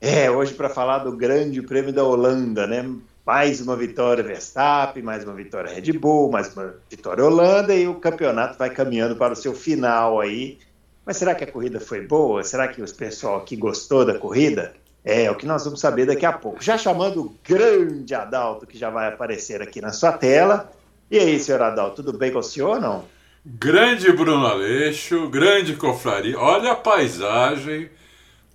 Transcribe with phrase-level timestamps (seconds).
[0.00, 2.88] É, hoje para falar do Grande Prêmio da Holanda, né?
[3.26, 7.96] Mais uma vitória Verstappen, mais uma vitória Red Bull, mais uma vitória Holanda e o
[7.96, 10.56] campeonato vai caminhando para o seu final aí.
[11.04, 12.44] Mas será que a corrida foi boa?
[12.44, 14.72] Será que o pessoal aqui gostou da corrida?
[15.04, 16.62] É, o que nós vamos saber daqui a pouco.
[16.62, 20.70] Já chamando o grande Adalto, que já vai aparecer aqui na sua tela.
[21.10, 23.04] E aí, senhor Adalto, tudo bem com o senhor ou não?
[23.44, 26.38] Grande Bruno Aleixo, grande confraria.
[26.38, 27.90] Olha a paisagem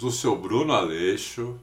[0.04, 1.56] do seu Bruno Aleixo.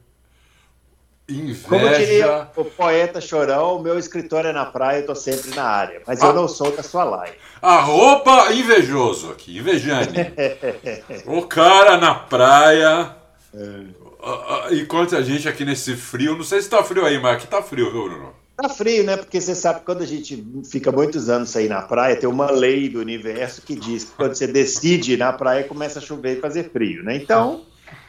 [1.29, 1.69] Inveja.
[1.69, 5.63] Como diria o poeta chorão, o meu escritório é na praia, eu tô sempre na
[5.63, 6.03] área.
[6.07, 6.33] Mas eu ah.
[6.33, 7.37] não sou da sua live.
[7.63, 10.33] Arroba invejoso aqui, invejane.
[11.27, 13.15] o cara na praia.
[13.55, 14.75] É.
[14.75, 17.63] Enquanto a gente aqui nesse frio, não sei se tá frio aí, mas aqui tá
[17.63, 18.33] frio, viu, Bruno?
[18.57, 19.17] Tá frio, né?
[19.17, 22.51] Porque você sabe que quando a gente fica muitos anos aí na praia, tem uma
[22.51, 26.39] lei do universo que diz que quando você decide ir na praia, começa a chover
[26.39, 27.17] e fazer frio, né?
[27.17, 27.65] Então,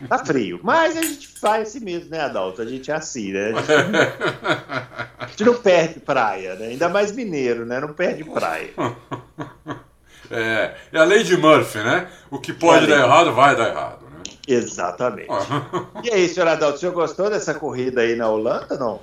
[0.07, 0.59] tá frio.
[0.63, 2.61] Mas a gente faz assim mesmo, né, Adalto?
[2.61, 3.51] A gente é assim, né?
[3.51, 3.71] A gente,
[5.19, 6.67] a gente não perde praia, né?
[6.67, 7.79] Ainda mais mineiro, né?
[7.79, 8.71] Não perde praia.
[10.33, 12.07] É, é a lei de Murphy, né?
[12.29, 14.05] O que pode é dar errado, vai dar errado.
[14.47, 15.27] Exatamente.
[16.03, 19.01] e aí, senhor Adalto, o senhor gostou dessa corrida aí na Holanda, não?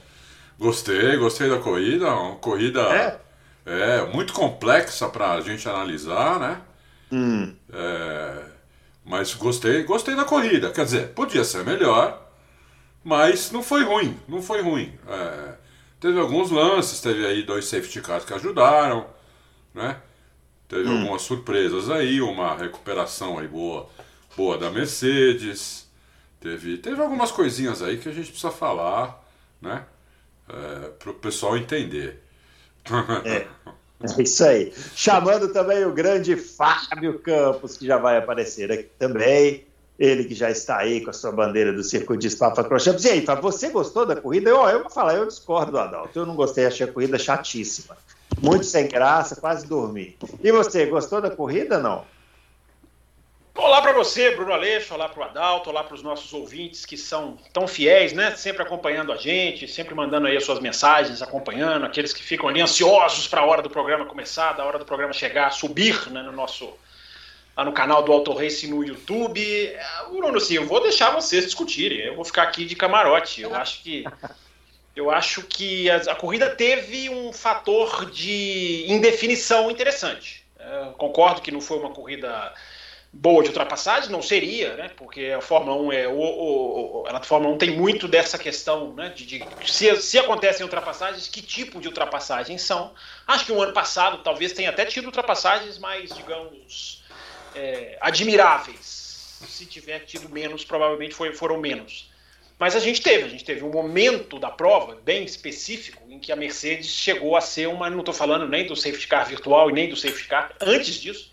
[0.59, 2.07] Gostei, gostei da corrida.
[2.07, 3.21] Uma corrida é,
[3.67, 6.61] é muito complexa para a gente analisar, né?
[7.13, 7.55] Hum.
[7.73, 8.43] É,
[9.09, 10.71] mas gostei, gostei da corrida.
[10.71, 12.31] Quer dizer, podia ser melhor,
[13.03, 14.93] mas não foi ruim, não foi ruim.
[15.09, 15.55] É,
[15.99, 19.07] teve alguns lances, teve aí dois safety cars que ajudaram,
[19.75, 19.97] né?
[20.69, 21.01] Teve hum.
[21.01, 23.89] algumas surpresas aí, uma recuperação aí boa
[24.37, 25.89] boa da Mercedes.
[26.39, 29.27] Teve, teve algumas coisinhas aí que a gente precisa falar,
[29.61, 29.87] né?
[30.49, 32.23] É, para o pessoal entender.
[33.25, 33.47] É,
[34.01, 34.73] é isso aí.
[34.95, 39.65] Chamando também o grande Fábio Campos, que já vai aparecer aqui também.
[39.99, 43.05] Ele que já está aí com a sua bandeira do circuito de Spa-Francorchamps.
[43.05, 44.49] E aí, Fábio, você gostou da corrida?
[44.49, 46.17] Eu, eu vou falar, eu discordo do Adalto.
[46.17, 47.97] Eu não gostei, achei a corrida chatíssima.
[48.41, 50.17] Muito sem graça, quase dormi.
[50.43, 52.05] E você, gostou da corrida não?
[53.89, 57.39] Para você, Bruno Aleixo, olá para o Adalto, olá para os nossos ouvintes que são
[57.55, 58.37] tão fiéis, né?
[58.37, 62.61] Sempre acompanhando a gente, sempre mandando aí as suas mensagens, acompanhando, aqueles que ficam ali
[62.61, 66.33] ansiosos para a hora do programa começar, da hora do programa chegar, subir né, no
[66.33, 66.71] nosso
[67.57, 69.43] lá no canal do Auto Race no YouTube.
[69.43, 73.41] É, Bruno, assim, eu vou deixar vocês discutirem, eu vou ficar aqui de camarote.
[73.41, 74.05] Eu acho que
[74.95, 80.45] eu acho que a, a corrida teve um fator de indefinição interessante.
[80.59, 82.53] É, concordo que não foi uma corrida
[83.13, 84.91] boa de ultrapassagem, não seria, né?
[84.97, 88.93] Porque a Fórmula 1 é o, o, o a Fórmula 1 tem muito dessa questão,
[88.95, 89.09] né?
[89.11, 92.93] De, de se, se acontecem ultrapassagens, que tipo de ultrapassagens são.
[93.27, 97.03] Acho que o um ano passado talvez tenha até tido ultrapassagens mais, digamos,
[97.55, 99.39] é, admiráveis.
[99.49, 102.11] Se tiver tido menos, provavelmente foi, foram menos.
[102.59, 106.33] Mas a gente teve, a gente teve um momento da prova bem específico em que
[106.33, 109.73] a Mercedes chegou a ser uma, não estou falando nem do safety car virtual e
[109.73, 111.31] nem do safety car, antes disso,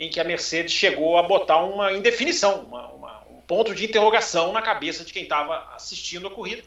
[0.00, 4.50] em que a Mercedes chegou a botar uma indefinição, uma, uma, um ponto de interrogação
[4.50, 6.62] na cabeça de quem estava assistindo a corrida.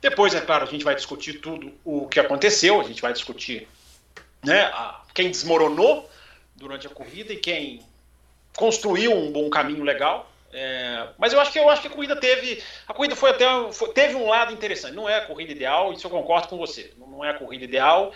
[0.00, 3.68] Depois, é claro, a gente vai discutir tudo o que aconteceu, a gente vai discutir
[4.44, 6.10] né, a, quem desmoronou
[6.56, 7.80] durante a corrida e quem
[8.56, 10.30] construiu um bom caminho legal.
[10.52, 12.62] É, mas eu acho que eu acho que a corrida teve.
[12.86, 13.46] A corrida foi até.
[13.72, 14.94] Foi, teve um lado interessante.
[14.94, 16.92] Não é a corrida ideal, isso eu concordo com você.
[16.96, 18.12] Não é a corrida ideal,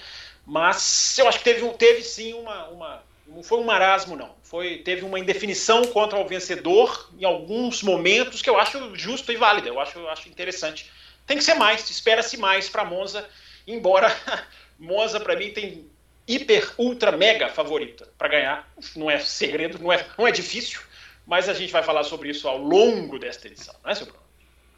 [0.47, 4.35] mas eu acho que teve, teve sim uma, uma não foi um marasmo, não.
[4.43, 9.37] Foi, teve uma indefinição contra o vencedor em alguns momentos que eu acho justo e
[9.37, 9.69] válido.
[9.69, 10.91] Eu acho, eu acho interessante.
[11.27, 13.29] Tem que ser mais, espera-se mais para Monza,
[13.67, 14.15] embora
[14.79, 15.91] Monza para mim tem
[16.27, 18.73] hiper, ultra, mega favorita para ganhar.
[18.97, 20.81] Não é segredo, não é, não é difícil,
[21.27, 24.28] mas a gente vai falar sobre isso ao longo desta edição, não é, seu Bruno?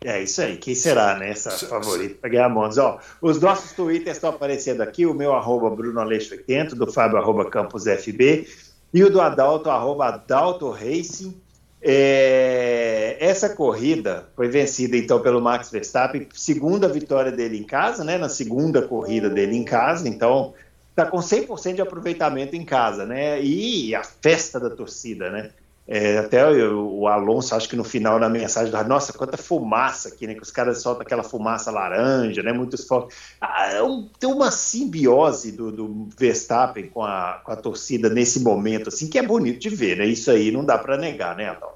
[0.03, 0.57] É isso aí.
[0.57, 1.31] Quem será, né?
[1.31, 2.83] Essa favorita para ganhar Monza?
[2.83, 5.05] Ó, os nossos twitters estão aparecendo aqui.
[5.05, 8.49] O meu, arroba Bruno Aleixo 80, do Fábio, arroba Campos FB,
[8.95, 11.39] e o do Adalto, arroba Adalto Racing.
[11.83, 18.17] É, essa corrida foi vencida então pelo Max Verstappen, segunda vitória dele em casa, né?
[18.17, 20.55] Na segunda corrida dele em casa, então
[20.95, 23.43] tá com 100% de aproveitamento em casa, né?
[23.43, 25.51] E a festa da torcida, né?
[25.93, 30.25] É, até o, o, Alonso, acho que no final da mensagem, nossa, quanta fumaça aqui,
[30.25, 30.37] né?
[30.37, 32.53] Que os caras soltam aquela fumaça laranja, né?
[32.53, 33.13] Muitos fogos.
[33.41, 38.39] Ah, é um, tem uma simbiose do, do Verstappen com a, com a torcida nesse
[38.39, 40.07] momento, assim, que é bonito de ver, né?
[40.07, 41.73] Isso aí não dá para negar, né, Adão?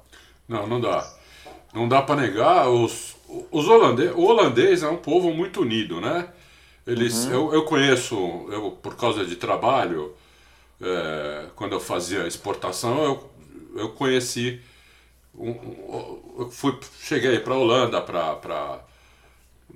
[0.47, 1.05] Não, não dá.
[1.73, 2.69] Não dá para negar.
[2.69, 3.17] Os,
[3.51, 6.29] os holandês, o holandês é um povo muito unido, né?
[6.87, 7.33] Eles, uhum.
[7.33, 8.15] eu, eu conheço,
[8.49, 10.13] eu, por causa de trabalho,
[10.81, 13.35] é, quando eu fazia exportação, eu,
[13.75, 14.61] eu conheci.
[15.37, 18.79] Um, um, eu fui, cheguei para a Holanda, para.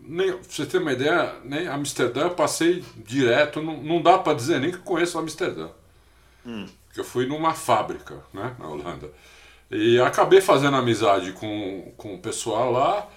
[0.02, 4.34] Nem, pra você ter uma ideia, nem Amsterdã eu passei direto, não, não dá para
[4.34, 5.70] dizer nem que conheço Amsterdã.
[6.46, 6.66] Hum.
[6.88, 9.12] Porque eu fui numa fábrica né, na Holanda.
[9.70, 13.08] E acabei fazendo amizade com, com o pessoal lá,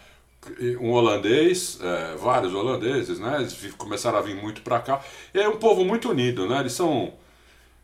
[0.81, 3.37] um holandês, é, vários holandeses, né?
[3.39, 5.01] Eles começaram a vir muito para cá.
[5.33, 6.61] E é um povo muito unido, né?
[6.61, 7.15] Eles são,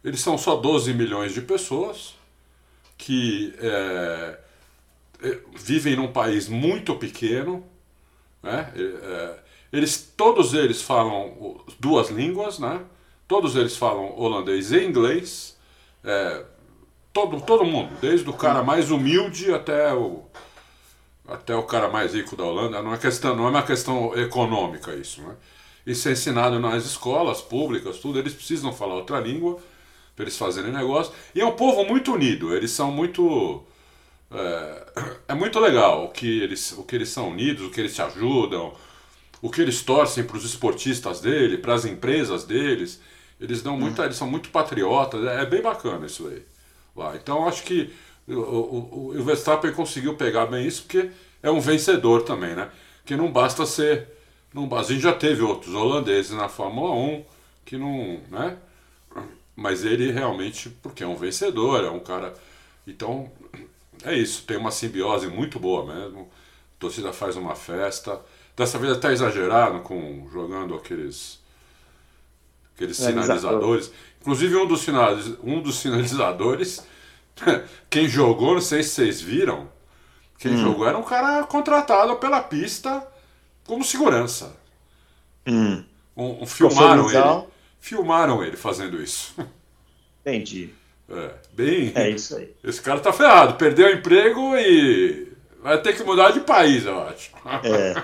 [0.05, 2.18] eles são só 12 milhões de pessoas
[2.99, 4.39] que é,
[5.23, 7.65] é, vivem num país muito pequeno,
[8.43, 8.73] né?
[8.77, 9.39] É,
[9.73, 12.81] eles, todos eles falam duas línguas, né?
[13.27, 15.57] Todos eles falam holandês e inglês.
[16.03, 16.45] É,
[17.13, 20.23] todo, todo mundo, desde o cara mais humilde até o,
[21.27, 22.83] até o cara mais rico da Holanda.
[22.83, 25.21] Não é, questão, não é uma questão econômica isso.
[25.23, 25.37] Né?
[25.87, 28.19] Isso é ensinado nas escolas públicas, tudo.
[28.19, 29.59] Eles precisam falar outra língua
[30.19, 31.13] para eles fazerem negócio.
[31.33, 33.63] E é um povo muito unido, eles são muito.
[34.33, 34.87] É,
[35.29, 38.03] é muito legal o que, eles, o que eles são unidos, o que eles se
[38.03, 38.75] ajudam,
[39.41, 43.01] o que eles torcem para os esportistas dele, para as empresas deles.
[43.41, 44.05] Eles dão muito, hum.
[44.05, 46.43] eles são muito patriotas, é, é bem bacana isso aí
[46.97, 47.15] lá.
[47.15, 47.89] Então acho que
[48.27, 51.11] o, o, o Verstappen conseguiu pegar bem isso porque
[51.41, 52.69] é um vencedor também, né?
[53.07, 54.09] Que não basta ser.
[54.53, 57.25] Não, a gente já teve outros holandeses na Fórmula 1
[57.65, 58.21] que não.
[58.31, 58.57] né?
[59.59, 62.33] Mas ele realmente, porque é um vencedor, é um cara.
[62.87, 63.29] Então,
[64.05, 66.31] é isso, tem uma simbiose muito boa mesmo.
[66.77, 68.21] A torcida faz uma festa.
[68.57, 71.41] Dessa vez até exagerado com jogando aqueles
[72.73, 73.91] aqueles sinalizadores.
[74.21, 74.87] Inclusive um dos,
[75.43, 76.87] um dos sinalizadores,
[77.91, 79.69] quem jogou, não sei se vocês viram,
[80.39, 80.59] quem hum.
[80.59, 83.05] jogou era um cara contratado pela pista
[83.67, 84.57] como segurança.
[85.45, 85.83] Hum.
[86.17, 87.58] Um, um filmaram ele.
[87.81, 89.35] Filmaram ele fazendo isso.
[90.21, 90.71] Entendi.
[91.11, 91.91] É, bem.
[91.95, 92.55] É isso aí.
[92.63, 95.33] Esse cara tá ferrado, perdeu o emprego e
[95.63, 97.31] vai ter que mudar de país, eu acho.
[97.65, 98.03] É.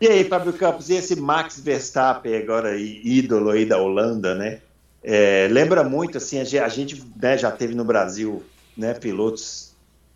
[0.00, 4.60] E aí, Fábio Campos, e esse Max Verstappen, agora ídolo aí da Holanda, né?
[5.02, 8.42] É, lembra muito, assim, a gente né, já teve no Brasil
[8.76, 9.70] né, pilotos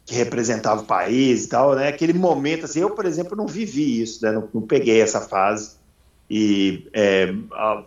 [0.04, 1.88] que representavam o país e tal, né?
[1.88, 4.32] Aquele momento, assim, eu, por exemplo, não vivi isso, né?
[4.32, 5.76] Não, não peguei essa fase.
[6.31, 7.32] E, é,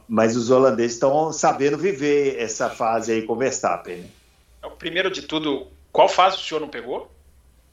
[0.08, 3.98] mas os holandeses estão sabendo viver essa fase aí com o Verstappen.
[3.98, 4.08] Né?
[4.64, 7.12] É primeiro de tudo, qual fase o senhor não pegou?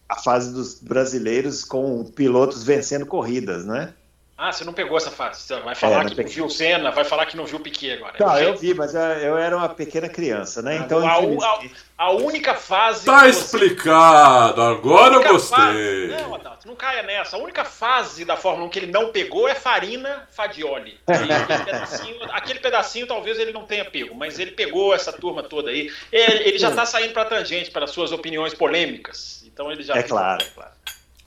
[0.08, 3.94] a fase dos brasileiros com pilotos vencendo corridas, né?
[4.36, 5.42] Ah, você não pegou essa fase.
[5.42, 7.60] Você vai falar é, que não viu o Senna, vai falar que não viu o
[7.60, 8.18] Piquet agora.
[8.18, 10.76] Tá, eu vi, mas eu era uma pequena criança, né?
[10.76, 11.60] Então, a, a,
[11.96, 13.06] a única fase.
[13.06, 15.56] Tá explicado, agora eu gostei.
[15.56, 17.36] Fase, não, Adalto, não caia nessa.
[17.36, 20.98] A única fase da Fórmula 1 que ele não pegou é Farina Fadioli.
[21.06, 25.70] aquele, pedacinho, aquele pedacinho talvez ele não tenha pego, mas ele pegou essa turma toda
[25.70, 25.92] aí.
[26.10, 29.44] Ele, ele já está saindo para tangente, para suas opiniões polêmicas.
[29.46, 29.94] Então ele já.
[29.94, 30.72] É claro, é claro.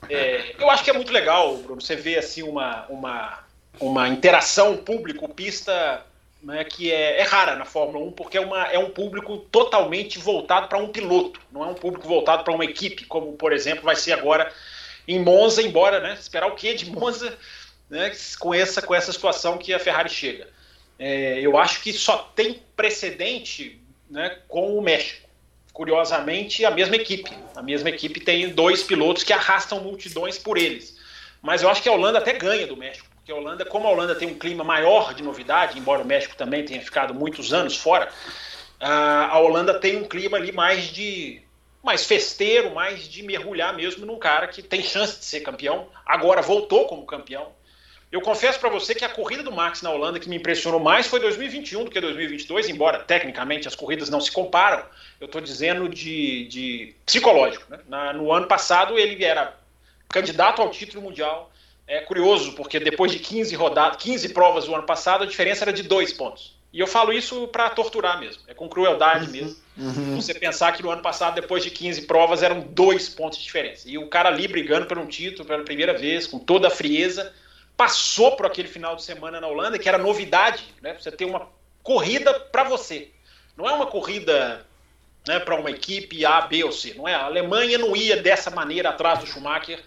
[0.08, 3.38] É, eu acho que é muito legal, Bruno, você vê assim uma, uma,
[3.80, 6.04] uma interação público-pista
[6.42, 10.18] né, que é, é, rara na Fórmula 1, porque é, uma, é um público totalmente
[10.18, 13.84] voltado para um piloto, não é um público voltado para uma equipe, como por exemplo
[13.84, 14.52] vai ser agora
[15.06, 17.36] em Monza, embora né, esperar o que de Monza
[17.90, 20.48] né, com, essa, com essa situação que a Ferrari chega.
[20.98, 25.27] É, eu acho que só tem precedente né, com o México
[25.78, 27.30] curiosamente, a mesma equipe.
[27.54, 30.98] A mesma equipe tem dois pilotos que arrastam multidões por eles.
[31.40, 33.90] Mas eu acho que a Holanda até ganha do México, porque a Holanda, como a
[33.92, 37.76] Holanda tem um clima maior de novidade, embora o México também tenha ficado muitos anos
[37.76, 38.08] fora,
[38.80, 41.40] a Holanda tem um clima ali mais de
[41.80, 45.86] mais festeiro, mais de mergulhar mesmo num cara que tem chance de ser campeão.
[46.04, 47.52] Agora voltou como campeão.
[48.10, 51.06] Eu confesso para você que a corrida do Max na Holanda que me impressionou mais
[51.06, 54.82] foi 2021 do que 2022, embora tecnicamente as corridas não se comparam.
[55.20, 57.64] Eu estou dizendo de, de psicológico.
[57.70, 57.78] Né?
[57.86, 59.54] Na, no ano passado ele era
[60.08, 61.52] candidato ao título mundial.
[61.86, 65.72] É curioso, porque depois de 15 rodadas, 15 provas do ano passado, a diferença era
[65.72, 66.56] de dois pontos.
[66.72, 69.56] E eu falo isso para torturar mesmo, é com crueldade uhum, mesmo.
[69.76, 70.16] Uhum.
[70.16, 73.88] Você pensar que no ano passado, depois de 15 provas, eram dois pontos de diferença.
[73.88, 77.32] E o cara ali brigando por um título pela primeira vez, com toda a frieza,
[77.78, 80.96] passou por aquele final de semana na Holanda, que era novidade, né?
[80.98, 81.46] Você ter uma
[81.80, 83.12] corrida para você.
[83.56, 84.66] Não é uma corrida
[85.26, 86.94] né, para uma equipe A, B ou C.
[86.94, 87.14] Não é?
[87.14, 89.80] A Alemanha não ia dessa maneira atrás do Schumacher.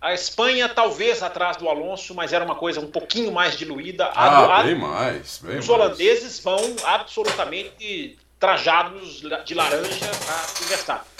[0.00, 4.06] A Espanha talvez atrás do Alonso, mas era uma coisa um pouquinho mais diluída.
[4.14, 5.38] Ah, a, bem mais.
[5.42, 5.68] Bem os mais.
[5.68, 11.14] holandeses vão absolutamente trajados de laranja para o Verstappen.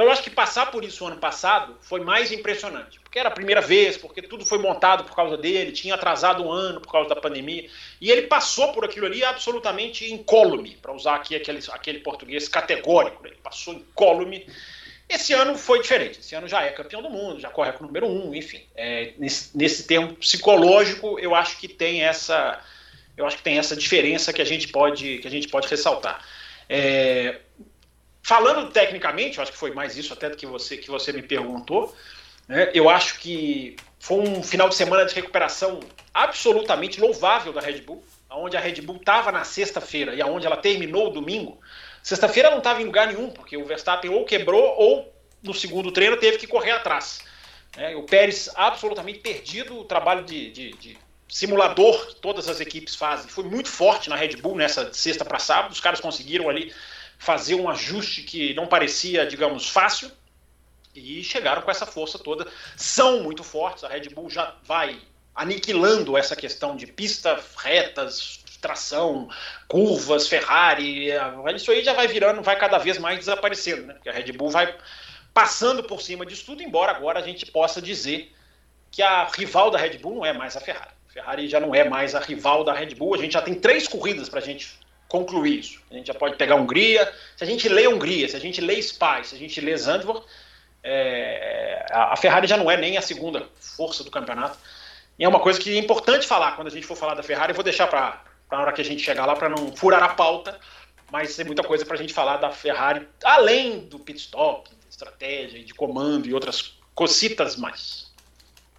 [0.00, 3.32] Então eu acho que passar por isso ano passado foi mais impressionante, porque era a
[3.32, 7.10] primeira vez, porque tudo foi montado por causa dele, tinha atrasado um ano por causa
[7.10, 7.68] da pandemia,
[8.00, 13.26] e ele passou por aquilo ali absolutamente incólume, para usar aqui aquele, aquele português categórico,
[13.26, 14.46] ele passou incólume.
[15.06, 17.86] Esse ano foi diferente, esse ano já é campeão do mundo, já corre com o
[17.86, 18.62] número um, enfim.
[18.74, 22.58] É, nesse, nesse termo psicológico, eu acho que tem essa,
[23.18, 26.24] eu acho que tem essa diferença que a gente pode, que a gente pode ressaltar.
[26.70, 27.40] É,
[28.30, 31.20] falando tecnicamente, eu acho que foi mais isso até do que você, que você me
[31.20, 31.92] perguntou,
[32.46, 35.80] né, eu acho que foi um final de semana de recuperação
[36.14, 40.56] absolutamente louvável da Red Bull, onde a Red Bull estava na sexta-feira e aonde ela
[40.56, 41.60] terminou o domingo.
[42.04, 46.16] Sexta-feira não estava em lugar nenhum, porque o Verstappen ou quebrou ou no segundo treino
[46.16, 47.18] teve que correr atrás.
[47.76, 52.94] É, o Pérez absolutamente perdido, o trabalho de, de, de simulador que todas as equipes
[52.94, 55.72] fazem foi muito forte na Red Bull nessa sexta para sábado.
[55.72, 56.72] Os caras conseguiram ali
[57.20, 60.10] fazer um ajuste que não parecia, digamos, fácil
[60.94, 62.50] e chegaram com essa força toda.
[62.74, 64.98] São muito fortes, a Red Bull já vai
[65.34, 69.28] aniquilando essa questão de pista retas, tração,
[69.68, 71.10] curvas, Ferrari,
[71.54, 73.94] isso aí já vai virando, vai cada vez mais desaparecendo, né?
[73.94, 74.74] Porque a Red Bull vai
[75.34, 78.34] passando por cima disso tudo, embora agora a gente possa dizer
[78.90, 80.90] que a rival da Red Bull não é mais a Ferrari.
[81.10, 83.14] A Ferrari já não é mais a rival da Red Bull.
[83.14, 84.79] A gente já tem três corridas para a gente
[85.10, 85.80] concluir isso.
[85.90, 87.12] A gente já pode pegar Hungria.
[87.36, 90.24] Se a gente lê Hungria, se a gente lê Spa, se a gente lê Zandvoort,
[90.82, 94.56] é, a Ferrari já não é nem a segunda força do campeonato.
[95.18, 97.50] E é uma coisa que é importante falar quando a gente for falar da Ferrari.
[97.50, 100.10] Eu vou deixar para a hora que a gente chegar lá para não furar a
[100.10, 100.58] pauta,
[101.10, 104.76] mas tem muita coisa para a gente falar da Ferrari, além do pit stop, de
[104.88, 108.09] estratégia, de comando e outras cositas mais.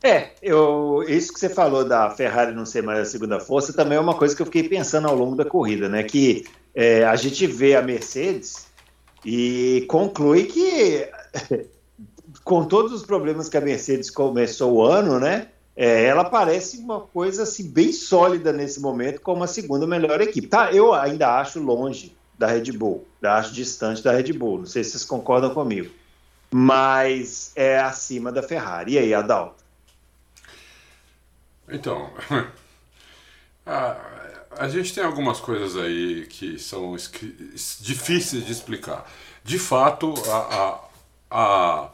[0.04, 3.98] É, eu, isso que você falou da Ferrari não ser mais a segunda força também
[3.98, 6.02] é uma coisa que eu fiquei pensando ao longo da corrida, né?
[6.04, 8.66] Que é, a gente vê a Mercedes
[9.24, 11.08] e conclui que,
[12.44, 15.50] com todos os problemas que a Mercedes começou o ano, né?
[15.76, 20.48] É, ela parece uma coisa assim, bem sólida nesse momento, como a segunda melhor equipe.
[20.48, 24.60] Tá, eu ainda acho longe da Red Bull, ainda acho distante da Red Bull.
[24.60, 25.92] Não sei se vocês concordam comigo,
[26.52, 28.94] mas é acima da Ferrari.
[28.94, 29.61] E aí, Adalto?
[31.72, 32.14] Então,
[33.66, 33.98] a,
[34.58, 36.96] a, gente tem algumas coisas aí que são
[37.80, 39.10] difíceis de explicar.
[39.44, 40.80] De fato, a, a,
[41.32, 41.92] a,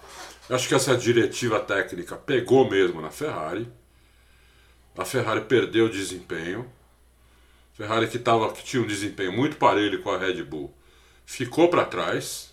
[0.49, 3.71] acho que essa diretiva técnica pegou mesmo na Ferrari.
[4.97, 6.69] A Ferrari perdeu desempenho.
[7.73, 10.73] A Ferrari que, tava, que tinha um desempenho muito parelho com a Red Bull
[11.27, 12.51] ficou para trás.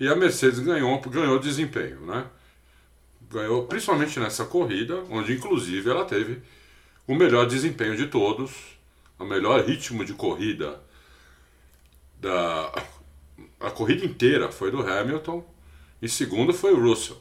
[0.00, 2.26] E a Mercedes ganhou, ganhou desempenho, né?
[3.30, 6.40] Ganhou principalmente nessa corrida, onde inclusive ela teve
[7.06, 8.52] o melhor desempenho de todos,
[9.18, 10.80] o melhor ritmo de corrida
[12.20, 12.72] da
[13.60, 15.44] a corrida inteira foi do Hamilton
[16.00, 17.16] e segundo foi o Russell.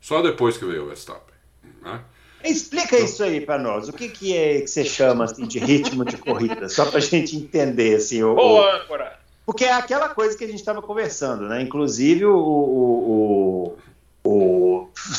[0.00, 1.34] Só depois que veio o Verstappen.
[1.82, 2.00] Né?
[2.42, 3.88] Explica então, isso aí para nós.
[3.88, 6.68] O que, que é que você chama assim, de ritmo de corrida?
[6.68, 7.96] Só para a gente entender.
[7.96, 9.18] Assim, o, Boa, âncora!
[9.44, 11.60] Porque é aquela coisa que a gente estava conversando, né?
[11.60, 13.78] Inclusive o, o, o,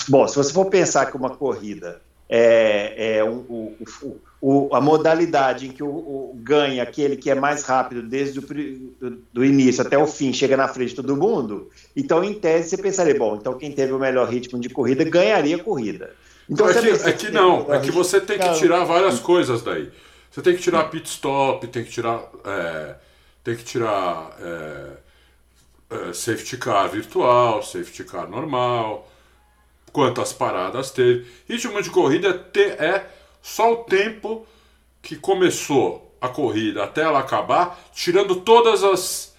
[0.07, 3.77] bom, se você for pensar que uma corrida é, é um, o,
[4.41, 8.41] o, a modalidade em que o, o, ganha aquele que é mais rápido desde o
[8.41, 12.69] do, do, início até o fim, chega na frente de todo mundo, então em tese
[12.69, 16.13] você pensaria, bom, então quem teve o melhor ritmo de corrida ganharia a corrida.
[16.49, 19.91] Então, é, que, é que não, é que você tem que tirar várias coisas daí.
[20.29, 22.95] Você tem que tirar pit stop, tem que tirar, é,
[23.43, 24.87] tem que tirar é,
[25.89, 29.10] é, safety car virtual, safety car normal,
[29.91, 31.25] quantas paradas teve.
[31.47, 33.05] Ritmo de corrida é
[33.41, 34.45] só o tempo
[35.01, 39.35] que começou a corrida até ela acabar, tirando todas as,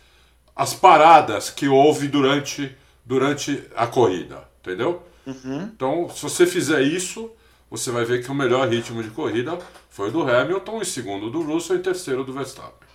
[0.55, 5.03] as paradas que houve durante, durante a corrida, entendeu?
[5.25, 5.71] Uhum.
[5.75, 7.31] Então, se você fizer isso,
[7.71, 11.43] você vai ver que o melhor ritmo de corrida foi do Hamilton, e segundo do
[11.43, 12.89] Russell e terceiro do Verstappen.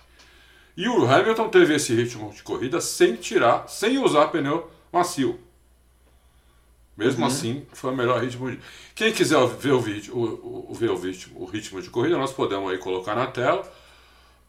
[0.76, 5.40] E o Hamilton teve esse ritmo de corrida sem tirar, sem usar pneu macio.
[6.98, 7.28] Mesmo uhum.
[7.28, 8.50] assim, foi o melhor ritmo.
[8.50, 8.58] De...
[8.92, 12.32] Quem quiser ver o vídeo, o, o, ver o, ritmo, o ritmo de corrida, nós
[12.32, 13.62] podemos aí colocar na tela.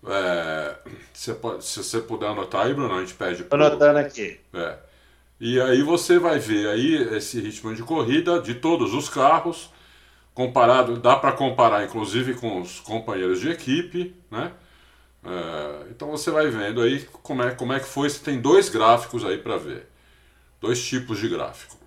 [0.07, 0.75] É,
[1.13, 3.43] se, se você puder anotar aí, Bruno, a gente pede.
[3.43, 4.39] Estou anotando aqui.
[4.51, 4.77] É.
[5.39, 9.69] E aí você vai ver aí esse ritmo de corrida de todos os carros,
[10.33, 14.51] comparado, dá para comparar inclusive com os companheiros de equipe, né?
[15.23, 18.09] É, então você vai vendo aí como é, como é que foi.
[18.09, 19.87] Você tem dois gráficos aí para ver.
[20.59, 21.78] Dois tipos de gráfico.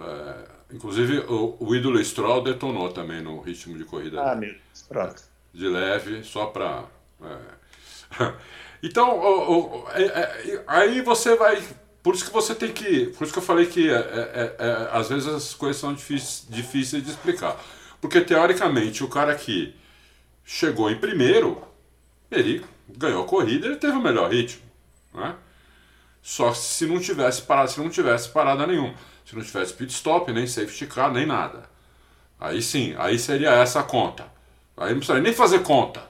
[0.00, 4.22] É, inclusive o, o ídolo Stroll detonou também no ritmo de corrida.
[4.22, 4.54] Ah, meu
[4.88, 5.22] pronto.
[5.52, 6.84] De leve, só para.
[7.22, 8.34] É.
[8.82, 11.62] então, o, o, é, é, aí você vai.
[12.02, 13.06] Por isso que você tem que.
[13.06, 13.88] Por isso que eu falei que
[14.90, 17.58] às vezes as coisas são difíceis, difíceis de explicar.
[18.00, 19.74] Porque teoricamente o cara que
[20.44, 21.62] chegou em primeiro,
[22.30, 24.62] ele ganhou a corrida, ele teve o melhor ritmo.
[25.14, 25.34] Né?
[26.20, 28.94] Só se não tivesse parado, se não tivesse parada nenhuma.
[29.24, 31.64] Se não tivesse pit stop, nem safety car, nem nada.
[32.38, 34.26] Aí sim, aí seria essa a conta.
[34.76, 36.02] Aí não precisaria nem fazer conta.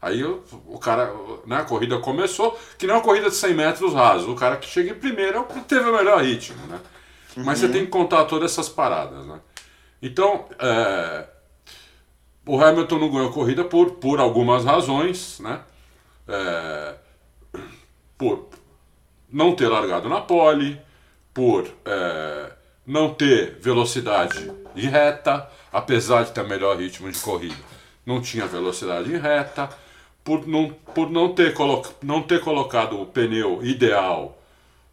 [0.00, 1.14] Aí o, o cara,
[1.46, 4.32] né, a corrida começou, que não é uma corrida de 100 metros raso.
[4.32, 6.80] O cara que chega em primeiro é o que teve o melhor ritmo, né?
[7.36, 7.44] Uhum.
[7.44, 7.72] Mas você uhum.
[7.72, 9.40] tem que contar todas essas paradas, né?
[10.02, 11.26] Então, é,
[12.44, 15.60] o Hamilton não ganhou a corrida por, por algumas razões, né?
[16.26, 16.94] É,
[18.18, 18.48] por
[19.30, 20.80] não ter largado na pole,
[21.32, 22.51] por é,
[22.86, 27.56] não ter velocidade em reta, apesar de ter melhor ritmo de corrida,
[28.04, 29.68] não tinha velocidade em reta,
[30.24, 34.38] por não, por não, ter, colo não ter colocado o pneu ideal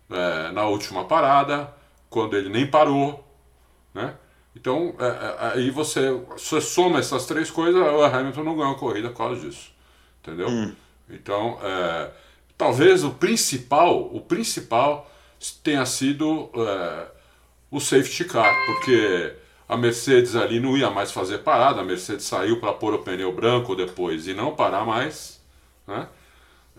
[0.09, 1.71] é, na última parada,
[2.09, 3.23] quando ele nem parou,
[3.93, 4.15] né?
[4.55, 8.77] Então, é, é, aí você, você soma essas três coisas, o Hamilton não ganhou a
[8.77, 9.71] corrida por causa disso.
[10.21, 10.49] Entendeu?
[10.49, 10.73] Hum.
[11.09, 12.09] Então, é,
[12.57, 15.09] talvez o principal, o principal
[15.63, 17.07] tenha sido é,
[17.71, 19.33] o safety car, porque
[19.67, 23.31] a Mercedes ali não ia mais fazer parada, a Mercedes saiu para pôr o pneu
[23.31, 25.39] branco depois e não parar mais.
[25.87, 26.07] Né?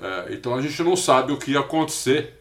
[0.01, 2.41] É, então a gente não sabe o que ia acontecer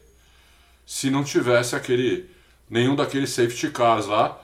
[0.86, 2.30] se não tivesse aquele
[2.70, 4.44] nenhum daqueles safety cars lá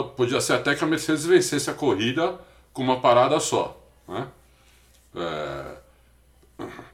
[0.00, 2.38] podia ser até que a Mercedes vencesse a corrida
[2.72, 3.78] com uma parada só.
[4.08, 4.26] Né?
[5.14, 5.81] É...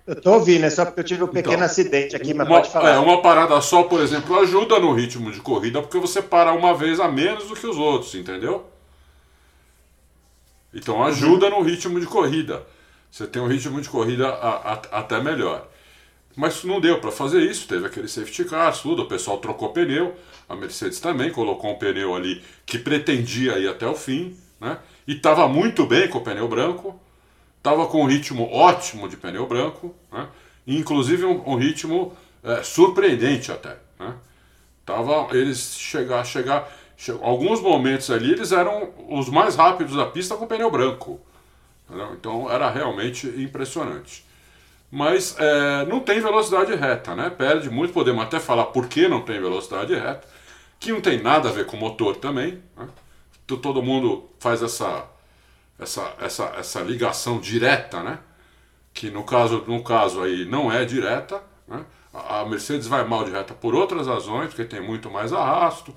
[0.06, 2.56] Eu estou ouvindo, é só porque eu tive um pequeno então, acidente aqui, mas uma,
[2.56, 2.90] pode falar.
[2.90, 6.74] É, uma parada só, por exemplo, ajuda no ritmo de corrida, porque você para uma
[6.74, 8.66] vez a menos do que os outros, entendeu?
[10.72, 12.66] Então ajuda no ritmo de corrida.
[13.10, 15.66] Você tem um ritmo de corrida a, a, até melhor.
[16.36, 20.14] Mas não deu para fazer isso, teve aquele safety car, tudo, o pessoal trocou pneu,
[20.48, 24.78] a Mercedes também colocou um pneu ali que pretendia ir até o fim, né?
[25.06, 26.98] E estava muito bem com o pneu branco,
[27.68, 30.28] estava com um ritmo ótimo de pneu branco, né?
[30.66, 34.14] inclusive um, um ritmo é, surpreendente até, né?
[34.86, 40.34] Tava, eles chegar, chegar, chegar, alguns momentos ali eles eram os mais rápidos da pista
[40.34, 41.20] com pneu branco,
[41.86, 42.14] entendeu?
[42.18, 44.26] então era realmente impressionante
[44.90, 47.28] mas é, não tem velocidade reta, né?
[47.28, 50.26] Perde muito, podemos até falar por que não tem velocidade reta,
[50.80, 52.62] que não tem nada a ver com motor também.
[52.74, 52.88] Né?
[53.46, 55.04] Todo mundo faz essa,
[55.78, 58.18] essa, essa, essa ligação direta, né?
[58.92, 61.84] Que no caso, no caso aí não é direta, né?
[62.12, 65.94] A Mercedes vai mal de reta por outras razões, porque tem muito mais arrasto,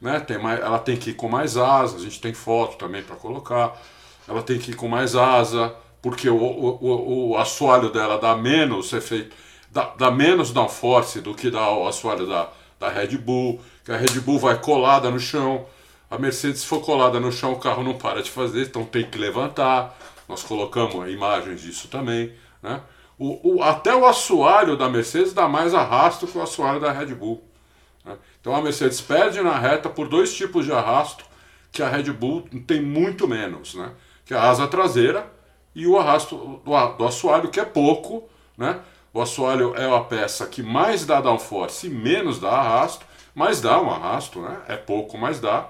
[0.00, 0.20] né?
[0.20, 3.16] Tem mais, ela tem que ir com mais asa, a gente tem foto também para
[3.16, 3.80] colocar.
[4.28, 8.92] Ela tem que ir com mais asa, porque o, o, o assoalho dela dá menos
[8.92, 9.34] efeito,
[9.70, 13.96] dá, dá menos downforce do que dá o assoalho da, da Red Bull, que a
[13.96, 15.66] Red Bull vai colada no chão,
[16.14, 19.18] a Mercedes for colada no chão o carro não para de fazer, então tem que
[19.18, 19.98] levantar,
[20.28, 22.80] nós colocamos imagens disso também, né?
[23.18, 27.14] O, o, até o assoalho da Mercedes dá mais arrasto que o assoalho da Red
[27.14, 27.42] Bull.
[28.04, 28.16] Né?
[28.40, 31.24] Então a Mercedes perde na reta por dois tipos de arrasto
[31.70, 33.92] que a Red Bull tem muito menos, né?
[34.24, 35.30] Que é a asa traseira
[35.74, 38.80] e o arrasto do, do assoalho, que é pouco, né?
[39.12, 43.80] O assoalho é a peça que mais dá downforce e menos dá arrasto, mas dá
[43.80, 44.60] um arrasto, né?
[44.68, 45.68] É pouco, mas dá.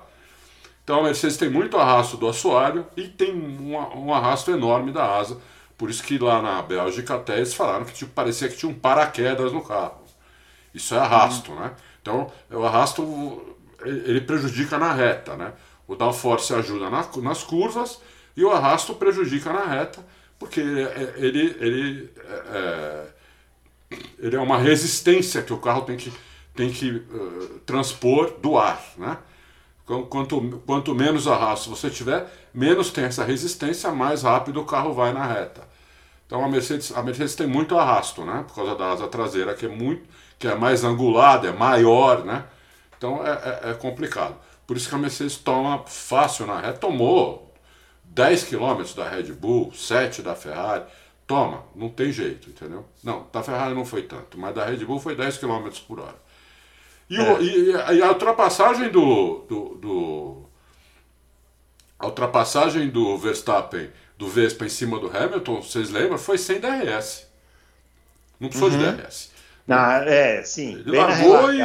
[0.85, 5.17] Então a Mercedes tem muito arrasto do assoalho e tem um, um arrasto enorme da
[5.17, 5.41] asa.
[5.77, 8.75] Por isso que lá na Bélgica até eles falaram que tipo, parecia que tinha um
[8.75, 10.05] paraquedas no carro.
[10.75, 11.73] Isso é arrasto, né?
[12.03, 15.53] Então o arrasto ele prejudica na reta, né?
[15.87, 18.01] O downforce ajuda na, nas curvas
[18.37, 20.05] e o arrasto prejudica na reta,
[20.39, 22.11] porque é, ele, ele,
[22.53, 23.07] é,
[24.19, 26.13] ele é uma resistência que o carro tem que,
[26.55, 28.83] tem que uh, transpor do ar.
[28.97, 29.17] Né?
[29.87, 35.13] Quanto, quanto menos arrasto você tiver, menos tem essa resistência, mais rápido o carro vai
[35.13, 35.69] na reta.
[36.27, 38.45] Então a Mercedes, a Mercedes tem muito arrasto, né?
[38.49, 42.45] Por causa da asa traseira que é muito, que é mais angulada, é maior, né?
[42.97, 44.35] Então é, é, é complicado.
[44.67, 47.53] Por isso que a Mercedes toma fácil na reta, tomou
[48.05, 50.85] 10 km da Red Bull, 7 da Ferrari,
[51.27, 52.87] toma, não tem jeito, entendeu?
[53.03, 56.24] Não, da Ferrari não foi tanto, mas da Red Bull foi 10 km por hora.
[57.15, 57.33] E, é.
[57.33, 60.43] o, e, e a ultrapassagem do, do, do,
[61.99, 66.19] a ultrapassagem do Verstappen do Vespa em cima do Hamilton, vocês lembram?
[66.19, 67.27] Foi sem DRS.
[68.39, 68.79] Não precisou uhum.
[68.79, 69.31] de DRS.
[69.69, 70.75] Ah, é, sim.
[70.75, 71.63] Ele largou e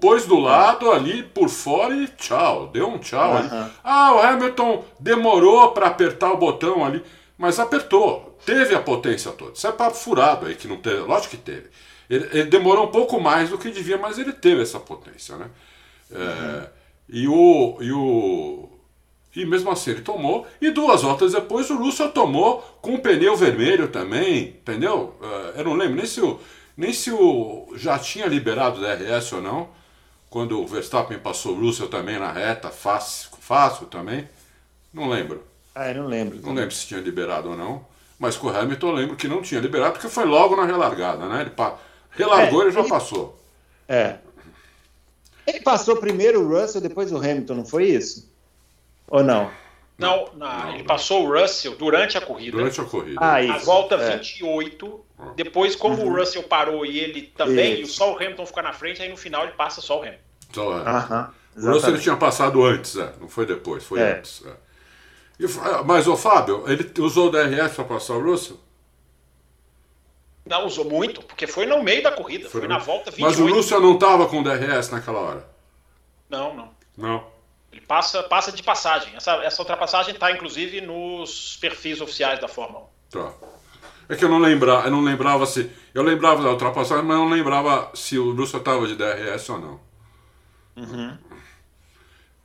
[0.00, 2.68] pôs do lado ali por fora e tchau.
[2.68, 3.36] Deu um tchau uhum.
[3.36, 3.72] ali.
[3.84, 7.04] Ah, o Hamilton demorou para apertar o botão ali,
[7.36, 8.38] mas apertou.
[8.44, 9.52] Teve a potência toda.
[9.52, 11.00] Isso é papo furado aí que não teve.
[11.00, 11.68] Lógico que teve.
[12.08, 15.50] Ele, ele demorou um pouco mais do que devia, mas ele teve essa potência, né?
[16.10, 16.66] É, uhum.
[17.08, 18.68] e, o, e o.
[19.36, 20.46] E mesmo assim ele tomou.
[20.60, 25.14] E duas voltas depois o Russell tomou com o pneu vermelho também, entendeu?
[25.22, 26.40] É, eu não lembro nem se o
[26.78, 29.68] nem se o já tinha liberado o DRS ou não,
[30.30, 34.28] quando o Verstappen passou o Russell também na reta, fácil, fácil também.
[34.94, 35.42] Não lembro.
[35.74, 36.38] Ah, eu não lembro.
[36.40, 37.84] Não lembro se tinha liberado ou não.
[38.16, 41.26] Mas com o Hamilton eu lembro que não tinha liberado, porque foi logo na relargada,
[41.26, 41.40] né?
[41.40, 41.76] Ele pa...
[42.18, 42.88] relargou e é, ele já ele...
[42.88, 43.38] passou.
[43.88, 44.16] É.
[45.46, 48.30] Ele passou primeiro o Russell, depois o Hamilton, não foi isso?
[49.08, 49.50] Ou não?
[49.96, 52.56] Não, não, ele passou o Russell durante a corrida.
[52.56, 53.18] Durante a corrida.
[53.20, 53.52] Ah, isso.
[53.52, 54.16] A volta é.
[54.16, 55.04] 28.
[55.34, 56.12] Depois, como uhum.
[56.12, 57.90] o Russell parou e ele também, isso.
[57.90, 60.20] e só o Hamilton ficou na frente, aí no final ele passa só o Hamilton.
[60.52, 60.90] Só, é.
[61.56, 63.12] Uhum, o Russell ele tinha passado antes, é.
[63.20, 64.18] não foi depois, foi é.
[64.18, 64.44] antes.
[64.46, 64.52] É.
[65.40, 68.58] E, ah, mas, o Fábio, ele usou o DRS para passar o Russell?
[70.48, 73.20] Não, usou muito, porque foi no meio da corrida, foi, foi na volta 28.
[73.20, 75.48] Mas o Russell não estava com DRS naquela hora?
[76.28, 76.70] Não, não.
[76.96, 77.26] Não.
[77.70, 79.14] Ele passa, passa de passagem.
[79.14, 82.84] Essa, essa ultrapassagem está, inclusive, nos perfis oficiais da Fórmula
[83.14, 83.18] 1.
[83.18, 83.32] Tá.
[84.08, 85.70] É que eu não lembrava, eu não lembrava se.
[85.92, 89.58] Eu lembrava da ultrapassagem, mas eu não lembrava se o Russell estava de DRS ou
[89.58, 89.80] não.
[90.76, 91.18] Uhum.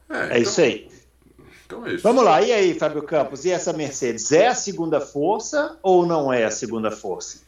[0.09, 0.91] É, é então, isso aí.
[1.65, 2.03] Então é isso.
[2.03, 3.45] Vamos lá, e aí, Fábio Campos?
[3.45, 7.41] E essa Mercedes é a segunda força ou não é a segunda força?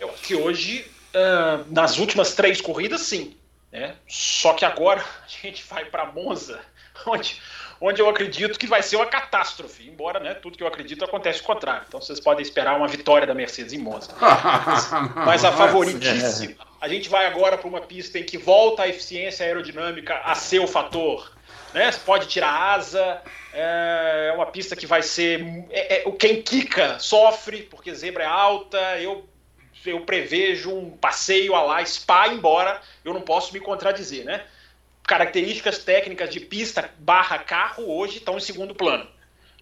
[0.00, 3.36] Eu acho que hoje, uh, nas últimas três corridas, sim.
[3.70, 3.94] Né?
[4.08, 6.58] Só que agora a gente vai para Monza,
[7.06, 7.40] onde,
[7.80, 11.40] onde eu acredito que vai ser uma catástrofe, embora né, tudo que eu acredito acontece
[11.40, 11.84] o contrário.
[11.86, 14.12] Então vocês podem esperar uma vitória da Mercedes em Monza.
[15.14, 16.56] Mas, a favoritíssima.
[16.80, 20.60] A gente vai agora para uma pista em que volta a eficiência aerodinâmica a ser
[20.60, 21.30] o fator.
[21.74, 21.92] Né?
[21.92, 25.40] Você pode tirar asa, é uma pista que vai ser.
[25.70, 28.78] É, é, quem quica sofre, porque zebra é alta.
[28.98, 29.28] Eu
[29.84, 34.44] eu prevejo um passeio a lá Spa, embora eu não posso me contradizer, né?
[35.04, 39.08] Características técnicas de pista barra carro hoje estão em segundo plano.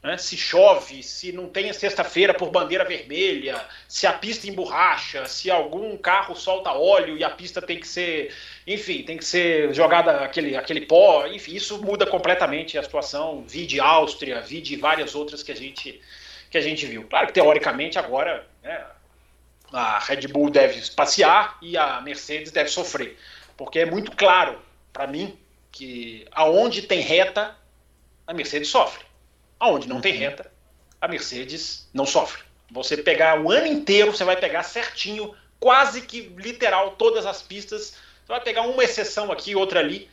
[0.03, 0.17] Né?
[0.17, 5.97] Se chove, se não tem sexta-feira por bandeira vermelha, se a pista emborracha, se algum
[5.97, 8.33] carro solta óleo e a pista tem que ser,
[8.67, 13.43] enfim, tem que ser jogada aquele, aquele pó, enfim, isso muda completamente a situação.
[13.47, 16.01] Vi de Áustria, vi de várias outras que a gente,
[16.51, 17.05] que a gente viu.
[17.09, 18.85] Claro que teoricamente agora né,
[19.73, 23.19] a Red Bull deve passear e a Mercedes deve sofrer.
[23.57, 24.61] Porque é muito claro
[24.93, 25.39] para mim
[25.71, 27.57] que aonde tem reta,
[28.27, 29.05] a Mercedes sofre.
[29.59, 30.21] Aonde não tem uhum.
[30.21, 30.51] reta,
[31.01, 32.43] a Mercedes não sofre.
[32.71, 37.95] Você pegar o ano inteiro, você vai pegar certinho, quase que literal, todas as pistas.
[38.25, 40.09] Você vai pegar uma exceção aqui, outra ali.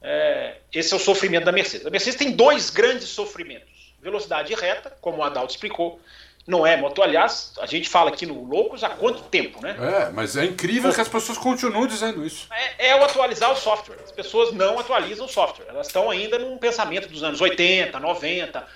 [0.00, 1.86] É, esse é o sofrimento da Mercedes.
[1.86, 6.00] A Mercedes tem dois grandes sofrimentos: velocidade reta, como o Adalto explicou,
[6.46, 7.04] não é motor.
[7.04, 9.76] Aliás, a gente fala aqui no Loucos há quanto tempo, né?
[9.78, 12.48] É, mas é incrível que as pessoas continuem dizendo isso.
[12.78, 13.98] É, é o atualizar o software.
[14.02, 15.66] As pessoas não atualizam o software.
[15.68, 18.66] Elas estão ainda num pensamento dos anos 80, 90.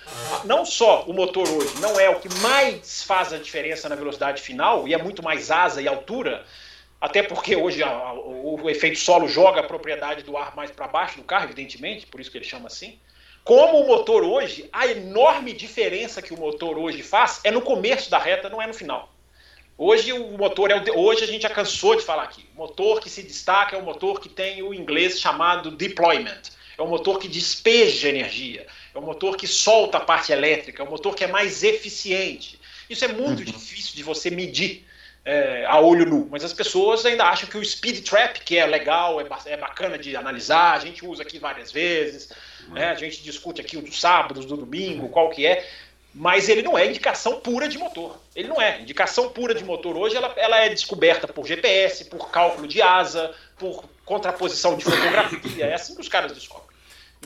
[0.44, 4.40] Não só o motor hoje não é o que mais faz a diferença na velocidade
[4.40, 6.44] final, e é muito mais asa e altura,
[7.00, 10.70] até porque hoje a, a, o, o efeito solo joga a propriedade do ar mais
[10.70, 12.98] para baixo do carro, evidentemente, por isso que ele chama assim.
[13.46, 18.10] Como o motor hoje, a enorme diferença que o motor hoje faz é no começo
[18.10, 19.14] da reta, não é no final.
[19.78, 22.44] Hoje o motor é o, hoje a gente já cansou de falar aqui.
[22.56, 26.42] O motor que se destaca é o motor que tem o inglês chamado deployment.
[26.76, 30.84] É o motor que despeja energia, é o motor que solta a parte elétrica, é
[30.84, 32.58] o motor que é mais eficiente.
[32.90, 33.44] Isso é muito uhum.
[33.44, 34.84] difícil de você medir
[35.24, 38.66] é, a olho nu, mas as pessoas ainda acham que o speed trap, que é
[38.66, 42.28] legal, é, é bacana de analisar, a gente usa aqui várias vezes,
[42.68, 42.90] né?
[42.90, 45.66] A gente discute aqui o dos sábados, do domingo, qual que é,
[46.14, 48.18] mas ele não é indicação pura de motor.
[48.34, 48.80] Ele não é.
[48.80, 53.34] Indicação pura de motor hoje ela, ela é descoberta por GPS, por cálculo de asa,
[53.58, 55.66] por contraposição de fotografia.
[55.66, 56.74] É assim que os caras descobrem.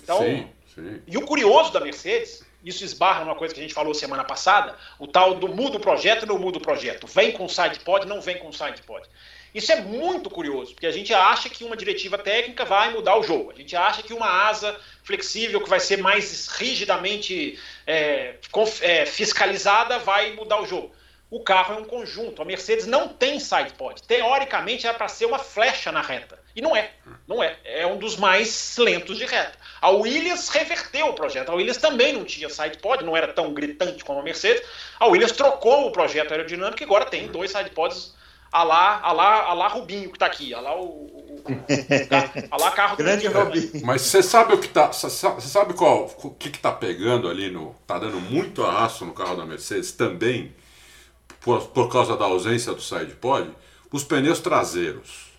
[0.03, 1.03] Então, sim, sim.
[1.07, 4.77] e o curioso da Mercedes, isso esbarra numa coisa que a gente falou semana passada,
[4.99, 7.07] o tal do muda o projeto não muda o projeto.
[7.07, 9.07] Vem com side pod, não vem com side pod.
[9.55, 13.23] Isso é muito curioso, porque a gente acha que uma diretiva técnica vai mudar o
[13.23, 13.51] jogo.
[13.51, 18.37] A gente acha que uma asa flexível, que vai ser mais rigidamente é,
[18.81, 20.95] é, fiscalizada, vai mudar o jogo.
[21.31, 22.43] o carro é um conjunto.
[22.43, 24.03] A Mercedes não tem sidepod.
[24.03, 26.39] Teoricamente era para ser uma flecha na reta.
[26.55, 26.91] E não é.
[27.27, 27.57] Não é.
[27.65, 29.57] É um dos mais lentos de reta.
[29.81, 31.51] A Williams reverteu o projeto.
[31.51, 34.63] A Williams também não tinha sidepod, não era tão gritante como a Mercedes.
[34.99, 38.20] A Williams trocou o projeto aerodinâmico e agora tem dois sidepods a
[38.53, 42.57] lá, a lá, a lá Rubinho que está aqui, a lá o, o, o, a
[42.57, 43.71] lá carro Grande Rubinho.
[43.85, 47.51] Mas você sabe o que tá, você sabe qual, o que que tá pegando ali
[47.51, 50.55] no, tá dando muito arrasto no carro da Mercedes também
[51.41, 53.51] por, por causa da ausência do sidepod,
[53.91, 55.31] os pneus traseiros.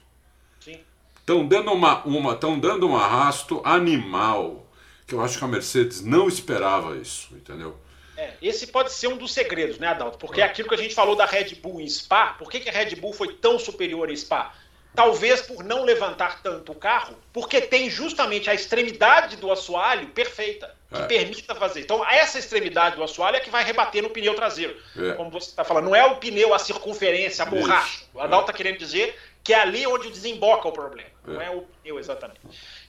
[1.20, 4.68] Estão dando uma, uma, estão dando um arrasto animal
[5.06, 7.78] que eu acho que a Mercedes não esperava isso, entendeu?
[8.22, 10.20] É, esse pode ser um dos segredos, né, Adalto?
[10.20, 12.70] Porque é aquilo que a gente falou da Red Bull em Spa, por que, que
[12.70, 14.54] a Red Bull foi tão superior em Spa?
[14.94, 20.76] Talvez por não levantar tanto o carro, porque tem justamente a extremidade do assoalho perfeita,
[20.94, 21.06] que é.
[21.06, 21.80] permita fazer.
[21.80, 24.78] Então, essa extremidade do assoalho é que vai rebater no pneu traseiro.
[24.96, 25.14] É.
[25.14, 28.04] Como você está falando, não é o pneu, a circunferência, a borracha.
[28.14, 31.50] O Adalto está querendo dizer que é ali onde desemboca o problema, não é, é
[31.50, 32.42] o pneu exatamente.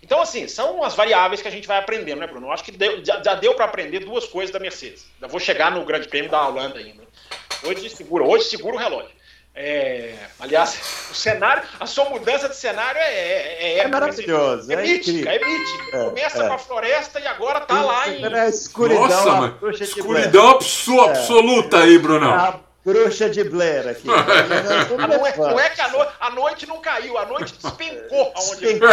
[0.02, 2.48] Então, assim, são as variáveis que a gente vai aprendendo, né, Bruno?
[2.48, 5.06] Eu acho que deu, já, já, deu para aprender duas coisas da Mercedes.
[5.20, 7.02] Eu vou chegar no Grande Prêmio da Holanda ainda.
[7.62, 9.22] Hoje segura, hoje segura o relógio.
[9.54, 14.72] É, aliás, o cenário, a sua mudança de cenário é, é, é, é maravilhoso.
[14.72, 15.96] É, é mítica, é mítica.
[15.96, 16.48] É, Começa é.
[16.48, 18.48] com a floresta e agora tá lá em.
[18.48, 19.58] Escuridão, Nossa, mano.
[19.78, 20.58] Escuridão
[21.04, 22.60] absoluta aí, Brunão.
[22.84, 24.06] Bruxa de Blair aqui.
[24.10, 28.32] não, é, não é que a, no, a, noite não caiu, a noite despencou.
[28.34, 28.88] Despencou.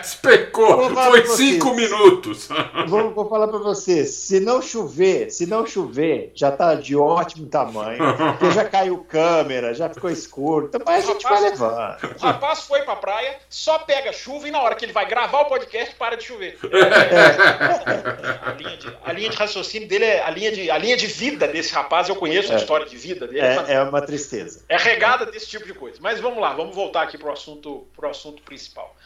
[0.00, 0.94] despencou.
[0.94, 2.48] Foi cinco minutos.
[2.88, 7.46] Vou, vou falar para você, se não chover, se não chover, já tá de ótimo
[7.46, 11.98] tamanho, porque já caiu câmera, já ficou escuro, então a gente rapaz, vai levar.
[12.16, 15.42] O rapaz foi pra praia, só pega chuva e na hora que ele vai gravar
[15.42, 16.58] o podcast, para de chover.
[16.64, 18.48] É.
[18.48, 21.06] A, linha de, a, linha de, raciocínio dele é a linha de, a linha de
[21.06, 22.56] vida desse rapaz, eu conheço é.
[22.56, 23.72] a história de vida vida dele.
[23.72, 24.64] É, é uma tristeza.
[24.68, 25.98] É regada desse tipo de coisa.
[26.00, 28.96] Mas vamos lá, vamos voltar aqui para o assunto, pro assunto principal.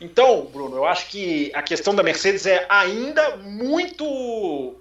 [0.00, 4.76] Então, Bruno, eu acho que a questão da Mercedes é ainda muito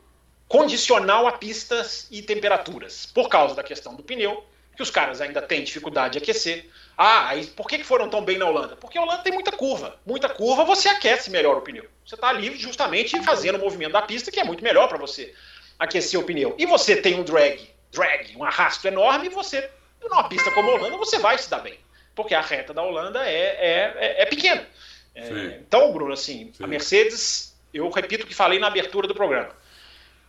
[0.47, 4.43] condicional a pistas e temperaturas, por causa da questão do pneu,
[4.75, 6.69] que os caras ainda têm dificuldade de aquecer.
[6.97, 8.75] Ah, aí por que foram tão bem na Holanda?
[8.75, 9.97] Porque a Holanda tem muita curva.
[10.05, 11.85] Muita curva, você aquece melhor o pneu.
[12.05, 15.33] Você está ali justamente fazendo o movimento da pista, que é muito melhor para você
[15.79, 16.55] aquecer o pneu.
[16.57, 19.69] E você tem um drag drag, um arrasto enorme, você,
[20.01, 21.79] numa pista como a Holanda, você vai se dar bem.
[22.13, 24.65] Porque a reta da Holanda é, é, é, é pequena.
[25.13, 26.63] É, então, Bruno, assim, Sim.
[26.63, 29.49] a Mercedes, eu repito o que falei na abertura do programa.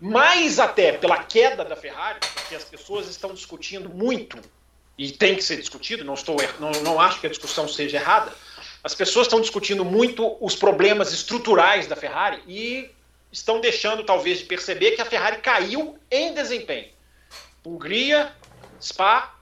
[0.01, 4.39] Mais até pela queda da Ferrari, porque as pessoas estão discutindo muito,
[4.99, 8.33] e tem que ser discutido, não, estou, não, não acho que a discussão seja errada,
[8.83, 12.91] as pessoas estão discutindo muito os problemas estruturais da Ferrari e
[13.33, 16.89] estão deixando, talvez, de perceber que a Ferrari caiu em desempenho.
[17.67, 18.33] Hungria,
[18.81, 19.35] Spa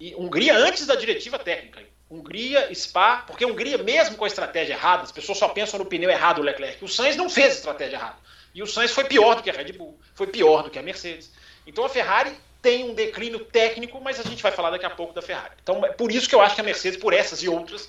[0.00, 1.80] e Hungria antes da diretiva técnica.
[2.10, 6.10] Hungria, Spa, porque Hungria, mesmo com a estratégia errada, as pessoas só pensam no pneu
[6.10, 6.82] errado do Leclerc.
[6.82, 8.16] O Sainz não fez a estratégia errada.
[8.54, 10.82] E o Sainz foi pior do que a Red Bull, foi pior do que a
[10.82, 11.30] Mercedes.
[11.66, 15.12] Então a Ferrari tem um declínio técnico, mas a gente vai falar daqui a pouco
[15.12, 15.54] da Ferrari.
[15.62, 17.88] Então é por isso que eu acho que a Mercedes, por essas e outras,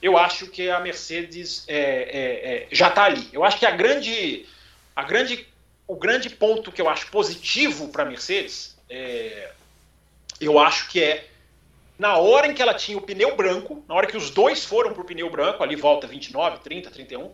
[0.00, 3.28] eu acho que a Mercedes é, é, é, já está ali.
[3.32, 4.46] Eu acho que a grande,
[4.96, 5.46] a grande,
[5.86, 9.50] o grande ponto que eu acho positivo para a Mercedes é,
[10.38, 11.26] eu acho que é
[11.98, 14.92] na hora em que ela tinha o pneu branco, na hora que os dois foram
[14.92, 17.30] para o pneu branco, ali volta 29, 30, 31,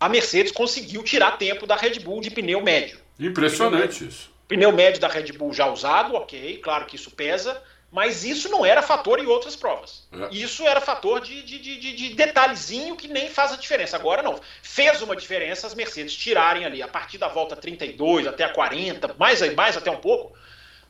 [0.00, 2.98] a Mercedes conseguiu tirar tempo da Red Bull de pneu médio.
[3.18, 4.30] Impressionante pneu, isso.
[4.48, 7.60] Pneu médio da Red Bull já usado, ok, claro que isso pesa,
[7.94, 10.06] mas isso não era fator em outras provas.
[10.12, 10.34] É.
[10.34, 13.96] Isso era fator de, de, de, de, detalhezinho que nem faz a diferença.
[13.96, 14.40] Agora não.
[14.62, 19.14] Fez uma diferença as Mercedes tirarem ali, a partir da volta 32 até a 40,
[19.16, 20.36] mais, mais até um pouco,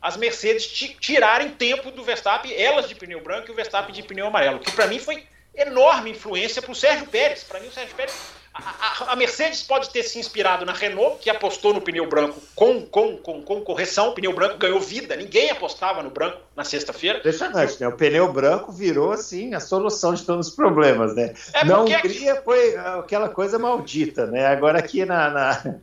[0.04, 4.26] as Mercedes tirarem tempo do Verstappen, elas de pneu branco e o Verstappen de pneu
[4.26, 5.24] amarelo, que para mim foi
[5.56, 7.42] enorme influência para o Sérgio Pérez.
[7.42, 8.14] Para mim, o Sérgio Pérez.
[8.52, 12.38] A, a, a, Mercedes pode ter se inspirado na Renault, que apostou no pneu branco
[12.54, 14.10] com, com, com, com correção.
[14.10, 17.18] O pneu branco ganhou vida, ninguém apostava no branco na sexta-feira.
[17.18, 17.88] Impressionante, né?
[17.88, 21.32] O pneu branco virou, assim, a solução de todos os problemas, né?
[21.54, 24.46] É na Hungria foi aquela coisa maldita, né?
[24.46, 25.74] Agora aqui na, na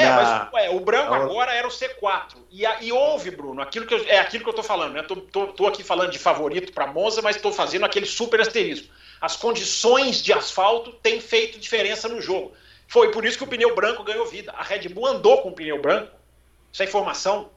[0.00, 0.48] é, na...
[0.52, 2.36] mas o branco agora era o C4.
[2.50, 5.02] E, a, e houve, Bruno, aquilo que eu, é aquilo que eu tô falando, né?
[5.02, 8.88] Tô, tô, tô aqui falando de favorito para Monza, mas estou fazendo aquele super asterisco.
[9.20, 12.52] As condições de asfalto têm feito diferença no jogo.
[12.86, 14.52] Foi por isso que o pneu branco ganhou vida.
[14.52, 16.10] A Red Bull andou com o pneu branco.
[16.72, 17.50] Essa informação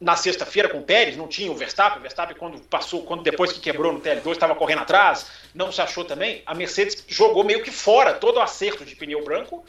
[0.00, 1.98] na sexta-feira com o Pérez, não tinha o Verstappen.
[1.98, 5.80] O Verstappen, quando passou, quando depois que quebrou no TL2, estava correndo atrás, não se
[5.80, 6.42] achou também.
[6.44, 9.64] A Mercedes jogou meio que fora todo o acerto de pneu branco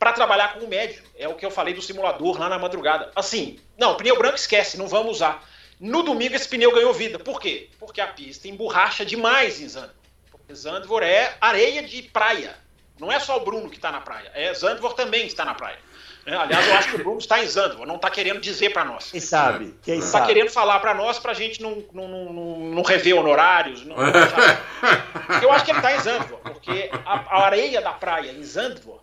[0.00, 1.02] para trabalhar com o médio.
[1.16, 3.12] É o que eu falei do simulador lá na madrugada.
[3.14, 5.46] Assim, não, pneu branco esquece, não vamos usar.
[5.78, 7.18] No domingo esse pneu ganhou vida.
[7.18, 7.68] Por quê?
[7.78, 10.00] Porque a pista emborracha demais em Zandvoort.
[10.30, 12.56] Porque Zandvoort é areia de praia.
[12.98, 15.78] Não é só o Bruno que está na praia, é Zandvoort também está na praia.
[16.26, 18.84] É, aliás, eu acho que o Bruno está em Zandvoort, não está querendo dizer para
[18.84, 19.10] nós.
[19.10, 19.74] Quem sabe?
[19.82, 23.86] Quem está querendo falar para nós para a gente não, não, não, não rever honorários.
[23.86, 23.96] Não,
[25.42, 29.02] eu acho que ele está em Zandvoort, porque a, a, areia da praia em Zandvoort,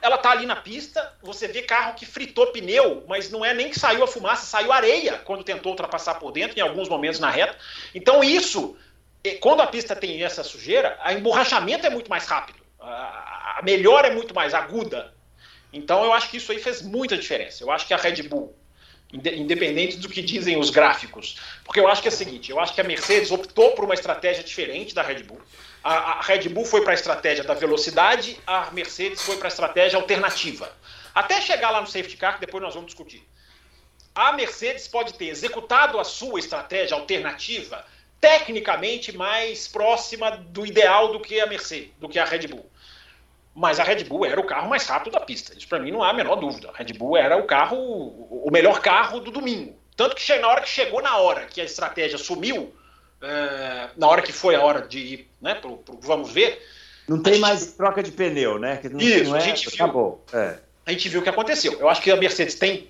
[0.00, 3.70] ela está ali na pista, você vê carro que fritou pneu, mas não é nem
[3.70, 7.30] que saiu a fumaça, saiu areia quando tentou ultrapassar por dentro, em alguns momentos na
[7.30, 7.56] reta.
[7.94, 8.76] Então isso,
[9.40, 12.58] quando a pista tem essa sujeira, o emborrachamento é muito mais rápido.
[12.80, 15.12] A melhora é muito mais aguda
[15.72, 17.62] então eu acho que isso aí fez muita diferença.
[17.62, 18.54] Eu acho que a Red Bull,
[19.12, 22.74] independente do que dizem os gráficos, porque eu acho que é o seguinte, eu acho
[22.74, 25.40] que a Mercedes optou por uma estratégia diferente da Red Bull.
[25.82, 29.48] A, a Red Bull foi para a estratégia da velocidade, a Mercedes foi para a
[29.48, 30.70] estratégia alternativa.
[31.14, 33.26] Até chegar lá no safety car, que depois nós vamos discutir.
[34.14, 37.84] A Mercedes pode ter executado a sua estratégia alternativa
[38.20, 42.68] tecnicamente mais próxima do ideal do que a Mercedes, do que a Red Bull
[43.58, 45.52] mas a Red Bull era o carro mais rápido da pista.
[45.58, 46.70] Isso para mim não há a menor dúvida.
[46.70, 49.76] A Red Bull era o carro, o melhor carro do domingo.
[49.96, 52.72] Tanto que na hora que chegou na hora que a estratégia sumiu,
[53.22, 56.62] é, na hora que foi a hora de ir, né, pro, pro, vamos ver.
[57.06, 57.42] Não tem gente...
[57.42, 58.76] mais troca de pneu, né?
[58.76, 59.74] Que não, Isso, não é, a gente viu.
[59.74, 60.24] Acabou.
[60.32, 60.58] É.
[60.84, 61.78] A gente viu o que aconteceu.
[61.78, 62.88] Eu acho que a Mercedes tem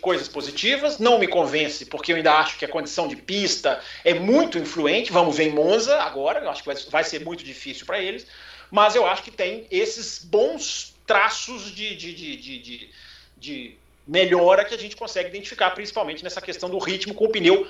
[0.00, 4.14] coisas positivas, não me convence, porque eu ainda acho que a condição de pista é
[4.14, 5.10] muito influente.
[5.10, 8.26] Vamos ver em Monza agora, eu acho que vai, vai ser muito difícil para eles
[8.70, 12.90] mas eu acho que tem esses bons traços de, de, de, de,
[13.36, 17.66] de melhora que a gente consegue identificar, principalmente nessa questão do ritmo com o pneu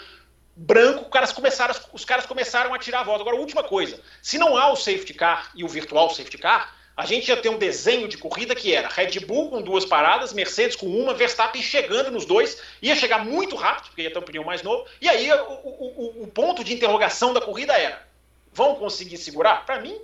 [0.60, 3.22] branco, os caras começaram, os caras começaram a tirar a volta.
[3.22, 7.06] Agora, última coisa: se não há o safety car e o virtual safety car, a
[7.06, 10.76] gente ia ter um desenho de corrida que era Red Bull com duas paradas, Mercedes
[10.76, 14.44] com uma, Verstappen chegando nos dois, ia chegar muito rápido, porque ia ter um pneu
[14.44, 18.06] mais novo, e aí o, o, o ponto de interrogação da corrida era:
[18.52, 19.64] vão conseguir segurar?
[19.64, 19.98] Para mim,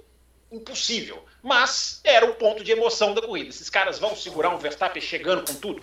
[0.51, 1.23] impossível.
[1.43, 3.51] Mas era o ponto de emoção da corrida.
[3.51, 5.83] Esses caras vão segurar um Verstappen chegando com tudo.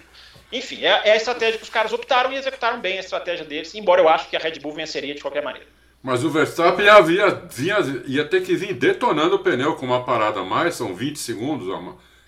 [0.53, 3.73] Enfim, é, é a estratégia que os caras optaram e executaram bem a estratégia deles,
[3.73, 5.67] embora eu acho que a Red Bull venceria de qualquer maneira.
[6.01, 10.41] Mas o Verstappen havia, vinha, ia ter que vir detonando o pneu com uma parada
[10.41, 11.67] a mais, são 20 segundos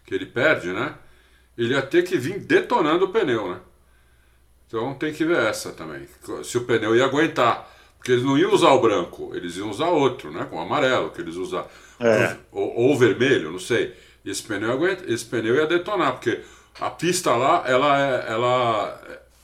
[0.05, 0.95] que ele perde, né?
[1.57, 3.59] Ele ia ter que vir detonando o pneu, né?
[4.67, 6.07] Então tem que ver essa também.
[6.43, 7.73] Se o pneu ia aguentar.
[7.97, 10.45] Porque eles não iam usar o branco, eles iam usar outro, né?
[10.47, 11.67] Com o amarelo que eles usaram.
[11.99, 12.37] É.
[12.51, 13.95] Ou, ou, vermelho, não sei.
[14.23, 16.39] Esse pneu, aguenta, esse pneu ia detonar, porque
[16.79, 19.01] a pista lá, ela é, ela,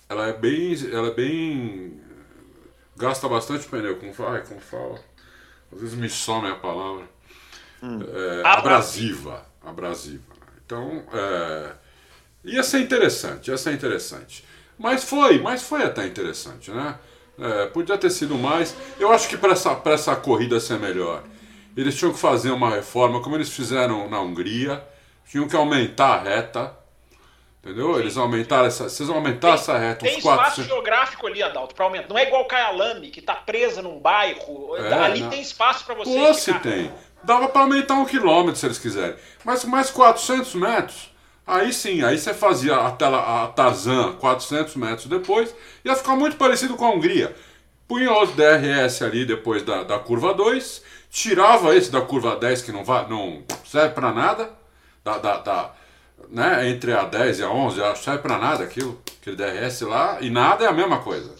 [0.09, 0.75] ela é bem.
[0.91, 2.01] Ela é bem.
[2.97, 4.99] gasta bastante pneu, como fala, como fala.
[5.73, 7.05] Às vezes me some a palavra.
[7.81, 7.99] Hum.
[8.01, 9.45] É, abrasiva.
[9.63, 10.23] Abrasiva.
[10.65, 11.71] Então, é,
[12.43, 14.45] ia ser interessante, ia ser interessante.
[14.77, 16.97] Mas foi, mas foi até interessante, né?
[17.39, 18.75] É, podia ter sido mais.
[18.99, 21.23] Eu acho que para essa, essa corrida ser melhor,
[21.75, 24.83] eles tinham que fazer uma reforma, como eles fizeram na Hungria,
[25.29, 26.80] tinham que aumentar a reta.
[27.63, 27.93] Entendeu?
[27.93, 27.99] Sim.
[27.99, 28.89] Eles aumentaram essa.
[28.89, 30.05] Vocês aumentaram essa reta.
[30.05, 30.63] Tem espaço quatro...
[30.63, 32.09] geográfico ali, Adalto, para aumentar.
[32.09, 34.75] Não é igual Kyalami, que está presa num bairro.
[34.77, 35.29] É, ali não.
[35.29, 36.09] tem espaço para você.
[36.09, 36.91] Pô, se tem.
[37.23, 39.15] Dava para aumentar um quilômetro se eles quiserem.
[39.45, 41.11] Mas mais 400 metros.
[41.45, 46.37] Aí sim, aí você fazia a, tela, a Tarzan 400 metros depois, ia ficar muito
[46.37, 47.35] parecido com a Hungria.
[47.87, 52.71] Punha os DRS ali depois da, da curva 2, tirava esse da curva 10 que
[52.71, 54.49] não, vai, não serve para nada,
[55.03, 55.71] da, da, da,
[56.29, 60.17] né, entre a 10 e a 11, não serve para nada aquilo, aquele DRS lá,
[60.21, 61.33] e nada é a mesma coisa.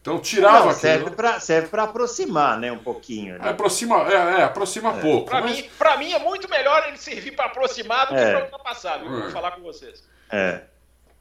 [0.00, 3.38] Então tirava não, serve para serve para aproximar, né, um pouquinho.
[3.38, 3.46] Né?
[3.46, 5.00] É, aproxima, é, é aproxima é.
[5.00, 5.30] pouco.
[5.30, 5.60] Para mas...
[5.60, 8.24] mim, mim é muito melhor ele servir para aproximar do é.
[8.24, 9.00] que para ultrapassar.
[9.00, 9.08] É.
[9.08, 10.02] Vou falar com vocês.
[10.30, 10.62] É.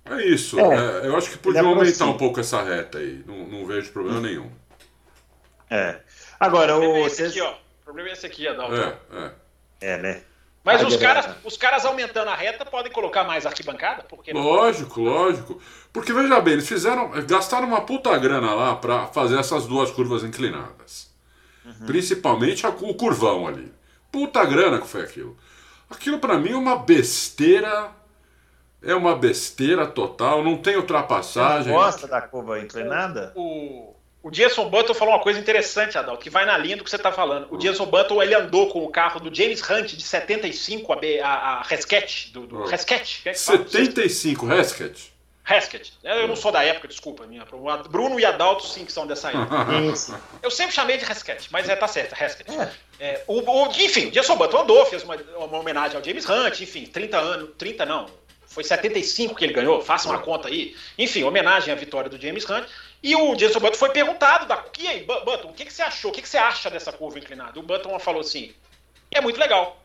[0.06, 0.60] É isso.
[0.60, 1.04] É.
[1.04, 3.24] é eu acho que podia aumentar um pouco essa reta aí.
[3.28, 4.24] Não, não vejo problema hum.
[4.24, 4.52] nenhum.
[5.70, 6.00] É.
[6.40, 7.30] Agora o, o vocês...
[7.30, 7.52] aqui, ó.
[7.52, 8.76] O problema é esse aqui, Adalto.
[8.76, 9.32] É, é.
[9.82, 10.22] É, né?
[10.64, 14.04] Mas os caras, os caras aumentando a reta podem colocar mais arquibancada?
[14.04, 15.60] Porque lógico, lógico.
[15.92, 17.10] Porque veja bem, eles fizeram.
[17.26, 21.10] gastaram uma puta grana lá para fazer essas duas curvas inclinadas.
[21.66, 21.88] Uhum.
[21.88, 23.74] Principalmente a, o curvão ali.
[24.12, 25.36] Puta grana que foi aquilo.
[25.90, 27.90] Aquilo para mim é uma besteira.
[28.84, 31.72] É uma besteira total, não tem ultrapassagem.
[31.72, 33.32] Você gosta da curva inclinada?
[33.36, 33.91] O,
[34.24, 36.96] o Jason Button falou uma coisa interessante, Adalto, que vai na linha do que você
[36.96, 37.48] está falando.
[37.50, 41.20] O Jason Button ele andou com o carro do James Hunt de 75, a, B,
[41.20, 43.22] a, a Rescat, do, do Rescat.
[43.26, 45.12] É 75, Rescat?
[45.44, 45.94] Rescat.
[46.04, 47.26] Eu não sou da época, desculpa.
[47.26, 47.46] Minha.
[47.90, 50.22] Bruno e Adalto sim que são dessa época.
[50.44, 52.52] Eu sempre chamei de Rescat, mas é, tá certo, Rescat.
[52.52, 52.72] É.
[53.00, 56.62] É, o, o, enfim, o Jason Button andou, fez uma, uma homenagem ao James Hunt,
[56.62, 58.06] enfim, 30 anos, 30 não,
[58.52, 60.76] foi 75 que ele ganhou, faça uma conta aí.
[60.98, 62.68] Enfim, homenagem à vitória do James Hunt.
[63.04, 66.12] E o Jason Button foi perguntado, da, e aí, Button, o que, que você achou?
[66.12, 67.60] O que, que você acha dessa curva inclinada?
[67.60, 68.54] O Button falou assim,
[69.12, 69.82] é muito legal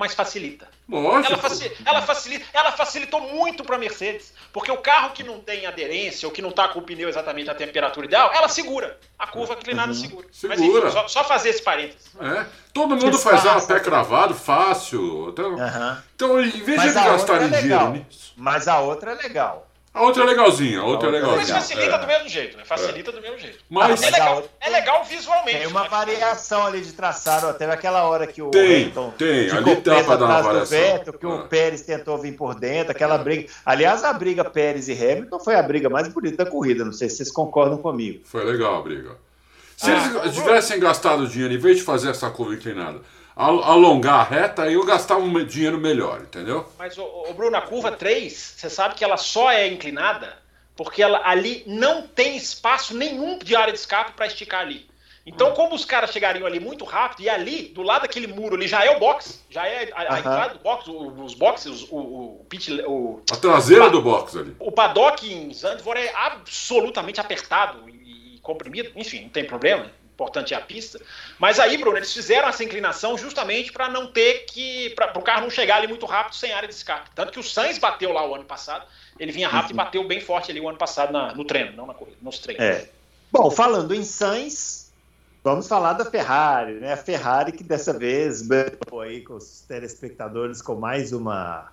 [0.00, 0.68] mas facilita.
[0.88, 1.34] Lógico.
[1.34, 5.40] Ela, faci ela, facilita, ela facilitou muito para a Mercedes, porque o carro que não
[5.40, 8.98] tem aderência ou que não está com o pneu exatamente a temperatura ideal, ela segura.
[9.18, 9.94] A curva inclinada uhum.
[9.94, 10.26] segura.
[10.32, 10.58] segura.
[10.58, 12.10] Mas enfim, só, só, fazer esse parênteses.
[12.18, 12.46] É.
[12.72, 15.28] Todo mundo faz a pé cravado, fácil.
[15.28, 15.96] Então, uhum.
[16.14, 18.32] então em vez mas de gastar é dinheiro nisso.
[18.36, 19.69] Mas a outra é legal.
[19.92, 21.54] A outra é legalzinha, a outra, a outra é legalzinha.
[21.54, 21.98] Mas facilita é.
[21.98, 22.64] do mesmo jeito, né?
[22.64, 23.12] Facilita é.
[23.12, 23.58] do mesmo jeito.
[23.68, 25.58] Mas, é, legal, é legal visualmente.
[25.58, 29.76] Tem uma variação ali de traçado, até aquela hora que o tem, Hamilton tem, ali
[29.76, 30.78] dá pra dar uma variação.
[30.78, 33.50] Vettel, que o Pérez tentou vir por dentro, aquela briga.
[33.66, 37.08] Aliás, a briga Pérez e Hamilton foi a briga mais bonita da corrida, não sei
[37.08, 38.20] se vocês concordam comigo.
[38.24, 39.16] Foi legal a briga.
[39.76, 43.00] Se ah, eles tivessem gastado dinheiro, em vez de fazer essa curva inclinada,
[43.40, 46.68] alongar a reta, aí eu gastava um dinheiro melhor, entendeu?
[46.78, 50.38] Mas, o Bruno, a curva 3, você sabe que ela só é inclinada
[50.76, 54.88] porque ela ali não tem espaço nenhum de área de escape para esticar ali.
[55.26, 58.66] Então, como os caras chegariam ali muito rápido, e ali, do lado daquele muro ali,
[58.66, 62.46] já é o box, já é a, a entrada do box, os boxes, o, o,
[62.48, 64.56] pit, o A traseira o, do box ali.
[64.58, 69.86] O paddock em Zandvoort é absolutamente apertado e, e comprimido, enfim, não tem problema
[70.20, 71.00] importante é a pista.
[71.38, 74.90] Mas aí, Bruno, eles fizeram essa inclinação justamente para não ter que.
[74.90, 77.10] para o carro não chegar ali muito rápido sem área de escape.
[77.14, 78.84] Tanto que o Sainz bateu lá o ano passado,
[79.18, 79.76] ele vinha rápido uhum.
[79.76, 82.38] e bateu bem forte ali o ano passado na, no treino, não na corrida, nos
[82.38, 82.62] treinos.
[82.62, 82.88] É.
[83.32, 84.92] Bom, falando em Sainz,
[85.42, 86.92] vamos falar da Ferrari, né?
[86.92, 88.46] A Ferrari que dessa vez
[89.02, 91.72] aí com os telespectadores com mais uma.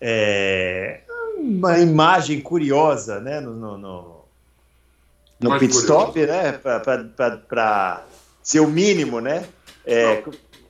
[0.00, 1.00] É,
[1.36, 3.38] uma imagem curiosa, né?
[3.40, 4.09] no, no, no
[5.40, 6.52] no pit stop, né?
[7.48, 8.04] Para
[8.42, 9.44] ser o mínimo, né?
[9.86, 10.22] É,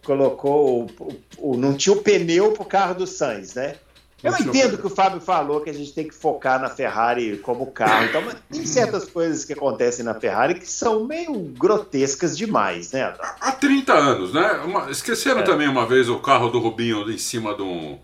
[0.05, 3.77] colocou o, o, não tinha o pneu para o carro do Sainz, né?
[4.23, 7.67] Eu entendo que o Fábio falou que a gente tem que focar na Ferrari como
[7.69, 12.93] carro, então, mas tem certas coisas que acontecem na Ferrari que são meio grotescas demais,
[12.93, 13.15] né?
[13.41, 14.61] Há 30 anos, né?
[14.65, 15.43] Uma, esqueceram é.
[15.43, 17.99] também uma vez o carro do Rubinho em cima de um.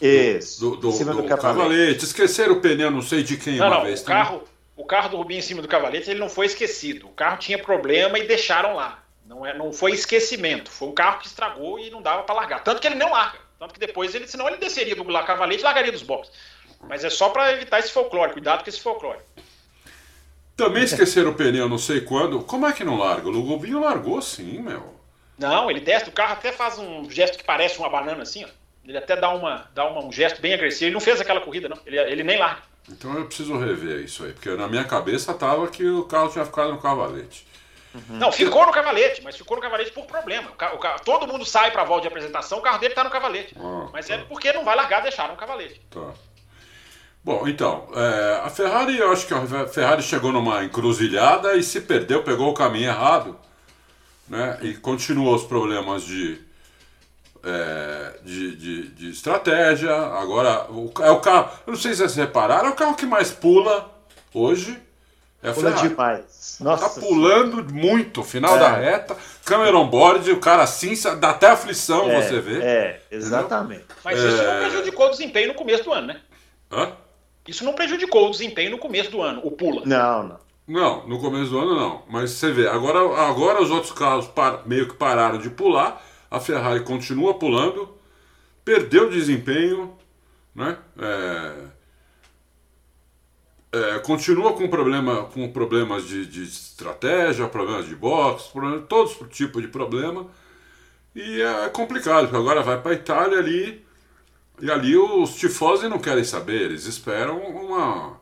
[0.00, 1.58] Isso, do, do, em cima do, do cavalete.
[1.58, 2.04] cavalete.
[2.04, 4.00] Esqueceram o pneu, não sei de quem não, uma não, vez.
[4.00, 4.42] O carro,
[4.78, 7.08] o carro do Rubinho em cima do cavalete ele não foi esquecido.
[7.08, 9.02] O carro tinha problema e deixaram lá.
[9.26, 10.70] Não, é, não foi esquecimento.
[10.70, 12.62] Foi um carro que estragou e não dava para largar.
[12.62, 13.40] Tanto que ele não larga.
[13.58, 16.32] Tanto que depois ele, senão ele desceria do cavalete e largaria dos boxes.
[16.88, 18.32] Mas é só para evitar esse folclore.
[18.32, 19.18] Cuidado com esse folclore.
[20.56, 22.40] Também esqueceram o pneu, não sei quando.
[22.44, 23.28] Como é que não larga?
[23.28, 24.94] O Rubinho largou sim, meu.
[25.36, 26.08] Não, ele testa.
[26.08, 28.48] O carro até faz um gesto que parece uma banana assim, ó.
[28.84, 30.84] Ele até dá, uma, dá uma, um gesto bem agressivo.
[30.84, 31.78] Ele não fez aquela corrida, não.
[31.84, 32.67] Ele, ele nem larga.
[32.90, 36.44] Então eu preciso rever isso aí, porque na minha cabeça tava que o carro tinha
[36.44, 37.46] ficado no cavalete.
[37.94, 38.18] Uhum.
[38.18, 40.50] Não, ficou no cavalete, mas ficou no cavalete por problema.
[40.50, 42.92] O carro, o carro, todo mundo sai para a volta de apresentação, o carro dele
[42.92, 43.54] está no cavalete.
[43.58, 44.14] Ah, mas tá.
[44.14, 45.80] é porque não vai largar, deixar no cavalete.
[45.90, 46.12] Tá.
[47.24, 51.80] Bom, então, é, a Ferrari, eu acho que a Ferrari chegou numa encruzilhada e se
[51.80, 53.38] perdeu, pegou o caminho errado,
[54.28, 54.58] né?
[54.62, 56.40] E continuou os problemas de
[57.42, 59.94] é, de, de, de, estratégia.
[59.94, 61.50] Agora, o, é o carro.
[61.66, 63.90] Eu não sei se vocês repararam, é o carro que mais pula
[64.32, 64.78] hoje.
[65.40, 66.58] É Pula demais.
[66.60, 66.88] Nossa.
[66.88, 68.58] Tá pulando muito, final é.
[68.58, 69.16] da reta.
[69.44, 72.58] Cameron board, o cara assim, dá até aflição é, você vê.
[72.60, 73.84] É, exatamente.
[73.84, 73.96] Entendeu?
[74.04, 74.60] Mas isso não é.
[74.60, 76.20] prejudicou o desempenho no começo do ano, né?
[76.72, 76.92] Hã?
[77.46, 79.82] Isso não prejudicou o desempenho no começo do ano, o pula.
[79.86, 80.48] Não, não.
[80.66, 82.02] Não, no começo do ano não.
[82.10, 86.40] Mas você vê, agora, agora os outros carros par, meio que pararam de pular a
[86.40, 87.88] Ferrari continua pulando,
[88.64, 89.96] perdeu desempenho,
[90.54, 90.76] né?
[90.98, 91.78] É,
[93.70, 99.28] é, continua com, problema, com problemas de, de estratégia, problemas de boxe, problemas, todos os
[99.28, 100.26] tipos de problema.
[101.14, 103.84] E é complicado, porque agora vai para a Itália ali,
[104.60, 108.18] e ali os tifosi não querem saber, eles esperam uma,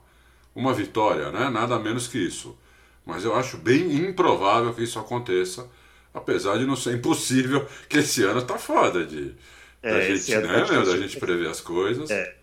[0.54, 1.48] uma vitória, né?
[1.48, 2.56] nada menos que isso.
[3.04, 5.68] Mas eu acho bem improvável que isso aconteça
[6.16, 9.34] Apesar de não ser impossível, que esse ano tá foda de
[9.82, 12.10] é, da gente, né, tá meu, da gente prever as coisas.
[12.10, 12.34] É.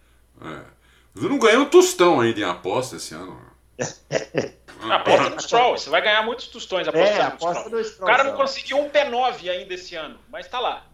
[0.43, 0.59] é.
[1.15, 3.41] Não ganhei um tostão ainda em aposta esse ano.
[4.80, 8.07] aposta no Stroll, você vai ganhar muitos tostões apostando é, aposta no Stroll.
[8.07, 10.86] O cara não conseguiu um P9 ainda esse ano, mas tá lá.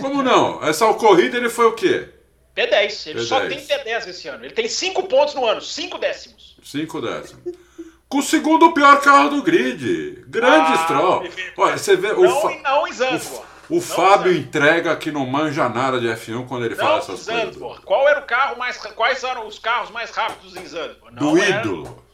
[0.00, 0.62] Como não?
[0.62, 2.08] Essa corrida ele foi o quê?
[2.56, 3.08] P10.
[3.08, 3.24] Ele P10.
[3.24, 4.44] só tem P10 esse ano.
[4.44, 6.56] Ele tem 5 pontos no ano, 5 décimos.
[6.62, 7.67] 5 décimos
[8.08, 10.24] com o segundo pior carro do grid.
[10.26, 11.28] Grande ah, Stroll.
[11.56, 12.12] Olha, você vê.
[12.12, 16.64] Não, o, Fa não o, o Fábio entrega que não manja nada de F1 quando
[16.64, 17.58] ele não fala essas Zandvoort.
[17.58, 17.84] coisas.
[17.84, 18.78] Qual era o carro mais.
[18.78, 21.14] Quais eram os carros mais rápidos em Zandvoort?
[21.14, 21.60] Não do era...
[21.60, 22.04] ídolo.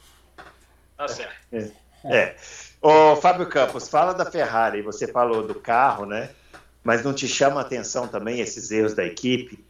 [0.97, 1.35] Tá certo.
[1.53, 1.71] É.
[2.05, 2.37] é.
[2.81, 4.83] Ô, Fábio Campos, fala da Ferrari.
[4.83, 6.31] Você falou do carro, né?
[6.83, 9.65] Mas não te chama a atenção também esses erros da equipe?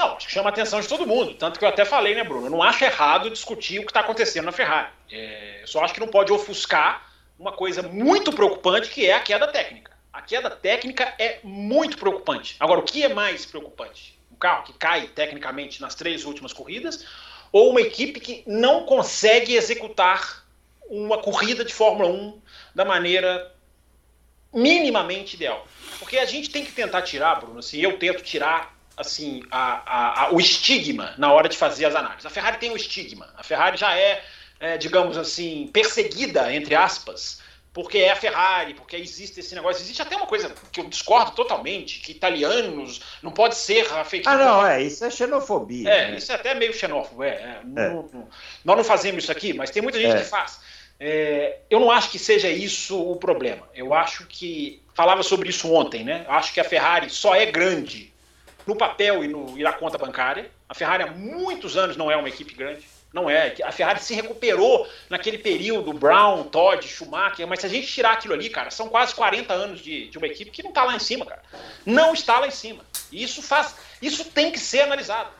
[0.00, 1.34] Não, acho que chama a atenção de todo mundo.
[1.34, 2.46] Tanto que eu até falei, né, Bruno?
[2.46, 4.88] Eu não acho errado discutir o que está acontecendo na Ferrari.
[5.12, 7.06] É, eu só acho que não pode ofuscar
[7.38, 9.92] uma coisa muito preocupante, que é a queda técnica.
[10.10, 12.56] A queda técnica é muito preocupante.
[12.58, 14.18] Agora, o que é mais preocupante?
[14.32, 17.04] Um carro que cai tecnicamente nas três últimas corridas
[17.52, 20.46] ou uma equipe que não consegue executar
[20.88, 22.40] uma corrida de Fórmula 1
[22.74, 23.54] da maneira
[24.50, 25.68] minimamente ideal?
[25.98, 30.24] Porque a gente tem que tentar tirar, Bruno, assim, eu tento tirar assim a, a,
[30.24, 32.26] a, o estigma na hora de fazer as análises.
[32.26, 33.28] A Ferrari tem um estigma.
[33.36, 34.22] A Ferrari já é,
[34.58, 37.40] é, digamos assim, perseguida entre aspas,
[37.72, 39.82] porque é a Ferrari, porque existe esse negócio.
[39.82, 44.28] Existe até uma coisa que eu discordo totalmente, que italianos não pode ser feito.
[44.28, 45.88] Ah, não, é isso é xenofobia.
[45.88, 46.16] É, né?
[46.16, 47.22] isso é até meio xenófobo.
[47.22, 47.60] É, é, é.
[47.64, 48.28] Não, não,
[48.64, 50.18] nós não fazemos isso aqui, mas tem muita gente é.
[50.18, 50.60] que faz.
[50.98, 53.68] É, eu não acho que seja isso o problema.
[53.72, 56.24] Eu acho que falava sobre isso ontem, né?
[56.26, 58.09] Eu acho que a Ferrari só é grande
[58.66, 60.50] no papel e, no, e na conta bancária.
[60.68, 62.86] A Ferrari há muitos anos não é uma equipe grande.
[63.12, 63.54] Não é.
[63.64, 68.34] A Ferrari se recuperou naquele período, Brown, Todd, Schumacher, mas se a gente tirar aquilo
[68.34, 71.00] ali, cara, são quase 40 anos de, de uma equipe que não está lá em
[71.00, 71.42] cima, cara.
[71.84, 72.84] Não está lá em cima.
[73.10, 73.74] E isso faz.
[74.00, 75.30] Isso tem que ser analisado.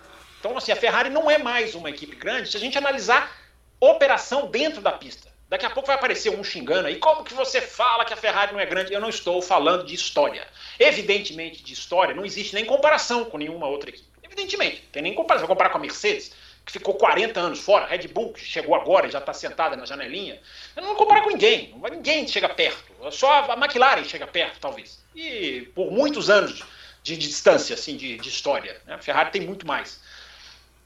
[0.41, 3.31] Então, assim, a Ferrari não é mais uma equipe grande se a gente analisar
[3.79, 5.30] operação dentro da pista.
[5.51, 6.97] Daqui a pouco vai aparecer um xingando aí.
[7.01, 8.93] Como que você fala que a Ferrari não é grande?
[8.93, 10.47] Eu não estou falando de história.
[10.79, 14.07] Evidentemente, de história, não existe nem comparação com nenhuma outra equipe.
[14.23, 15.49] Evidentemente, tem nem comparação.
[15.49, 16.31] Vou comparar com a Mercedes,
[16.65, 19.85] que ficou 40 anos fora, Red Bull, que chegou agora e já está sentada na
[19.85, 20.41] janelinha.
[20.77, 21.75] Eu não vou comparar com ninguém.
[21.91, 22.85] Ninguém chega perto.
[23.11, 25.03] Só a McLaren chega perto, talvez.
[25.17, 26.63] E por muitos anos
[27.03, 28.81] de distância, assim, de, de história.
[28.87, 28.95] Né?
[28.95, 30.01] A Ferrari tem muito mais.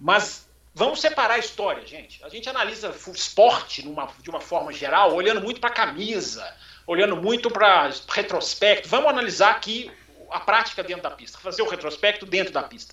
[0.01, 0.44] Mas
[0.75, 2.23] Vamos separar a história, gente.
[2.25, 6.45] A gente analisa o esporte numa, de uma forma geral, olhando muito para a camisa,
[6.85, 8.89] olhando muito para retrospecto.
[8.89, 9.89] Vamos analisar aqui
[10.31, 12.93] a prática dentro da pista, fazer o retrospecto dentro da pista.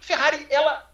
[0.00, 0.90] Ferrari, ela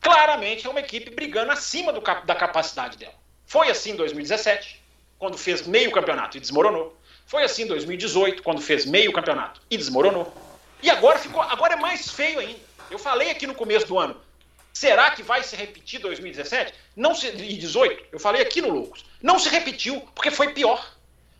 [0.00, 3.14] claramente é uma equipe brigando acima do, da capacidade dela.
[3.46, 4.82] Foi assim em 2017,
[5.20, 6.98] quando fez meio campeonato e desmoronou.
[7.26, 10.34] Foi assim em 2018, quando fez meio campeonato e desmoronou.
[10.82, 12.60] E agora ficou, agora é mais feio ainda.
[12.90, 14.20] Eu falei aqui no começo do ano,
[14.74, 16.74] Será que vai se repetir 2017?
[16.96, 18.06] Não se, e 18?
[18.10, 19.04] Eu falei aqui no Loucos.
[19.22, 20.94] Não se repetiu, porque foi pior.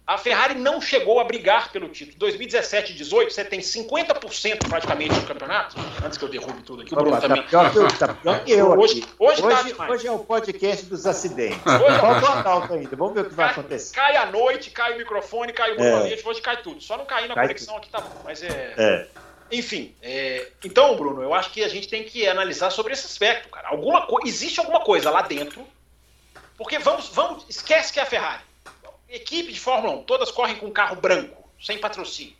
[0.06, 2.18] A Ferrari não chegou a brigar pelo título.
[2.18, 5.76] 2017 e 18, você tem 50% praticamente do campeonato.
[6.04, 7.42] Antes que eu derrube tudo aqui, o Bruno Opa, também.
[7.42, 8.70] Tá pior, que, tá pior que eu.
[8.78, 11.66] Hoje, hoje, hoje, tá hoje, é o podcast dos acidentes.
[11.66, 12.94] Hoje Falta o Adalto ainda.
[12.94, 13.94] Vamos ver o que vai acontecer.
[13.94, 16.22] Cai a noite, cai o microfone, cai o é.
[16.22, 16.82] hoje cai tudo.
[16.82, 17.82] Só não cair na cai conexão tudo.
[17.82, 18.20] aqui tá bom.
[18.24, 18.74] Mas é.
[18.76, 19.08] é.
[19.54, 20.48] Enfim, é...
[20.64, 23.68] então, Bruno, eu acho que a gente tem que analisar sobre esse aspecto, cara.
[23.68, 24.04] Alguma.
[24.24, 25.64] Existe alguma coisa lá dentro,
[26.56, 28.42] porque vamos, vamos, esquece que é a Ferrari.
[29.08, 32.36] Equipe de Fórmula 1, todas correm com carro branco, sem patrocínio.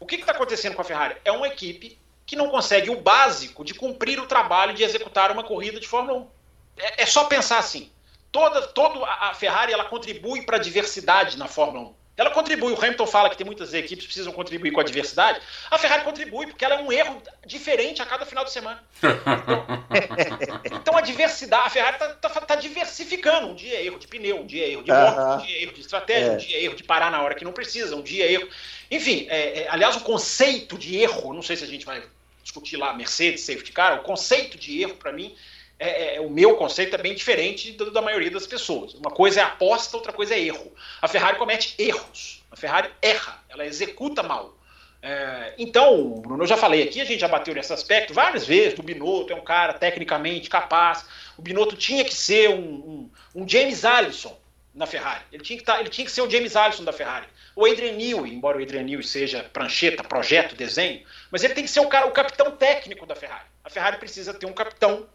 [0.00, 1.16] O que está acontecendo com a Ferrari?
[1.24, 1.96] É uma equipe
[2.26, 6.18] que não consegue o básico de cumprir o trabalho de executar uma corrida de Fórmula
[6.18, 6.28] 1.
[6.76, 7.88] É, é só pensar assim.
[8.32, 11.94] Toda, toda a Ferrari ela contribui para a diversidade na Fórmula 1.
[12.18, 12.72] Ela contribui.
[12.72, 15.40] O Hamilton fala que tem muitas equipes que precisam contribuir com a diversidade.
[15.70, 18.82] A Ferrari contribui, porque ela é um erro diferente a cada final de semana.
[20.64, 23.46] então a diversidade, a Ferrari está tá, tá diversificando.
[23.46, 25.36] Um dia é erro de pneu, um dia é erro de moto, uh -huh.
[25.36, 26.32] um dia é erro de estratégia, é.
[26.32, 28.48] um dia é erro de parar na hora que não precisa, um dia é erro.
[28.90, 32.02] Enfim, é, é, aliás, o conceito de erro, não sei se a gente vai
[32.42, 35.36] discutir lá Mercedes, safety car, o conceito de erro, para mim,
[35.78, 38.94] é, é, é, o meu conceito é bem diferente do da maioria das pessoas.
[38.94, 40.72] Uma coisa é aposta, outra coisa é erro.
[41.00, 42.44] A Ferrari comete erros.
[42.50, 44.56] A Ferrari erra, ela executa mal.
[45.00, 48.76] É, então, Bruno, eu já falei aqui, a gente já bateu nesse aspecto várias vezes.
[48.78, 51.04] O Binotto é um cara tecnicamente capaz.
[51.36, 53.10] O Binotto tinha que ser um, um,
[53.42, 54.36] um James Allison
[54.74, 55.22] na Ferrari.
[55.32, 57.26] Ele tinha, que tá, ele tinha que ser o James Allison da Ferrari.
[57.54, 61.70] O Adrian Newey, embora o Adrian Newey seja prancheta, projeto, desenho, mas ele tem que
[61.70, 63.46] ser o cara, o capitão técnico da Ferrari.
[63.64, 65.06] A Ferrari precisa ter um capitão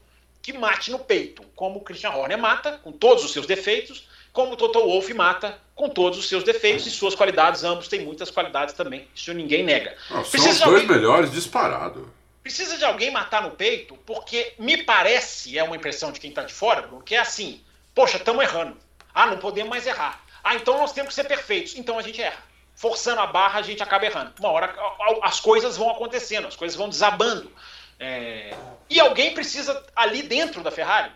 [0.43, 4.53] que mate no peito, como o Christian Horner mata, com todos os seus defeitos, como
[4.53, 7.63] o Toto Wolff mata, com todos os seus defeitos e suas qualidades.
[7.63, 9.95] Ambos têm muitas qualidades também, isso ninguém nega.
[10.11, 10.87] Não, são os dois alguém...
[10.87, 12.13] melhores disparado.
[12.43, 16.43] Precisa de alguém matar no peito, porque me parece, é uma impressão de quem está
[16.43, 17.61] de fora, Bruno, que é assim:
[17.95, 18.75] poxa, estamos errando.
[19.15, 20.21] Ah, não podemos mais errar.
[20.43, 21.75] Ah, então nós temos que ser perfeitos.
[21.77, 22.43] Então a gente erra.
[22.75, 24.33] Forçando a barra, a gente acaba errando.
[24.39, 24.75] Uma hora
[25.21, 27.49] as coisas vão acontecendo, as coisas vão desabando.
[27.99, 28.55] É...
[28.89, 31.11] E alguém precisa, ali dentro da Ferrari,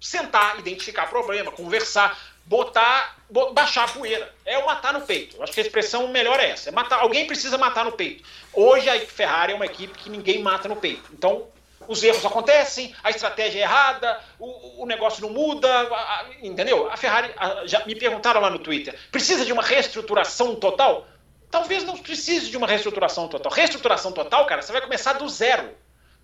[0.00, 3.16] sentar, identificar problema, conversar, botar,
[3.52, 4.32] baixar a poeira.
[4.44, 5.42] É o matar no peito.
[5.42, 6.68] Acho que a expressão melhor é essa.
[6.68, 8.24] É matar, alguém precisa matar no peito.
[8.52, 11.10] Hoje a Ferrari é uma equipe que ninguém mata no peito.
[11.12, 11.46] Então,
[11.88, 16.90] os erros acontecem, a estratégia é errada, o, o negócio não muda, a, a, entendeu?
[16.90, 21.06] A Ferrari, a, já me perguntaram lá no Twitter, precisa de uma reestruturação total?
[21.50, 23.52] Talvez não precise de uma reestruturação total.
[23.52, 25.70] Reestruturação total, cara, você vai começar do zero.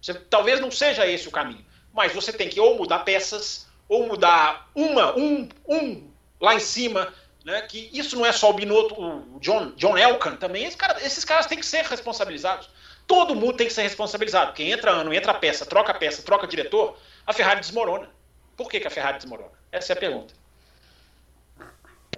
[0.01, 4.07] Você, talvez não seja esse o caminho, mas você tem que ou mudar peças, ou
[4.07, 7.12] mudar uma, um, um lá em cima,
[7.44, 7.62] né?
[7.62, 10.64] Que isso não é só o Binotto, o John, John Elkan também.
[10.64, 12.68] Esse cara, esses caras têm que ser responsabilizados.
[13.07, 14.49] Todo mundo tem que ser responsabilizado.
[14.49, 18.09] Porque entra ano, entra peça, troca peça, troca diretor, a Ferrari desmorona.
[18.57, 19.53] Por que, que a Ferrari desmorona?
[19.72, 20.34] Essa é a pergunta.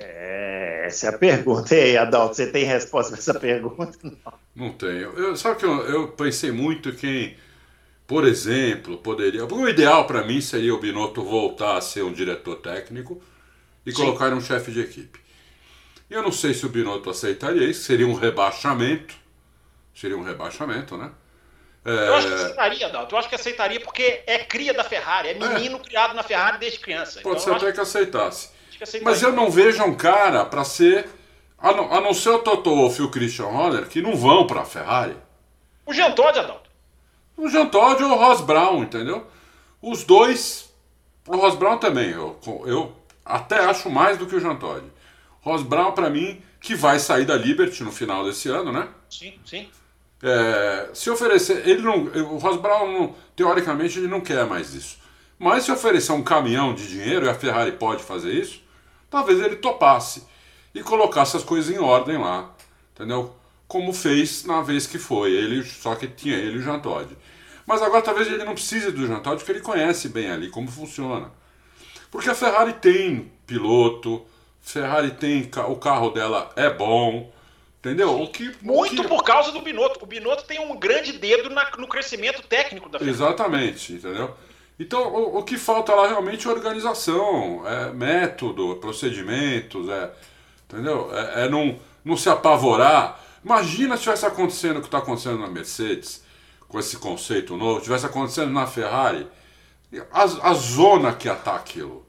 [0.01, 1.75] É, essa é a pergunta.
[1.75, 3.99] E aí, Adalto, você tem resposta para essa pergunta?
[4.03, 5.13] Não, não tenho.
[5.17, 7.37] Eu, sabe que eu, eu pensei muito que,
[8.11, 9.45] por exemplo, poderia.
[9.45, 13.23] O ideal para mim seria o Binotto voltar a ser um diretor técnico
[13.87, 13.99] e Sim.
[13.99, 15.21] colocar um chefe de equipe.
[16.11, 19.15] Eu não sei se o Binotto aceitaria isso, seria um rebaixamento.
[19.95, 21.13] Seria um rebaixamento, né?
[21.85, 22.09] É...
[22.09, 23.15] Eu acho que aceitaria, Dalton.
[23.15, 25.79] Eu acho que aceitaria porque é cria da Ferrari, é menino é.
[25.79, 27.21] criado na Ferrari desde criança.
[27.21, 28.51] Pode então, ser até que aceitasse.
[28.73, 31.09] Que Mas eu não vejo um cara para ser.
[31.57, 34.49] A não, a não ser o Toto Wolff e o Christian Horner, que não vão
[34.49, 35.17] para a Ferrari.
[35.87, 36.70] O Jean Todt, Adalto.
[37.37, 39.27] O Jean Todt ou o Ross Brown, entendeu?
[39.81, 40.73] Os dois.
[41.27, 42.11] O Ross Brown também.
[42.11, 42.93] Eu, eu
[43.25, 44.85] até acho mais do que o Jean Todt.
[45.43, 48.89] Ross Brown, para mim, que vai sair da Liberty no final desse ano, né?
[49.09, 49.69] Sim, sim.
[50.23, 54.99] É, se oferecer, ele não, o Ross Brown, não, teoricamente, ele não quer mais isso.
[55.39, 58.63] Mas se oferecer um caminhão de dinheiro, e a Ferrari pode fazer isso,
[59.09, 60.25] talvez ele topasse
[60.75, 62.51] e colocasse as coisas em ordem lá,
[62.95, 63.35] entendeu?
[63.71, 67.17] Como fez na vez que foi, ele só que tinha ele e o Jean Todt.
[67.65, 70.69] Mas agora talvez ele não precise do Jean Todt, porque ele conhece bem ali como
[70.69, 71.31] funciona.
[72.11, 74.27] Porque a Ferrari tem piloto,
[74.61, 77.33] Ferrari tem o carro dela é bom,
[77.79, 78.21] entendeu?
[78.21, 79.09] O que, Muito o que...
[79.09, 80.03] por causa do Binotto.
[80.03, 83.17] O Binotto tem um grande dedo na, no crescimento técnico da Ferrari.
[83.17, 84.35] Exatamente, entendeu?
[84.81, 90.11] Então o, o que falta lá realmente é organização, é método, procedimentos, é,
[90.69, 91.09] entendeu?
[91.13, 93.20] É, é não, não se apavorar.
[93.45, 96.23] Imagina se tivesse acontecendo o que está acontecendo na Mercedes,
[96.69, 99.27] com esse conceito novo, tivesse acontecendo na Ferrari
[100.13, 102.07] a, a zona que ia estar tá aquilo.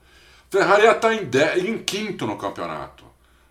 [0.49, 3.05] Ferrari ia estar tá em, de, em quinto no campeonato.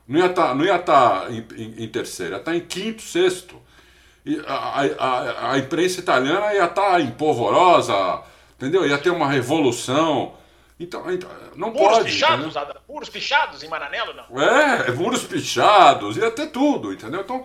[0.06, 3.02] Não ia estar, tá, não ia estar em, em, em terceiro, ia estar em quinto,
[3.02, 3.60] sexto.
[4.24, 8.22] E a, a, a imprensa italiana ia estar empolvorosa,
[8.56, 8.86] entendeu?
[8.86, 10.34] Ia ter uma revolução.
[10.78, 12.10] Então, então não muros pode.
[12.10, 12.80] Pichados, entendeu?
[12.88, 14.40] muros pichados em Maranello, não?
[14.40, 17.20] É, muros pichados, ia ter tudo, entendeu?
[17.20, 17.44] Então,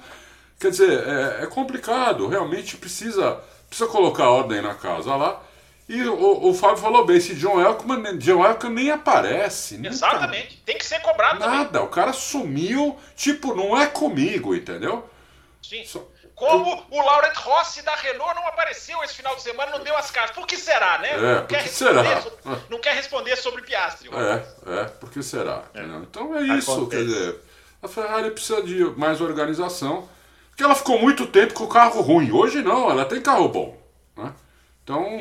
[0.60, 5.42] quer dizer, é, é complicado, realmente precisa, precisa colocar ordem na casa lá.
[5.88, 9.80] E o, o Fábio falou bem, esse John Elkman, John Elkman nem aparece.
[9.86, 11.88] Exatamente, tem que ser cobrado Nada, também.
[11.88, 15.08] o cara sumiu, tipo, não é comigo, entendeu?
[15.62, 15.84] Sim.
[15.86, 16.04] Só...
[16.36, 20.12] Como o Laurent Rossi da Renault não apareceu esse final de semana, não deu as
[20.12, 20.32] caras.
[20.32, 21.12] Por que será, né?
[21.12, 22.22] É, não, quer será?
[22.22, 24.10] Sobre, não quer responder sobre Piastri.
[24.14, 25.64] É, é, por que será?
[25.74, 25.82] É.
[25.82, 26.90] Então é isso, Acontece.
[26.90, 27.42] quer dizer,
[27.82, 30.10] a Ferrari precisa de mais organização,
[30.56, 32.32] porque ela ficou muito tempo com o carro ruim.
[32.32, 33.78] Hoje não, ela tem carro bom.
[34.16, 34.34] Né?
[34.82, 35.20] Então,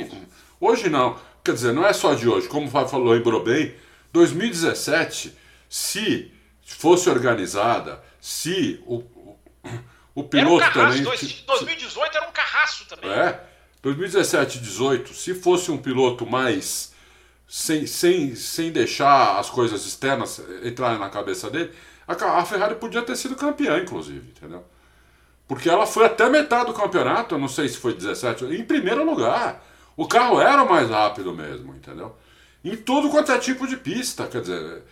[0.61, 1.18] Hoje não.
[1.45, 2.49] Quer dizer, não é só de hoje.
[2.49, 3.74] Como o Fábio falou, lembrou bem,
[4.12, 5.37] 2017,
[5.68, 6.32] se
[6.64, 9.39] fosse organizada, se o, o,
[10.14, 11.03] o piloto um também.
[11.03, 13.11] 2018 era um carraço também.
[13.11, 13.41] É.
[13.82, 16.95] 2017 18, se fosse um piloto mais.
[17.47, 21.72] Sem, sem, sem deixar as coisas externas entrarem na cabeça dele,
[22.09, 24.64] a, a Ferrari podia ter sido campeã, inclusive, entendeu?
[25.47, 29.62] Porque ela foi até metade do campeonato, não sei se foi 17, em primeiro lugar.
[29.97, 32.16] O carro era o mais rápido mesmo, entendeu?
[32.64, 34.82] Em tudo quanto é tipo de pista, quer dizer,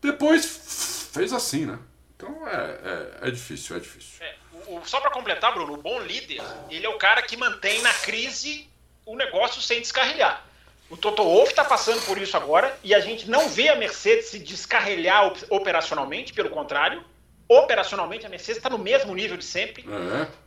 [0.00, 1.78] depois fez assim, né?
[2.14, 4.24] Então é, é, é difícil, é difícil.
[4.24, 4.34] É,
[4.68, 7.92] o, só para completar, Bruno, o bom líder, ele é o cara que mantém na
[7.94, 8.68] crise
[9.06, 10.46] o negócio sem descarrilhar.
[10.90, 14.26] O Toto Wolff está passando por isso agora e a gente não vê a Mercedes
[14.26, 17.02] se descarrilhar operacionalmente, pelo contrário,
[17.52, 19.84] operacionalmente a Mercedes está no mesmo nível de sempre.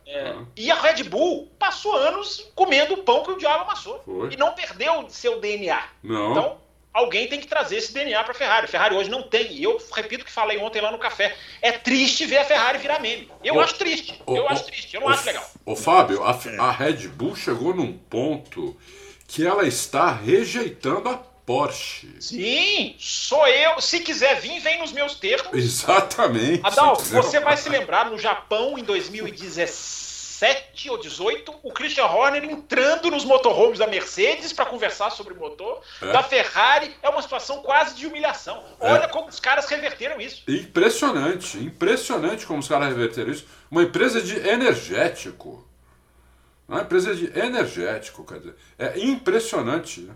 [0.06, 0.36] É, é, é.
[0.56, 4.02] E a Red Bull passou anos comendo o pão que o diabo amassou.
[4.04, 4.32] Foi.
[4.32, 5.82] E não perdeu seu DNA.
[6.02, 6.30] Não.
[6.30, 6.58] Então,
[6.92, 8.64] alguém tem que trazer esse DNA para a Ferrari.
[8.64, 9.52] A Ferrari hoje não tem.
[9.52, 11.36] E eu repito o que falei ontem lá no café.
[11.60, 13.30] É triste ver a Ferrari virar meme.
[13.44, 14.20] Eu acho triste.
[14.26, 14.94] eu acho triste.
[14.94, 15.48] Eu não acho legal.
[15.64, 18.76] Ô, Fábio, a, a Red Bull chegou num ponto
[19.28, 22.08] que ela está rejeitando a Porsche.
[22.20, 23.80] Sim, sou eu.
[23.80, 25.54] Se quiser vir, vem nos meus termos.
[25.54, 26.60] Exatamente.
[26.66, 33.10] Adalto, você vai se lembrar no Japão em 2017 ou 18, o Christian Horner entrando
[33.10, 36.12] nos motorhomes da Mercedes para conversar sobre o motor, é.
[36.12, 36.94] da Ferrari.
[37.00, 38.62] É uma situação quase de humilhação.
[38.80, 39.08] Olha é.
[39.08, 40.42] como os caras reverteram isso.
[40.48, 43.46] Impressionante, impressionante como os caras reverteram isso.
[43.70, 45.64] Uma empresa de energético.
[46.68, 50.00] Uma empresa de energético, quer dizer, é impressionante.
[50.00, 50.14] Né?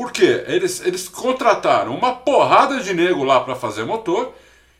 [0.00, 4.32] Porque eles, eles contrataram uma porrada de nego lá para fazer motor,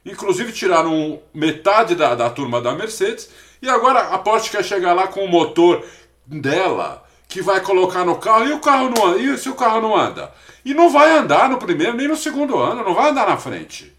[0.02, 5.08] inclusive tiraram metade da, da turma da Mercedes, e agora a Porsche quer chegar lá
[5.08, 5.84] com o motor
[6.24, 9.18] dela, que vai colocar no carro e o carro não anda.
[9.18, 10.32] E se o carro não anda?
[10.64, 13.94] E não vai andar no primeiro nem no segundo ano, não vai andar na frente.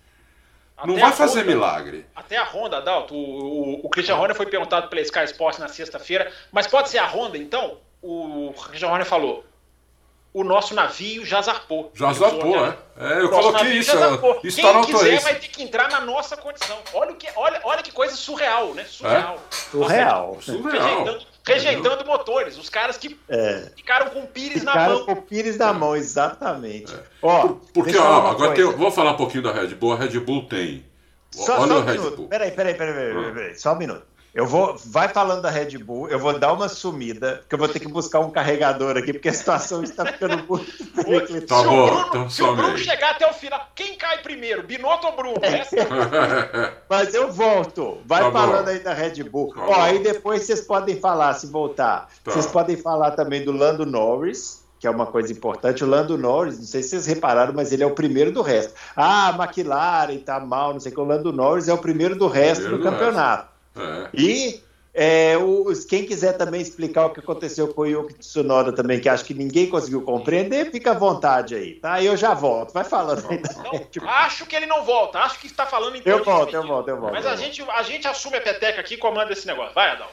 [0.75, 2.05] Até não vai fazer Honda, milagre.
[2.15, 5.67] Até a Honda, Adalto, o, o, o Christian Horner foi perguntado pela Sky Sports na
[5.67, 7.77] sexta-feira, mas pode ser a Honda então?
[8.01, 9.45] O Christian Horner falou:
[10.33, 11.91] o nosso navio já zarpou.
[11.93, 12.77] Já zarpou, é.
[12.97, 13.21] é.
[13.21, 13.91] Eu coloquei isso.
[14.43, 16.77] Isso Quem tá quiser vai ter que entrar na nossa condição.
[16.93, 18.85] Olha, o que, olha, olha que coisa surreal, né?
[18.85, 19.35] Surreal.
[19.35, 19.55] É?
[19.55, 20.37] Surreal.
[20.41, 20.87] surreal.
[20.87, 22.57] Rejeitando, rejeitando motores.
[22.57, 23.71] Os caras que é.
[23.75, 25.05] ficaram com o Pires ficaram na mão.
[25.05, 26.93] com o Pires na mão, exatamente.
[26.93, 26.99] É.
[27.21, 29.93] Ó, Porque, ó, agora tem, vou falar um pouquinho da Red Bull.
[29.93, 30.85] A Red Bull tem.
[31.31, 32.27] Só, olha só o Red Bull.
[32.29, 33.55] Peraí, peraí, peraí, peraí, peraí, peraí.
[33.55, 34.10] Só um minuto.
[34.33, 37.67] Eu vou, vai falando da Red Bull, eu vou dar uma sumida, porque eu vou
[37.67, 42.05] ter que buscar um carregador aqui, porque a situação está ficando muito Tá bom, Bruno,
[42.07, 45.35] então se o Bruno chegar até o final, quem cai primeiro, Binotto ou Bruno?
[45.41, 46.71] É.
[46.89, 47.97] Mas eu volto.
[48.05, 48.71] Vai tá falando bom.
[48.71, 49.53] aí da Red Bull.
[49.53, 52.07] Tá Ó, aí depois vocês podem falar, se voltar.
[52.23, 52.31] Tá.
[52.31, 55.83] Vocês podem falar também do Lando Norris, que é uma coisa importante.
[55.83, 58.73] O Lando Norris, não sei se vocês repararam, mas ele é o primeiro do resto.
[58.95, 61.01] Ah, a McLaren tá mal, não sei o que.
[61.01, 63.50] O Lando Norris é o primeiro do resto primeiro do, do campeonato.
[63.75, 64.09] É.
[64.13, 64.61] E
[64.93, 69.07] é, os, quem quiser também explicar o que aconteceu com o Yuki Tsunoda também, que
[69.07, 72.03] acho que ninguém conseguiu compreender, fica à vontade aí, tá?
[72.03, 73.41] Eu já volto, vai falando aí.
[73.63, 76.89] Não, acho que ele não volta, acho que está falando em Eu volto, eu volto,
[76.89, 77.13] eu volto.
[77.13, 79.73] Mas a, Gente, a gente assume a peteca aqui e comanda esse negócio.
[79.73, 80.07] Vai, Adão.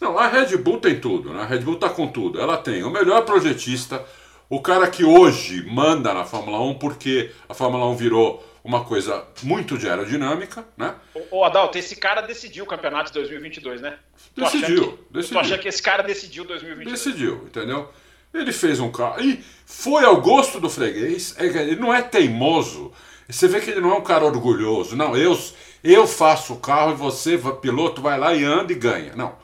[0.00, 1.42] Não, a Red Bull tem tudo, né?
[1.42, 2.40] A Red Bull tá com tudo.
[2.40, 4.04] Ela tem o melhor projetista,
[4.48, 9.26] o cara que hoje manda na Fórmula 1, porque a Fórmula 1 virou uma coisa
[9.42, 10.94] muito de aerodinâmica, né?
[11.30, 13.98] Ô, Adalto, esse cara decidiu o campeonato de 2022, né?
[14.34, 15.34] Decidiu, que, decidiu.
[15.34, 16.98] Tô achando que esse cara decidiu 2022.
[16.98, 17.92] Decidiu, entendeu?
[18.32, 21.34] Ele fez um carro e foi ao gosto do freguês.
[21.38, 22.90] É ele não é teimoso.
[23.28, 24.96] Você vê que ele não é um cara orgulhoso.
[24.96, 25.38] Não, eu,
[25.84, 29.14] eu faço o carro e você, piloto, vai lá e anda e ganha.
[29.14, 29.36] Não.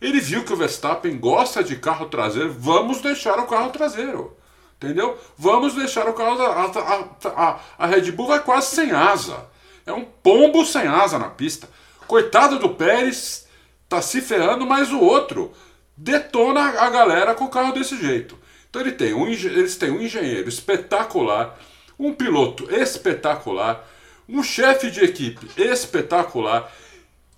[0.00, 2.52] Ele viu que o Verstappen gosta de carro traseiro.
[2.52, 4.36] Vamos deixar o carro traseiro.
[4.78, 5.18] Entendeu?
[5.36, 6.40] Vamos deixar o carro.
[6.40, 9.46] A, a, a, a Red Bull vai quase sem asa.
[9.84, 11.68] É um pombo sem asa na pista.
[12.06, 13.46] Coitado do Pérez,
[13.88, 15.52] tá se ferrando, mas o outro
[15.96, 18.38] detona a galera com o carro desse jeito.
[18.70, 21.58] Então ele tem um, eles têm um engenheiro espetacular,
[21.98, 23.84] um piloto espetacular,
[24.28, 26.72] um chefe de equipe espetacular,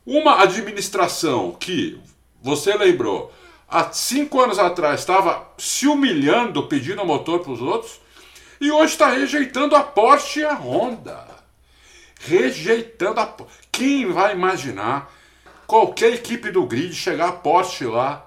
[0.05, 1.99] uma administração que,
[2.43, 3.33] você lembrou,
[3.71, 8.01] há cinco anos atrás estava se humilhando pedindo motor para os outros
[8.61, 11.27] e hoje está rejeitando a Porsche e a Honda.
[12.19, 13.35] Rejeitando a
[13.73, 15.11] Quem vai imaginar
[15.67, 18.27] qualquer equipe do grid chegar a Porsche lá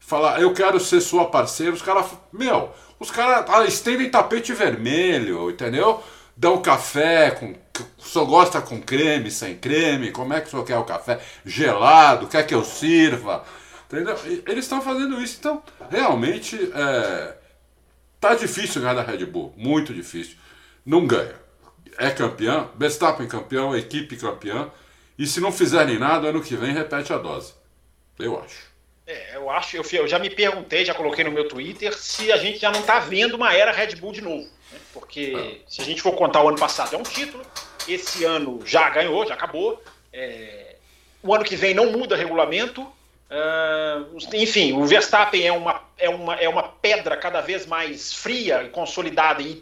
[0.00, 5.50] falar eu quero ser sua parceira, os caras, meu, os caras ah, estendem tapete vermelho,
[5.50, 6.02] entendeu?
[6.36, 7.54] Dão café com
[7.98, 11.20] só gosta com creme, sem creme, como é que o senhor quer o café?
[11.46, 13.44] Gelado, quer que eu sirva?
[13.92, 14.16] Entendeu?
[14.46, 15.36] Eles estão fazendo isso.
[15.38, 17.34] Então, realmente, é,
[18.18, 19.52] tá difícil ganhar da Red Bull.
[19.54, 20.36] Muito difícil.
[20.84, 21.34] Não ganha.
[21.98, 24.70] É campeão, Verstappen campeão, equipe campeã.
[25.18, 27.52] E se não fizerem nada, ano que vem repete a dose.
[28.18, 28.72] Eu acho.
[29.06, 32.38] É, eu acho, eu, eu já me perguntei, já coloquei no meu Twitter, se a
[32.38, 34.48] gente já não está vendo uma era Red Bull de novo.
[34.72, 34.78] Né?
[34.94, 35.68] Porque ah.
[35.68, 37.44] se a gente for contar o ano passado é um título,
[37.86, 39.82] esse ano já ganhou, já acabou.
[40.12, 40.76] É,
[41.22, 42.90] o ano que vem não muda regulamento,
[43.32, 48.62] Uh, enfim, o Verstappen é uma, é, uma, é uma pedra cada vez mais fria
[48.62, 49.58] e consolidada e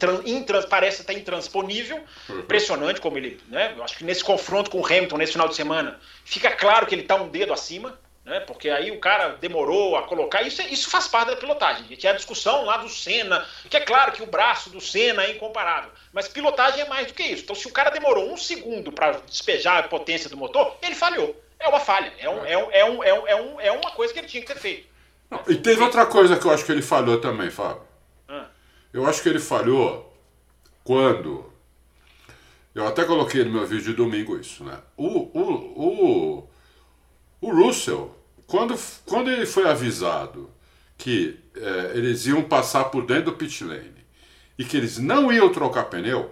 [0.68, 2.00] parece até intransponível.
[2.28, 2.40] Uhum.
[2.40, 3.40] Impressionante como ele.
[3.46, 6.84] Né, eu acho que nesse confronto com o Hamilton nesse final de semana fica claro
[6.84, 7.96] que ele está um dedo acima.
[8.22, 10.42] Né, porque aí o cara demorou a colocar.
[10.42, 11.84] Isso, isso faz parte da pilotagem.
[11.84, 15.24] Que é a discussão lá do Senna, que é claro que o braço do Senna
[15.24, 15.90] é incomparável.
[16.12, 17.44] Mas pilotagem é mais do que isso.
[17.44, 21.34] Então, se o cara demorou um segundo para despejar a potência do motor, ele falhou.
[21.60, 22.12] É uma falha.
[22.18, 24.26] É, um, é, um, é, um, é, um, é, um, é uma coisa que ele
[24.26, 24.88] tinha que ter feito.
[25.30, 27.82] Não, e teve outra coisa que eu acho que ele falhou também, Fábio.
[28.26, 28.46] Ah.
[28.92, 30.12] Eu acho que ele falhou
[30.82, 31.52] quando.
[32.74, 34.78] Eu até coloquei no meu vídeo de domingo isso, né?
[34.96, 36.50] O, o, o,
[37.40, 40.50] o Russell, quando, quando ele foi avisado
[40.96, 44.04] que é, eles iam passar por dentro do pit lane
[44.58, 46.30] e que eles não iam trocar pneu,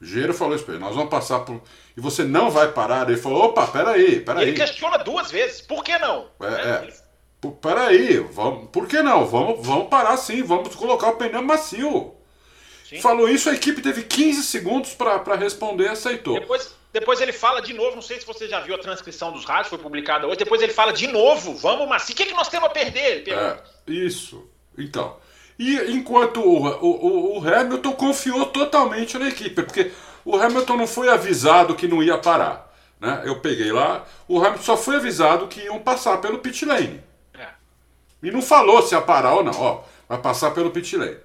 [0.00, 1.62] o engenheiro falou isso pra ele, nós vamos passar por.
[1.96, 3.08] E você não vai parar.
[3.08, 4.48] Ele falou, opa, peraí, peraí.
[4.48, 6.28] Ele questiona duas vezes, por que não?
[6.40, 6.88] É, né?
[6.88, 7.50] é.
[7.60, 9.24] Peraí, vamos, por que não?
[9.24, 12.14] Vamos, vamos parar sim, vamos colocar o pneu macio.
[12.88, 13.00] Sim.
[13.00, 16.38] Falou isso, a equipe teve 15 segundos para responder e aceitou.
[16.38, 19.44] Depois, depois ele fala de novo, não sei se você já viu a transcrição dos
[19.44, 20.38] rádios, foi publicada hoje.
[20.38, 22.14] Depois ele fala de novo, vamos macio.
[22.14, 23.28] O que, é que nós temos a perder?
[23.28, 24.48] É, isso.
[24.76, 25.16] Então.
[25.58, 29.92] E enquanto o, o, o Hamilton confiou totalmente na equipe, porque
[30.24, 32.74] o Hamilton não foi avisado que não ia parar.
[33.00, 33.22] Né?
[33.24, 37.02] Eu peguei lá, o Hamilton só foi avisado que iam passar pelo pit lane.
[37.34, 37.48] É.
[38.22, 39.58] E não falou se ia parar ou não.
[39.58, 41.16] Ó, vai passar pelo pit lane.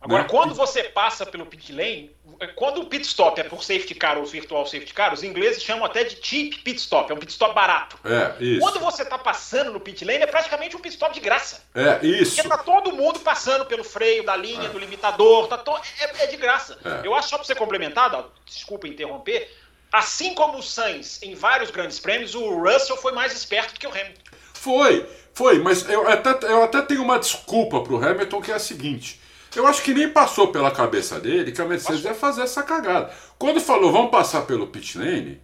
[0.00, 0.28] Agora, né?
[0.28, 2.14] quando você passa pelo pit lane,
[2.54, 5.84] quando o pit stop é por safety car ou virtual safety car, os ingleses chamam
[5.84, 7.98] até de cheap pit stop, é um pit stop barato.
[8.04, 8.60] É, isso.
[8.60, 11.62] Quando você está passando no pit lane, é praticamente um pit stop de graça.
[11.74, 12.36] É, isso.
[12.36, 14.68] Porque tá todo mundo passando pelo freio da linha, é.
[14.68, 15.76] do limitador, tá to...
[16.00, 16.78] é, é de graça.
[16.84, 17.06] É.
[17.06, 19.50] Eu acho só para você complementar, desculpa interromper,
[19.92, 23.86] assim como o Sainz em vários grandes prêmios, o Russell foi mais esperto do que
[23.86, 24.20] o Hamilton.
[24.54, 28.58] Foi, foi, mas eu até, eu até tenho uma desculpa pro Hamilton que é a
[28.58, 29.20] seguinte.
[29.56, 32.10] Eu acho que nem passou pela cabeça dele que a Mercedes passou.
[32.10, 33.10] ia fazer essa cagada.
[33.38, 35.40] Quando falou, vamos passar pelo pit lane,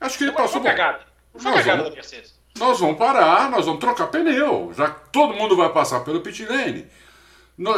[0.00, 0.60] acho que ele não, passou.
[0.60, 1.00] Não foi cagada.
[1.34, 2.34] Não foi cagada vamos, da Mercedes.
[2.58, 4.72] Nós vamos parar, nós vamos trocar pneu.
[4.76, 6.86] Já todo mundo vai passar pelo pit lane.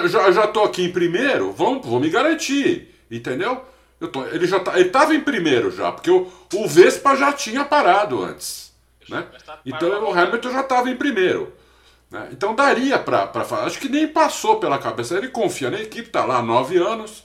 [0.09, 2.95] Já, já tô aqui em primeiro, vamos, vou me garantir.
[3.11, 3.64] Entendeu?
[4.01, 7.33] Eu tô, ele já tá, ele tava em primeiro já, porque o, o Vespa já
[7.33, 8.73] tinha parado antes.
[9.09, 9.25] Né?
[9.64, 11.53] Então o Hamilton já estava em primeiro.
[12.12, 12.28] Né?
[12.30, 13.64] Então daria para falar.
[13.64, 15.16] Acho que nem passou pela cabeça.
[15.16, 17.24] Ele confia na equipe, está lá há nove anos.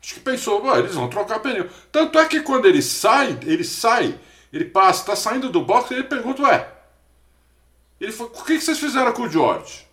[0.00, 1.68] Acho que pensou, eles vão trocar pneu.
[1.92, 4.18] Tanto é que quando ele sai, ele sai,
[4.50, 6.66] ele passa, está saindo do box, ele pergunta, ué,
[8.00, 9.86] ele falou, o que, que vocês fizeram com o George?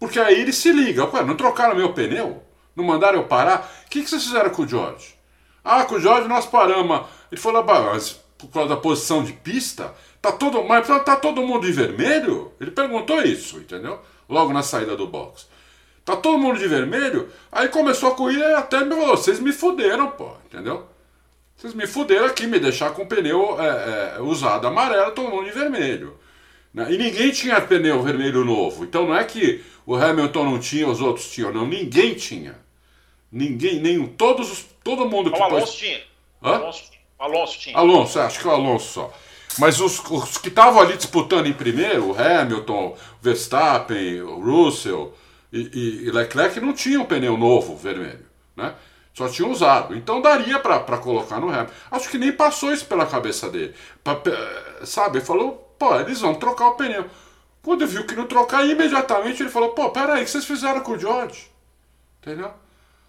[0.00, 2.42] Porque aí ele se liga, ué, não trocaram meu pneu?
[2.74, 3.70] Não mandaram eu parar?
[3.86, 5.14] O que, que vocês fizeram com o George?
[5.62, 7.06] Ah, com o George nós paramos.
[7.30, 11.72] Ele falou, por causa da posição de pista, Tá todo, mas tá todo mundo de
[11.72, 12.52] vermelho?
[12.60, 13.98] Ele perguntou isso, entendeu?
[14.28, 15.48] Logo na saída do box.
[16.04, 17.28] Tá todo mundo de vermelho?
[17.50, 20.86] Aí começou a corrida e até me falou: vocês me fuderam, pô, entendeu?
[21.56, 25.44] Vocês me fuderam aqui, me deixar com o pneu é, é, usado amarelo, todo mundo
[25.44, 26.16] de vermelho.
[26.72, 26.86] Né?
[26.92, 28.84] E ninguém tinha pneu vermelho novo.
[28.84, 31.66] Então não é que o Hamilton não tinha, os outros tinham, não.
[31.66, 32.56] Ninguém tinha.
[33.30, 34.06] Ninguém, nenhum.
[34.06, 35.38] Todos os, todo mundo que.
[35.38, 36.00] O Alonso tinha.
[36.42, 36.54] Hã?
[36.54, 37.76] Alonso, Alonso tinha.
[37.76, 39.14] Alonso, acho que é o Alonso só.
[39.58, 45.14] Mas os, os que estavam ali disputando em primeiro, o Hamilton, Verstappen, o Russell
[45.52, 48.24] e, e, Leclerc não tinham pneu novo vermelho,
[48.56, 48.74] né?
[49.12, 49.94] Só tinham usado.
[49.94, 51.72] Então daria para colocar no Hamilton.
[51.90, 53.74] Acho que nem passou isso pela cabeça dele.
[54.02, 54.16] Pra,
[54.86, 55.18] sabe?
[55.18, 57.04] Ele falou, pô, eles vão trocar o pneu.
[57.62, 60.92] Quando viu que não trocar, imediatamente ele falou, pô, peraí, o que vocês fizeram com
[60.92, 61.50] o George?
[62.20, 62.52] Entendeu?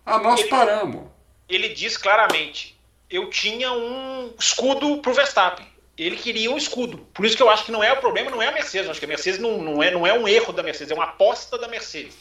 [0.05, 1.03] Ah, nós ele, paramos.
[1.47, 2.77] Ele diz claramente,
[3.09, 6.97] eu tinha um escudo pro Verstappen ele queria um escudo.
[7.13, 8.85] Por isso que eu acho que não é o problema, não é a Mercedes.
[8.85, 10.95] Eu acho que a Mercedes não, não, é, não é um erro da Mercedes, é
[10.95, 12.15] uma aposta da Mercedes.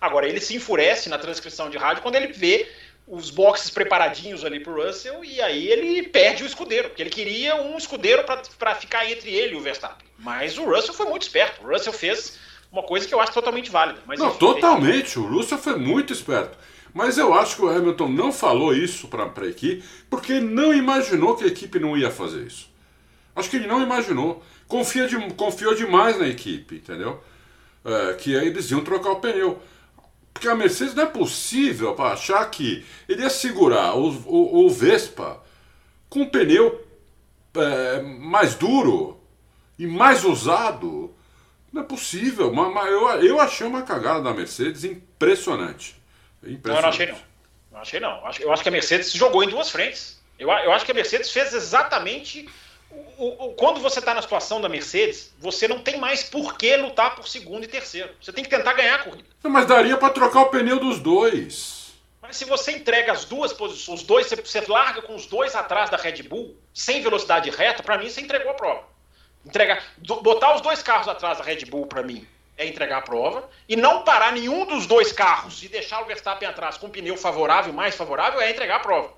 [0.00, 2.68] Agora, ele se enfurece na transcrição de rádio quando ele vê
[3.06, 7.54] os boxes preparadinhos ali pro Russell e aí ele perde o escudeiro, porque ele queria
[7.54, 8.24] um escudeiro
[8.58, 10.06] para ficar entre ele e o Verstappen.
[10.18, 11.64] Mas o Russell foi muito esperto.
[11.64, 12.38] O Russell fez
[12.70, 14.00] uma coisa que eu acho totalmente válida.
[14.06, 15.18] Mas, não, totalmente.
[15.18, 16.58] O Russell foi muito esperto.
[16.92, 21.36] Mas eu acho que o Hamilton não falou isso para a equipe porque não imaginou
[21.36, 22.68] que a equipe não ia fazer isso.
[23.36, 24.42] Acho que ele não imaginou.
[24.66, 27.22] Confia de, confiou demais na equipe, entendeu?
[27.84, 29.62] É, que eles iam trocar o pneu.
[30.32, 34.70] Porque a Mercedes não é possível para achar que ele ia segurar o, o, o
[34.70, 35.42] Vespa
[36.08, 36.84] com um pneu
[37.54, 39.20] é, mais duro
[39.78, 41.14] e mais usado.
[41.72, 42.52] Não é possível.
[42.52, 45.96] Mas, mas eu, eu achei uma cagada da Mercedes impressionante.
[46.42, 46.64] impressionante.
[46.64, 47.18] Não, eu não achei não.
[47.70, 48.46] Não achei não.
[48.46, 50.18] Eu acho que a Mercedes jogou em duas frentes.
[50.38, 52.48] Eu, eu acho que a Mercedes fez exatamente
[53.18, 56.76] o, o, quando você está na situação da Mercedes, você não tem mais por que
[56.76, 58.10] lutar por segundo e terceiro.
[58.20, 59.28] Você tem que tentar ganhar a corrida.
[59.42, 61.94] Mas daria para trocar o pneu dos dois.
[62.20, 65.90] Mas se você entrega as duas posições, os dois, você larga com os dois atrás
[65.90, 68.82] da Red Bull, sem velocidade reta, para mim você entregou a prova.
[69.44, 72.26] Entregar, botar os dois carros atrás da Red Bull, para mim,
[72.58, 73.48] é entregar a prova.
[73.68, 77.16] E não parar nenhum dos dois carros e deixar o Verstappen atrás com um pneu
[77.16, 79.12] favorável, mais favorável, é entregar a prova.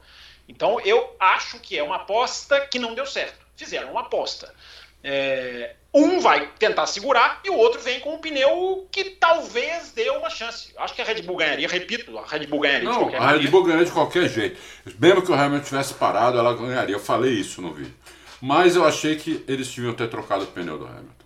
[0.47, 4.55] Então eu acho que é uma aposta que não deu certo fizeram uma aposta.
[5.03, 10.09] É, um vai tentar segurar e o outro vem com um pneu que talvez dê
[10.11, 10.73] uma chance.
[10.77, 13.31] Acho que a Red Bull ganharia, repito, a Red Bull ganharia Não, de qualquer a
[13.31, 14.61] Red Bull ganharia de qualquer jeito.
[14.99, 16.95] Mesmo que o Hamilton tivesse parado, ela ganharia.
[16.95, 17.95] Eu falei isso no vídeo.
[18.41, 21.18] Mas eu achei que eles deviam ter trocado o pneu do Hamilton.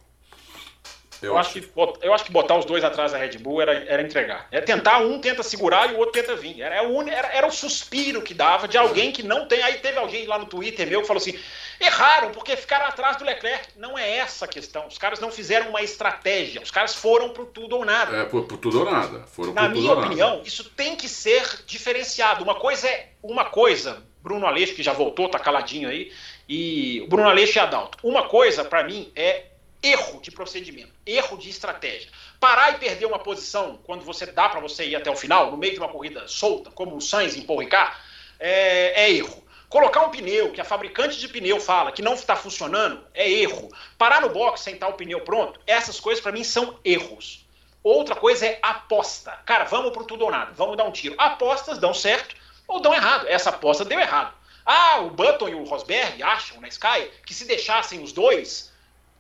[1.23, 1.71] Eu, acho que,
[2.03, 4.49] eu acho que botar os dois atrás da Red Bull era, era entregar.
[4.51, 6.61] É tentar, um tenta segurar e o outro tenta vir.
[6.61, 9.63] Era, era, era o suspiro que dava de alguém que não tem.
[9.63, 11.39] Aí teve alguém lá no Twitter meu que falou assim:
[11.81, 13.69] erraram porque ficaram atrás do Leclerc.
[13.77, 14.87] Não é essa a questão.
[14.87, 16.61] Os caras não fizeram uma estratégia.
[16.61, 18.17] Os caras foram pro tudo ou nada.
[18.17, 19.21] É, pro, pro tudo ou nada.
[19.27, 20.49] Foram Na minha opinião, nada.
[20.49, 22.43] isso tem que ser diferenciado.
[22.43, 24.03] Uma coisa é uma coisa.
[24.23, 26.13] Bruno Aleixo, que já voltou, tá caladinho aí.
[26.49, 27.99] E Bruno Aleixo e Adalto.
[28.03, 29.47] Uma coisa, para mim, é
[29.83, 32.11] erro de procedimento, erro de estratégia.
[32.39, 35.57] Parar e perder uma posição quando você dá para você ir até o final, no
[35.57, 37.97] meio de uma corrida solta, como o Sainz em Paul Ricard,
[38.39, 39.43] é, é erro.
[39.69, 43.71] Colocar um pneu que a fabricante de pneu fala que não está funcionando é erro.
[43.97, 47.47] Parar no box sem estar o pneu pronto, essas coisas para mim são erros.
[47.83, 49.33] Outra coisa é aposta.
[49.45, 51.15] Cara, vamos pro tudo ou nada, vamos dar um tiro.
[51.19, 52.37] Apostas dão certo
[52.69, 53.27] ou dão errado.
[53.27, 54.35] Essa aposta deu errado.
[54.65, 58.72] Ah, o Button e o Rosberg acham na Sky que se deixassem os dois,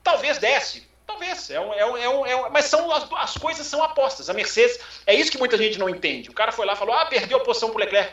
[0.03, 0.91] talvez desse.
[1.07, 3.83] Talvez, é um, é um, é um, é um mas são as, as, coisas são
[3.83, 4.31] apostas.
[4.31, 6.31] A Mercedes, é isso que muita gente não entende.
[6.31, 8.13] O cara foi lá e falou: ah, perdeu a posição pro Leclerc.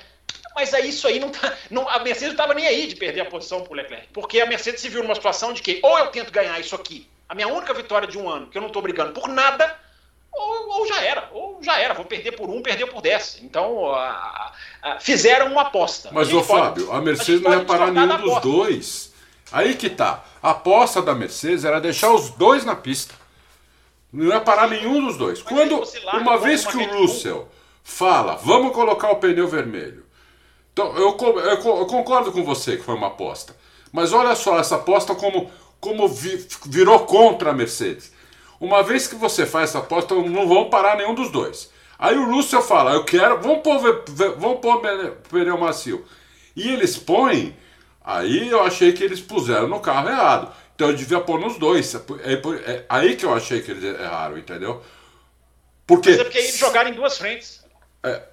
[0.55, 3.21] Mas é isso aí, não tá, não, a Mercedes não estava nem aí de perder
[3.21, 4.07] a posição pro Leclerc.
[4.11, 7.07] Porque a Mercedes se viu numa situação de que ou eu tento ganhar isso aqui,
[7.27, 9.79] a minha única vitória de um ano, que eu não estou brigando por nada,
[10.31, 13.39] ou, ou, já era, ou já era, vou perder por um, perder por dez.
[13.41, 16.09] Então, a, a, fizeram uma aposta.
[16.11, 19.09] Mas, ô Fábio, a Mercedes a não ia parar nenhum dos dois.
[19.51, 20.23] Aí que tá.
[20.41, 23.13] A aposta da Mercedes era deixar os dois na pista.
[24.11, 25.41] Não ia parar nenhum dos dois.
[25.41, 25.83] Quando
[26.13, 27.47] uma vez que o Russell
[27.83, 30.05] fala, vamos colocar o pneu vermelho.
[30.73, 33.55] Então, eu, eu, eu, concordo com você que foi uma aposta.
[33.91, 38.13] Mas olha só essa aposta como, como vi, virou contra a Mercedes.
[38.59, 41.71] Uma vez que você faz essa aposta, não vão parar nenhum dos dois.
[41.97, 43.79] Aí o Russell fala, eu quero, vamos pôr,
[44.37, 44.81] vamos pôr
[45.29, 46.05] pneu macio.
[46.55, 47.55] E eles põem
[48.10, 50.51] Aí eu achei que eles puseram no carro errado.
[50.74, 51.93] Então eu devia pôr nos dois.
[51.93, 54.84] É, é, é aí que eu achei que eles erraram, entendeu?
[55.86, 56.10] Porque.
[56.10, 57.64] Mas é porque eles jogaram em duas frentes.
[58.01, 58.24] É.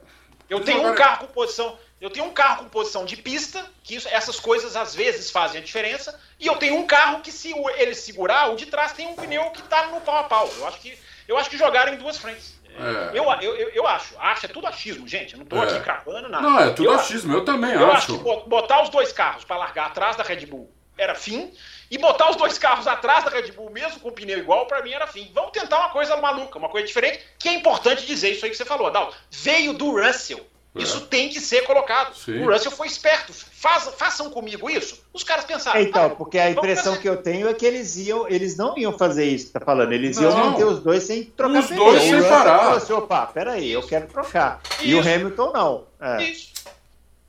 [0.48, 0.94] Eu tenho jogaram...
[0.94, 1.78] um carro com posição.
[2.00, 5.60] Eu tenho um carro com posição de pista, que isso, essas coisas às vezes fazem
[5.60, 9.06] a diferença, e eu tenho um carro que, se ele segurar, o de trás tem
[9.06, 10.50] um pneu que está no pau a pau.
[10.56, 10.98] Eu acho que,
[11.28, 12.54] eu acho que jogaram em duas frentes.
[12.78, 13.18] É.
[13.18, 15.34] Eu, eu, eu, acho, acho, é tudo achismo, gente.
[15.34, 15.64] Eu não tô é.
[15.64, 16.42] aqui cravando nada.
[16.42, 18.12] Não, é tudo eu achismo, eu também eu acho.
[18.12, 21.52] Eu acho que botar os dois carros para largar atrás da Red Bull era fim,
[21.90, 24.82] e botar os dois carros atrás da Red Bull, mesmo com o pneu igual, para
[24.82, 25.30] mim era fim.
[25.34, 28.56] Vamos tentar uma coisa maluca, uma coisa diferente, que é importante dizer isso aí que
[28.56, 29.16] você falou, Adalto.
[29.30, 30.44] Veio do Russell.
[30.76, 30.82] É.
[30.82, 32.14] Isso tem que ser colocado.
[32.14, 32.42] Sim.
[32.42, 33.32] O Russell foi esperto.
[33.32, 35.02] Faz, façam comigo isso.
[35.12, 35.80] Os caras pensaram.
[35.80, 39.24] Então, porque a impressão que eu tenho é que eles iam, eles não iam fazer
[39.24, 39.92] isso, tá falando.
[39.92, 42.58] Eles iam manter os dois sem trocar os dois sem parar.
[42.58, 44.60] Falou assim, opa, peraí, eu quero trocar.
[44.78, 44.86] Isso.
[44.86, 45.84] E o Hamilton não.
[46.00, 46.22] É.
[46.22, 46.52] Isso.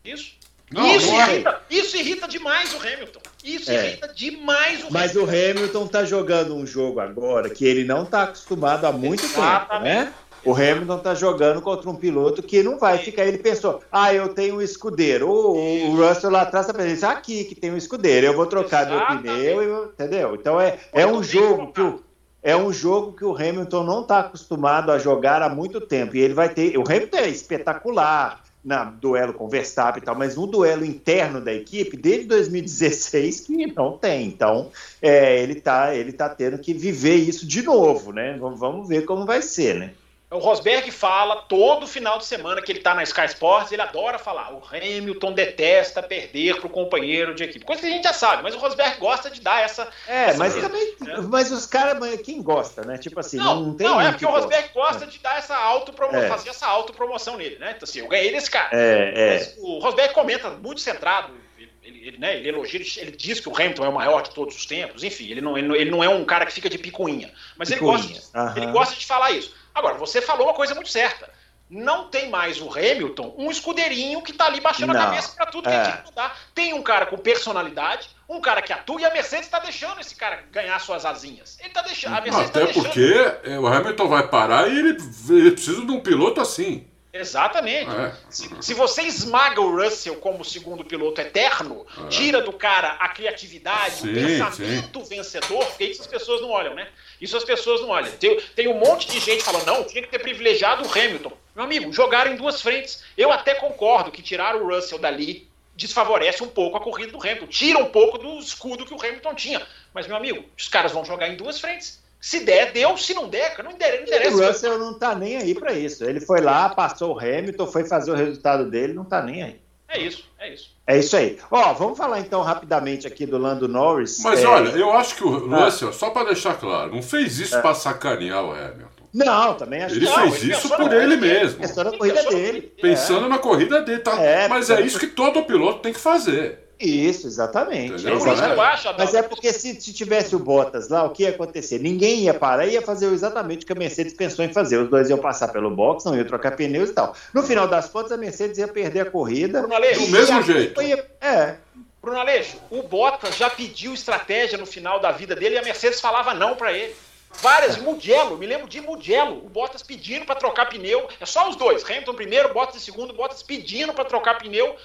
[0.04, 0.38] Isso.
[0.70, 3.22] Não, isso, irrita, isso irrita demais o Hamilton.
[3.42, 3.88] Isso é.
[3.88, 5.32] irrita demais o Mas Hamilton.
[5.32, 9.70] o Hamilton tá jogando um jogo agora que ele não tá acostumado há muito Exatamente.
[9.70, 10.14] tempo, né?
[10.46, 13.26] O Hamilton está jogando contra um piloto que não vai ficar.
[13.26, 15.30] Ele pensou: ah, eu tenho um escudeiro.
[15.30, 18.88] O, o Russell lá atrás está pensando: aqui que tem um escudeiro, eu vou trocar
[18.88, 19.24] Exatamente.
[19.24, 20.36] meu pneu, entendeu?
[20.36, 22.02] Então é, é um jogo que o,
[22.42, 26.16] é um jogo que o Hamilton não está acostumado a jogar há muito tempo.
[26.16, 26.78] E ele vai ter.
[26.78, 31.40] O Hamilton é espetacular na duelo com o Verstappen e tal, mas no duelo interno
[31.40, 34.28] da equipe, desde 2016, que não tem.
[34.28, 34.70] Então,
[35.02, 38.38] é, ele está ele tá tendo que viver isso de novo, né?
[38.38, 39.94] Vamos ver como vai ser, né?
[40.30, 44.20] O Rosberg fala todo final de semana que ele está na Sky Sports, ele adora
[44.20, 44.54] falar.
[44.54, 47.64] O Hamilton detesta perder para o companheiro de equipe.
[47.64, 49.88] Coisa que a gente já sabe, mas o Rosberg gosta de dar essa.
[50.06, 50.96] É, essa mas também.
[51.00, 51.16] Né?
[51.30, 52.98] Mas os caras, quem gosta, né?
[52.98, 53.88] Tipo assim, não, não tem.
[53.88, 55.08] Não, é porque o Rosberg gosta é.
[55.08, 56.28] de dar essa autopromoção, é.
[56.28, 57.74] fazer essa autopromoção nele, né?
[57.78, 58.70] Então, assim, eu ganhei desse cara.
[58.74, 59.54] É, é.
[59.60, 61.32] o Rosberg comenta muito centrado.
[61.58, 64.58] Ele, ele, né, ele elogia, ele, diz que o Hamilton é o maior de todos
[64.58, 66.78] os tempos, enfim, ele não, ele, não, ele não é um cara que fica de
[66.78, 67.32] picuinha.
[67.56, 67.94] Mas picuinha.
[67.94, 69.56] ele gosta, ele gosta de falar isso.
[69.78, 71.30] Agora, você falou uma coisa muito certa.
[71.70, 75.00] Não tem mais o Hamilton um escudeirinho que tá ali baixando não.
[75.00, 75.92] a cabeça para tudo que é.
[75.92, 76.36] que mudar.
[76.56, 80.16] Tem um cara com personalidade, um cara que atua, e a Mercedes está deixando esse
[80.16, 81.60] cara ganhar suas asinhas.
[81.60, 82.16] Ele tá deixando.
[82.16, 83.14] A Mercedes Até tá porque
[83.44, 84.98] é, o Hamilton vai parar e ele,
[85.30, 86.88] ele precisa de um piloto assim.
[87.14, 87.90] Exatamente.
[87.90, 88.14] É.
[88.30, 92.08] Se, se, você esmaga o Russell como segundo piloto eterno, é.
[92.08, 95.16] tira do cara a criatividade, sim, o pensamento sim.
[95.16, 96.88] vencedor, porque isso as pessoas não olham, né?
[97.22, 98.12] Isso as pessoas não olham.
[98.12, 101.32] Tem, tem um monte de gente falando, não, tinha que ter privilegiado o Hamilton.
[101.56, 103.04] Meu amigo, jogaram em duas frentes.
[103.18, 107.48] Eu até concordo que tirar o Russell dali desfavorece um pouco a corrida do Hamilton,
[107.48, 109.68] tira um pouco do escudo que o Hamilton tinha.
[109.94, 112.02] Mas, meu amigo, os caras vão jogar em duas frentes.
[112.20, 112.98] Se der, deu.
[112.98, 114.36] Se não der, não interessa.
[114.36, 116.04] o Russell não tá nem aí para isso.
[116.04, 119.62] Ele foi lá, passou o Hamilton, foi fazer o resultado dele, não tá nem aí.
[119.90, 120.78] É isso, é isso.
[120.86, 121.38] É isso aí.
[121.50, 124.22] Ó, vamos falar então rapidamente aqui do Lando Norris.
[124.24, 124.48] Mas é...
[124.48, 125.66] olha, eu acho que o ah.
[125.66, 127.62] Russell, só para deixar claro, não fez isso é.
[127.62, 128.98] para sacanear o Hamilton.
[129.14, 130.32] Não, também acho ele que não.
[130.32, 131.60] Fez isso por ele mesmo.
[131.60, 132.62] Pensando na corrida dele.
[132.82, 133.30] Pensando é.
[133.30, 134.22] na corrida dele, tá?
[134.22, 136.67] É, Mas é isso que todo piloto tem que fazer.
[136.80, 137.94] Isso, exatamente.
[137.96, 138.60] exatamente.
[138.60, 141.80] Acho, Mas é porque se, se, tivesse o Bottas lá, o que ia acontecer?
[141.80, 144.78] Ninguém ia parar, ia fazer exatamente o que a Mercedes pensou em fazer.
[144.78, 147.16] Os dois iam passar pelo box, não iam trocar pneus e tal.
[147.34, 149.64] No final das contas, a Mercedes ia perder a corrida.
[149.64, 150.82] Do mesmo jeito.
[150.82, 151.56] Ia, é.
[152.02, 156.00] Bruno Aleixo, o Bottas já pediu estratégia no final da vida dele e a Mercedes
[156.00, 156.96] falava não para ele.
[157.42, 161.56] Várias, Mugello, me lembro de Mugello, o Bottas pedindo para trocar pneu, é só os
[161.56, 164.76] dois, Hamilton primeiro, Bottas segundo, Bottas pedindo para trocar pneu,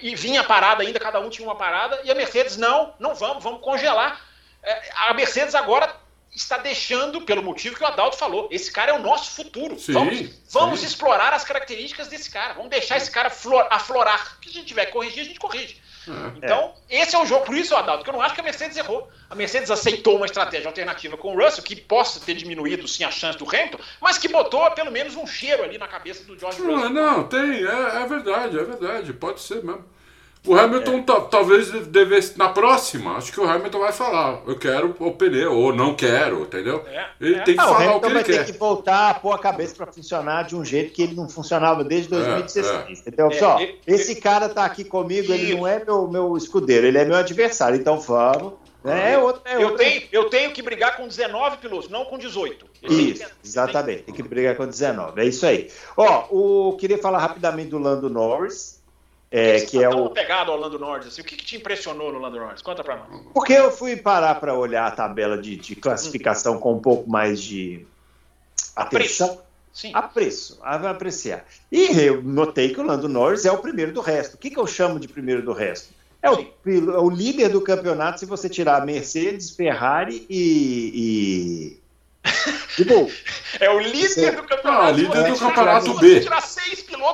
[0.00, 3.42] e vinha parada ainda, cada um tinha uma parada, e a Mercedes, não, não vamos,
[3.42, 4.20] vamos congelar.
[4.62, 5.94] É, a Mercedes agora
[6.34, 9.78] está deixando, pelo motivo que o Adalto falou, esse cara é o nosso futuro.
[9.78, 14.36] Sim, vamos, vamos explorar as características desse cara, vamos deixar esse cara flor, aflorar.
[14.36, 15.80] O que a gente tiver que corrigir, a gente corrige.
[16.10, 16.38] É.
[16.38, 17.44] Então, esse é o jogo.
[17.44, 19.08] Por isso, Adalto, que eu não acho que a Mercedes errou.
[19.28, 23.10] A Mercedes aceitou uma estratégia alternativa com o Russell, que possa ter diminuído sim a
[23.10, 26.60] chance do Hamilton, mas que botou pelo menos um cheiro ali na cabeça do George
[26.60, 26.90] Russell.
[26.90, 29.84] Não, não tem, é, é verdade, é verdade, pode ser mesmo.
[30.46, 31.20] O Hamilton é.
[31.30, 35.74] talvez devesse, na próxima, acho que o Hamilton vai falar, eu quero o pneu, ou
[35.74, 36.82] não quero, entendeu?
[36.86, 37.08] É.
[37.20, 37.42] Ele é.
[37.42, 38.44] tem que falar o, o que ele vai quer.
[38.46, 41.28] ter que voltar a pôr a cabeça para funcionar de um jeito que ele não
[41.28, 42.92] funcionava desde 2016, é, é.
[42.92, 43.30] entendeu?
[43.32, 47.16] Só, esse cara tá aqui comigo, ele não é meu, meu escudeiro, ele é meu
[47.16, 48.54] adversário, então vamos...
[48.82, 52.66] É, outro, é eu, tenho, eu tenho que brigar com 19 pilotos, não com 18.
[52.82, 54.04] Isso, exatamente.
[54.04, 55.20] Tem que brigar com 19.
[55.20, 55.70] É isso aí.
[55.94, 58.79] Ó, o, queria falar rapidamente do Lando Norris.
[59.30, 61.56] É, que, que é tá o pegado ao Lando Norris, assim, o que, que, te
[61.56, 62.62] impressionou no Lando Norris?
[62.62, 63.22] Conta pra nós.
[63.32, 67.40] Porque eu fui parar para olhar a tabela de, de classificação com um pouco mais
[67.40, 67.86] de
[68.74, 69.28] atenção.
[69.28, 69.50] Apreço.
[69.72, 69.92] Sim.
[69.94, 71.44] Apreço, apreciar.
[71.70, 74.34] E eu notei que o Lando Norris é o primeiro do resto.
[74.34, 75.94] O que, que eu chamo de primeiro do resto?
[76.20, 81.78] É o, é o, líder do campeonato se você tirar Mercedes, Ferrari e.
[82.26, 82.84] e...
[82.84, 83.08] Bom,
[83.58, 84.30] é o líder você...
[84.32, 84.82] do campeonato.
[84.82, 86.26] Ah, líder do campeonato B.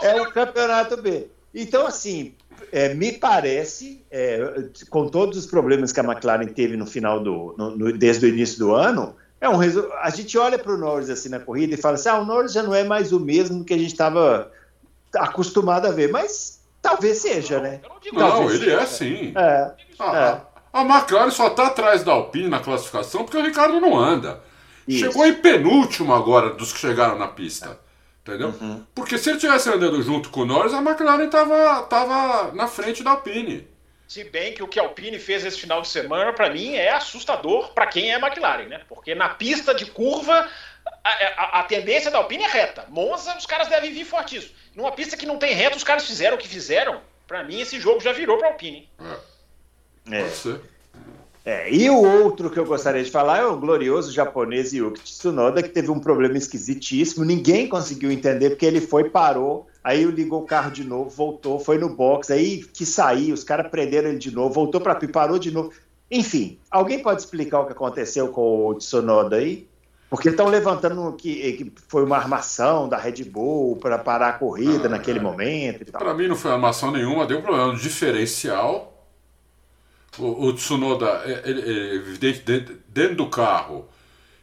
[0.02, 1.28] É o campeonato B.
[1.58, 2.34] Então, assim,
[2.70, 4.38] é, me parece, é,
[4.90, 7.54] com todos os problemas que a McLaren teve no final do.
[7.56, 9.58] No, no, desde o início do ano, é um
[10.02, 12.52] a gente olha para o Norris assim na corrida e fala assim: ah, o Norris
[12.52, 14.52] já não é mais o mesmo que a gente estava
[15.16, 17.80] acostumado a ver, mas talvez seja, né?
[18.12, 18.80] Não, não ele seja.
[18.80, 19.32] é sim.
[19.34, 20.56] É, ah, é.
[20.78, 24.40] A McLaren só está atrás da Alpine na classificação porque o Ricardo não anda.
[24.86, 25.06] Isso.
[25.06, 27.78] Chegou em penúltimo agora dos que chegaram na pista.
[28.26, 28.48] Entendeu?
[28.60, 28.84] Uhum.
[28.92, 33.04] Porque se ele tivesse andando junto com o Norris, a McLaren estava tava na frente
[33.04, 33.68] da Alpine.
[34.08, 36.90] Se bem que o que a Alpine fez esse final de semana, para mim, é
[36.90, 38.82] assustador para quem é McLaren, né?
[38.88, 40.48] Porque na pista de curva,
[41.04, 42.84] a, a, a, tendência da Alpine é reta.
[42.88, 44.52] Monza, os caras devem vir fortíssimo.
[44.74, 47.00] Numa pista que não tem reta, os caras fizeram o que fizeram.
[47.28, 48.88] Para mim, esse jogo já virou para Alpine.
[50.10, 50.16] É.
[50.16, 50.22] é.
[50.22, 50.60] Pode ser.
[51.46, 55.62] É, e o outro que eu gostaria de falar é o glorioso japonês Yuki Tsunoda,
[55.62, 60.44] que teve um problema esquisitíssimo, ninguém conseguiu entender, porque ele foi, parou, aí ligou o
[60.44, 64.34] carro de novo, voltou, foi no box, aí que saiu, os caras prenderam ele de
[64.34, 65.70] novo, voltou para parou de novo.
[66.10, 69.68] Enfim, alguém pode explicar o que aconteceu com o Tsunoda aí?
[70.10, 74.86] Porque estão levantando que, que, foi uma armação da Red Bull para parar a corrida
[74.86, 76.00] ah, naquele momento e tal.
[76.00, 78.95] Para mim não foi armação nenhuma, deu um problema no diferencial
[80.18, 81.60] o, o Tsunoda, é, ele,
[82.22, 83.88] ele, dentro do carro,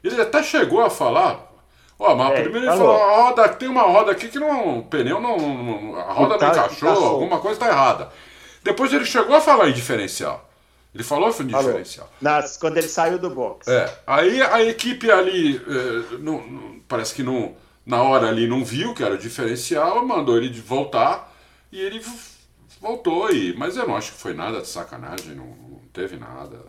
[0.03, 1.51] ele até chegou a falar.
[1.97, 4.79] Ó, mas é, primeiro ele falou, a roda, tem uma roda aqui que não.
[4.79, 5.37] O pneu não.
[5.37, 8.09] não a roda não encaixou, alguma coisa está errada.
[8.63, 10.49] Depois ele chegou a falar em diferencial.
[10.93, 12.09] Ele falou em diferencial.
[12.21, 13.67] Nas, quando ele saiu do box.
[13.67, 13.91] É.
[14.05, 17.55] Aí a equipe ali, é, não, não, parece que não,
[17.85, 21.33] na hora ali não viu que era o diferencial, mandou ele voltar
[21.71, 21.99] e ele
[22.83, 23.55] voltou e.
[23.55, 26.59] Mas eu não acho que foi nada de sacanagem, não, não teve nada.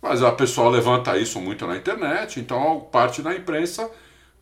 [0.00, 3.90] Mas a pessoa levanta isso muito na internet, então parte da imprensa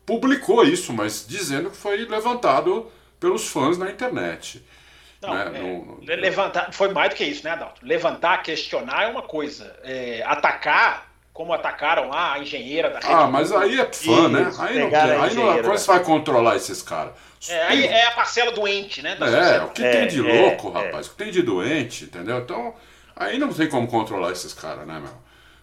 [0.05, 2.89] publicou isso, mas dizendo que foi levantado
[3.19, 4.63] pelos fãs na internet.
[5.21, 5.51] Não, né?
[5.53, 5.99] é, no, no...
[6.01, 7.85] levantar foi mais do que isso, né, Adalto?
[7.85, 9.77] Levantar, questionar é uma coisa.
[9.83, 11.08] É, atacar,
[11.39, 14.51] como atacaram lá a engenheira da Ah, mas aí é fã, né?
[14.59, 17.13] Aí não, aí não, como você vai controlar esses caras?
[17.47, 19.17] É, aí é a parcela doente, né?
[19.21, 22.03] é, o que é, tem de é, louco, é, rapaz, o que tem de doente,
[22.03, 22.39] entendeu?
[22.39, 22.75] Então,
[23.15, 25.13] aí não tem como controlar esses caras, né, meu?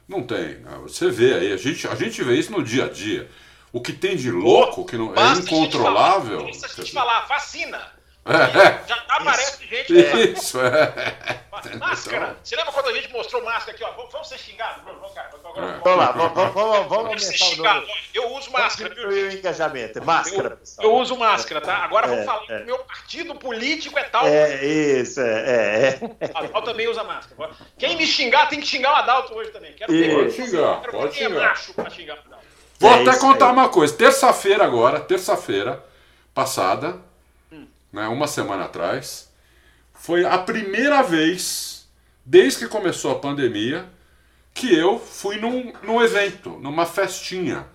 [0.08, 0.60] Não tem.
[0.60, 0.78] Né?
[0.84, 3.28] Você vê aí, a gente, a gente vê isso no dia a dia.
[3.70, 6.42] O que tem de louco, que não, é incontrolável.
[6.44, 7.95] Basta a gente falar, vacina.
[8.26, 9.92] É, já aparece gente.
[10.32, 11.40] Isso, é.
[11.78, 12.16] Máscara.
[12.16, 12.36] Então...
[12.42, 13.90] Você lembra quando a gente mostrou máscara aqui, ó?
[13.92, 15.00] Vamos, vamos ser xingados, Bruno.
[15.14, 15.30] Cara.
[15.30, 17.88] Vamos, vamos, vamos lá, vamos, vamos, vamos ser xingados.
[18.12, 19.08] Eu uso máscara, viu?
[19.08, 20.04] o engajamento.
[20.04, 21.76] Máscara, eu, eu, uso máscara, tá?
[21.78, 22.58] Agora é, vamos falar é.
[22.58, 24.26] que meu partido político é tal.
[24.26, 25.98] É, isso, é.
[26.20, 26.28] é.
[26.34, 27.50] Adalto também usa máscara.
[27.78, 29.72] Quem me xingar tem que xingar o Adalto hoje também.
[29.72, 30.14] Quero ver.
[30.14, 31.30] Pode xingar, quero pode xingar.
[31.30, 32.46] É macho pra xingar o Adalto.
[32.78, 33.96] Vou é até contar uma coisa.
[33.96, 35.82] Terça-feira agora, terça-feira
[36.34, 37.00] passada,
[37.92, 39.32] né, uma semana atrás,
[39.94, 41.88] foi a primeira vez,
[42.24, 43.86] desde que começou a pandemia,
[44.52, 47.66] que eu fui num, num evento, numa festinha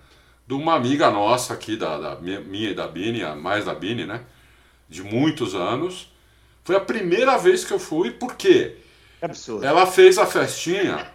[0.46, 4.22] de uma amiga nossa aqui, da, da minha e da Bini, mais da Bini, né?
[4.88, 6.12] De muitos anos.
[6.64, 8.76] Foi a primeira vez que eu fui, porque
[9.20, 9.64] absurdo.
[9.64, 11.06] ela fez a festinha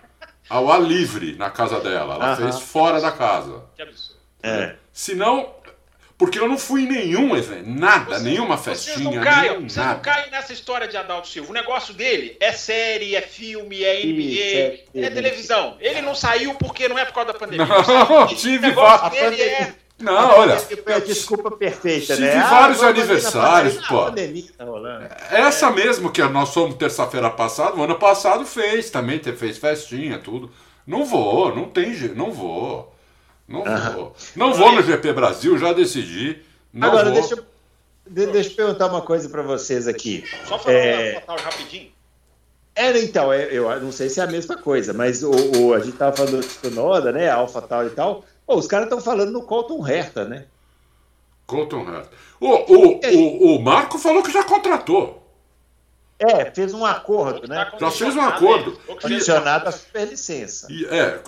[0.49, 2.15] ao ar livre na casa dela.
[2.15, 2.41] Ela uh -huh.
[2.43, 3.63] fez fora da casa.
[3.75, 4.17] Que absurdo.
[4.41, 4.75] É.
[4.93, 5.53] Senão,
[6.17, 8.95] Porque eu não fui em nenhum evento, nada, vocês, nenhuma festinha.
[8.95, 11.51] Vocês não, caem, vocês não caem nessa história de Adalto Silva.
[11.51, 15.77] O negócio dele é série, é filme, é NBA, Isso, é, é, televisão.
[15.79, 17.67] Ele não saiu porque não é por causa da pandemia.
[17.67, 19.11] Não, tive vários.
[19.11, 20.57] Dele é não, olha.
[21.05, 22.47] Desculpa perfeita, tive né?
[22.47, 24.11] vários ah, aniversários, pô.
[24.11, 24.13] Tá
[25.31, 30.51] Essa mesmo que nós fomos terça-feira passada, o ano passado fez também, fez festinha, tudo.
[30.85, 32.95] Não vou, não tem jeito, não vou.
[33.47, 33.63] Não
[33.93, 34.15] vou.
[34.35, 36.41] Não vou no GP Brasil, já decidi.
[36.73, 37.13] Não Agora, vou.
[37.13, 40.23] Deixa, eu, deixa eu perguntar uma coisa para vocês aqui.
[40.45, 41.23] Só falar é...
[41.25, 41.91] rapidinho.
[42.75, 45.79] É, então, é, eu não sei se é a mesma coisa, mas o, o a
[45.79, 47.27] gente estava falando do Tsunoda, né?
[47.27, 48.23] Alpha tal e tal.
[48.45, 50.45] Pô, os caras estão falando no Colton Herta, né?
[51.47, 52.11] Colton Herta.
[52.39, 55.23] O, o, o, o Marco falou que já contratou.
[56.19, 57.71] É, fez um acordo, né?
[57.79, 58.79] Já fez um acordo.
[59.01, 60.67] Condicionado à superlicença.
[60.69, 61.19] E, é,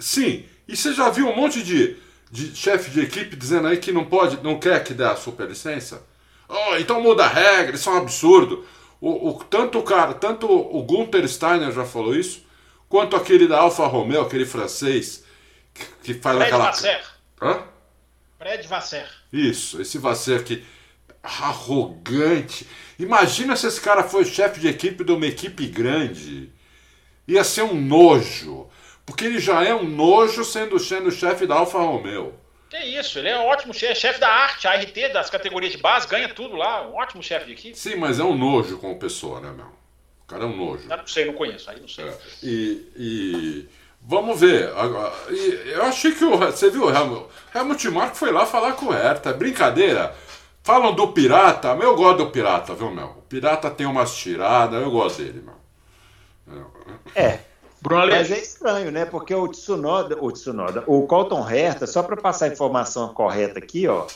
[0.00, 0.46] sim.
[0.68, 1.96] E você já viu um monte de,
[2.30, 6.06] de chefe de equipe dizendo aí que não pode, não quer que dê a superlicença?
[6.46, 8.66] Oh, então muda a regra, isso é um absurdo.
[9.00, 12.44] O, o, tanto o cara, tanto o Gunther Steiner já falou isso,
[12.88, 15.24] quanto aquele da Alfa Romeo, aquele francês,
[15.72, 16.66] que, que faz Fred aquela.
[16.66, 17.04] Vasser.
[17.40, 17.62] Hã?
[18.38, 19.08] Fred Vasser.
[19.32, 20.64] Isso, esse Vasser que
[21.22, 22.66] arrogante.
[22.98, 26.50] Imagina se esse cara foi chefe de equipe de uma equipe grande.
[27.26, 28.67] Ia ser um nojo.
[29.08, 32.34] Porque ele já é um nojo sendo, sendo chefe da Alfa Romeo.
[32.68, 36.06] Que isso, ele é um ótimo chefe, chefe da arte, ART das categorias de base,
[36.06, 37.78] ganha tudo lá, um ótimo chefe de equipe.
[37.78, 39.64] Sim, mas é um nojo como pessoa, né, meu?
[39.64, 40.90] O cara é um nojo.
[40.90, 42.04] Eu não sei, não conheço, aí não sei.
[42.04, 42.18] É.
[42.42, 43.68] E, e,
[44.02, 44.70] vamos ver.
[45.30, 46.36] E, eu achei que o.
[46.36, 49.30] Você viu, o Helmut, Helmut Marko foi lá falar com o Hertha.
[49.30, 50.14] É brincadeira.
[50.62, 53.06] Falam do pirata, mas eu gosto do pirata, viu, meu?
[53.06, 55.56] O pirata tem umas tiradas, eu gosto dele, meu.
[57.14, 57.47] É.
[57.88, 59.06] Bruno Mas é estranho, né?
[59.06, 63.88] Porque o Tsunoda, o Tsunoda, o Colton Herta, só para passar a informação correta aqui,
[63.88, 64.06] ó,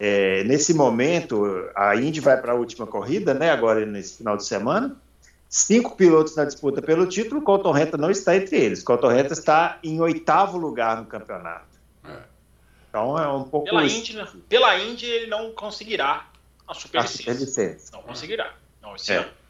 [0.00, 3.50] é, nesse momento a Indy vai para a última corrida, né?
[3.50, 4.96] Agora nesse final de semana,
[5.48, 8.82] cinco pilotos na disputa pelo título, o Colton Herta não está entre eles.
[8.82, 11.78] O Colton Herta está em oitavo lugar no campeonato.
[12.04, 12.18] É.
[12.88, 13.66] Então é um pouco.
[13.66, 14.16] Pela Indy,
[14.48, 16.28] pela Indy ele não conseguirá
[16.66, 17.30] a superlicença.
[17.30, 17.92] A superlicença.
[17.92, 18.52] Não conseguirá.
[18.82, 19.18] Não, esse é.
[19.18, 19.43] ano.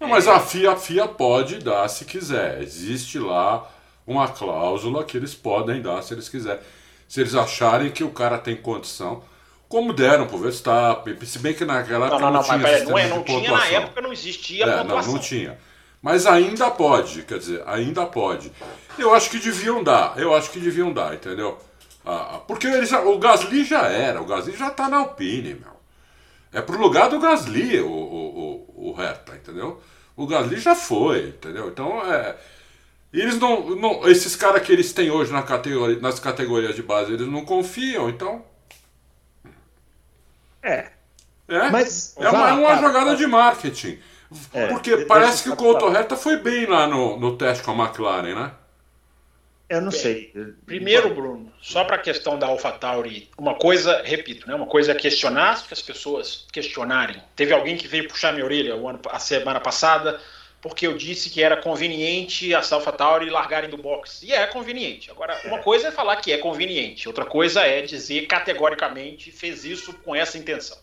[0.00, 2.62] Não, mas a FIA, a FIA pode dar se quiser.
[2.62, 3.70] Existe lá
[4.06, 6.60] uma cláusula que eles podem dar se eles quiserem.
[7.06, 9.22] Se eles acharem que o cara tem condição.
[9.68, 12.98] Como deram pro Verstappen, se bem que naquela época não, não, não tinha mas, não,
[12.98, 15.12] é, não tinha na época, não existia é, pontuação.
[15.12, 15.58] Não, não tinha.
[16.02, 18.50] Mas ainda pode, quer dizer, ainda pode.
[18.98, 21.58] Eu acho que deviam dar, eu acho que deviam dar, entendeu?
[22.04, 25.78] Ah, porque eles, o Gasly já era, o Gasly já tá na Alpine, meu.
[26.52, 29.80] É pro lugar do Gasly o, o, o, o Hertha, entendeu?
[30.20, 31.68] O Gasly já foi, entendeu?
[31.68, 32.36] Então, é.
[33.10, 33.70] Eles não.
[33.74, 37.42] não esses caras que eles têm hoje na categoria, nas categorias de base, eles não
[37.42, 38.44] confiam, então.
[40.62, 40.90] É.
[41.48, 43.98] É, Mas, é uma, uma jogada de marketing.
[44.52, 47.86] É, porque parece que o Couto Herta foi bem lá no, no teste com a
[47.86, 48.52] McLaren, né?
[49.70, 50.32] Eu não Bem, sei.
[50.66, 54.94] Primeiro, Bruno, só para a questão da AlphaTauri, uma coisa, repito, né, uma coisa é
[54.96, 57.22] questionar, que as pessoas questionarem.
[57.36, 60.20] Teve alguém que veio puxar minha orelha ano, a semana passada
[60.60, 64.22] porque eu disse que era conveniente as AlphaTauri largarem do box.
[64.22, 65.10] E é conveniente.
[65.10, 69.94] Agora, uma coisa é falar que é conveniente, outra coisa é dizer categoricamente fez isso
[69.94, 70.78] com essa intenção.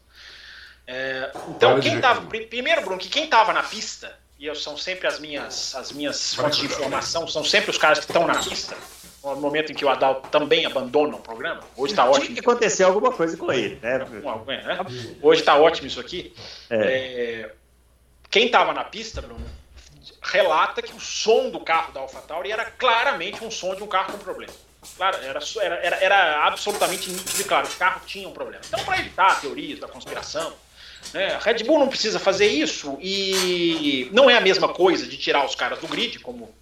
[0.87, 5.19] É, então, quem tava, primeiro, Bruno, que quem estava na pista e são sempre as
[5.19, 8.77] minhas, as minhas fontes de informação, são sempre os caras que estão na pista,
[9.23, 11.61] no momento em que o Adal também abandona o programa.
[11.75, 12.25] Hoje está ótimo.
[12.25, 13.97] Tinha que acontecer alguma coisa com ele, né?
[13.97, 14.79] né?
[15.21, 16.33] Hoje está ótimo isso aqui.
[16.69, 16.75] É.
[16.77, 17.51] É,
[18.29, 19.45] quem estava na pista, Bruno,
[20.21, 24.13] relata que o som do carro da AlphaTauri era claramente um som de um carro
[24.13, 24.53] com problema.
[24.95, 28.61] Claro, era, era, era, era absolutamente nítido e claro, o carro tinha um problema.
[28.67, 30.53] Então, para evitar teorias da conspiração,
[31.13, 31.33] né?
[31.33, 35.45] A Red Bull não precisa fazer isso e não é a mesma coisa de tirar
[35.45, 36.53] os caras do grid, como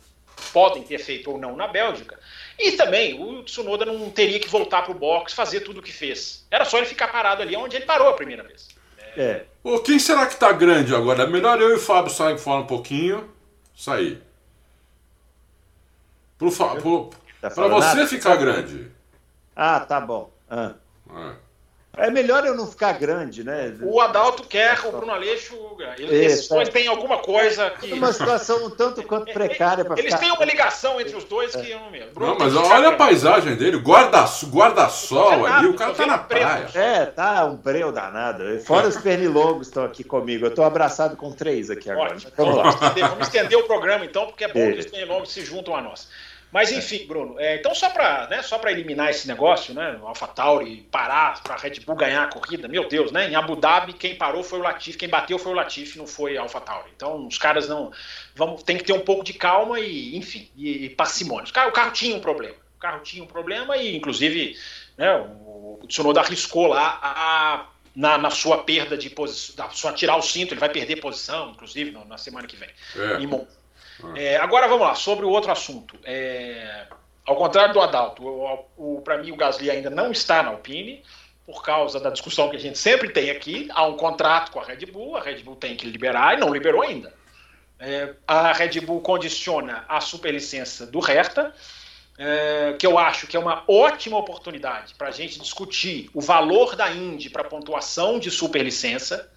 [0.53, 2.19] podem ter feito ou não na Bélgica.
[2.57, 5.91] E também o Tsunoda não teria que voltar para o box fazer tudo o que
[5.91, 6.45] fez.
[6.49, 8.69] Era só ele ficar parado ali onde ele parou a primeira vez.
[9.17, 9.45] É.
[9.63, 11.23] Ô, quem será que está grande agora?
[11.23, 13.29] É melhor eu e o Fábio sair fora um pouquinho.
[13.75, 14.21] Sair.
[17.41, 18.07] Para tá você nada?
[18.07, 18.91] ficar grande.
[19.55, 20.31] Ah, tá bom.
[20.49, 20.73] Ah.
[21.09, 21.44] É.
[21.97, 23.73] É melhor eu não ficar grande, né?
[23.81, 25.55] O Adalto quer o Bruno Aleixo.
[25.97, 26.65] Eles, é.
[26.65, 27.93] têm alguma coisa que.
[27.93, 30.25] Uma situação um tanto quanto precária para Eles ficar...
[30.25, 32.11] têm uma ligação entre os dois que eu não mesmo.
[32.19, 34.89] Não, mas olha a paisagem dele, guarda-sol guarda
[35.57, 36.67] ali, o cara tá na praia.
[36.73, 38.59] É, tá um breu danado.
[38.61, 40.45] Fora os pernilongos estão aqui comigo.
[40.45, 42.13] Eu tô abraçado com três aqui agora.
[42.13, 42.31] Ótimo.
[42.35, 42.71] Vamos lá.
[43.09, 44.71] Vamos estender o programa então, porque é bom é.
[44.73, 46.07] que os pernilongos se juntam a nós.
[46.51, 50.87] Mas enfim, Bruno, é, então só para né, só eliminar esse negócio, né, o AlphaTauri
[50.89, 54.15] parar para a Red Bull ganhar a corrida, meu Deus, né, em Abu Dhabi quem
[54.15, 56.89] parou foi o Latifi, quem bateu foi o Latifi, não foi a AlphaTauri.
[56.95, 57.91] Então os caras não,
[58.35, 61.49] vamos, tem que ter um pouco de calma e, enfim, e, e parcimônia.
[61.49, 64.57] O carro, o carro tinha um problema, o carro tinha um problema e, inclusive,
[64.97, 67.65] né, o, o Tsunoda arriscou lá a,
[67.95, 71.91] na, na, sua perda de posição, só tirar o cinto, ele vai perder posição, inclusive,
[71.91, 72.69] no, na semana que vem.
[72.95, 73.21] É.
[73.21, 73.27] Em
[74.15, 75.97] é, agora vamos lá, sobre o outro assunto.
[76.03, 76.85] É,
[77.25, 78.23] ao contrário do Adalto,
[79.03, 81.03] para mim o Gasly ainda não está na Alpine,
[81.45, 83.67] por causa da discussão que a gente sempre tem aqui.
[83.71, 86.53] Há um contrato com a Red Bull, a Red Bull tem que liberar e não
[86.53, 87.13] liberou ainda.
[87.79, 91.53] É, a Red Bull condiciona a superlicença do Hertha,
[92.17, 96.75] é, que eu acho que é uma ótima oportunidade para a gente discutir o valor
[96.75, 99.29] da Indy para pontuação de superlicença,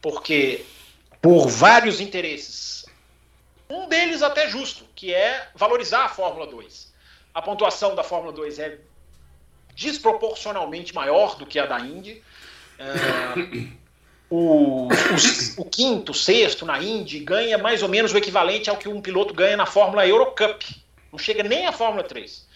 [0.00, 0.64] porque
[1.20, 2.71] por vários interesses
[3.72, 6.92] um deles até justo, que é valorizar a Fórmula 2.
[7.34, 8.78] A pontuação da Fórmula 2 é
[9.74, 12.22] desproporcionalmente maior do que a da Indy.
[12.78, 12.84] É,
[14.28, 14.88] o, o,
[15.58, 19.32] o, quinto, sexto na Indy ganha mais ou menos o equivalente ao que um piloto
[19.32, 20.64] ganha na Fórmula Eurocup.
[21.10, 22.46] Não chega nem à Fórmula 3.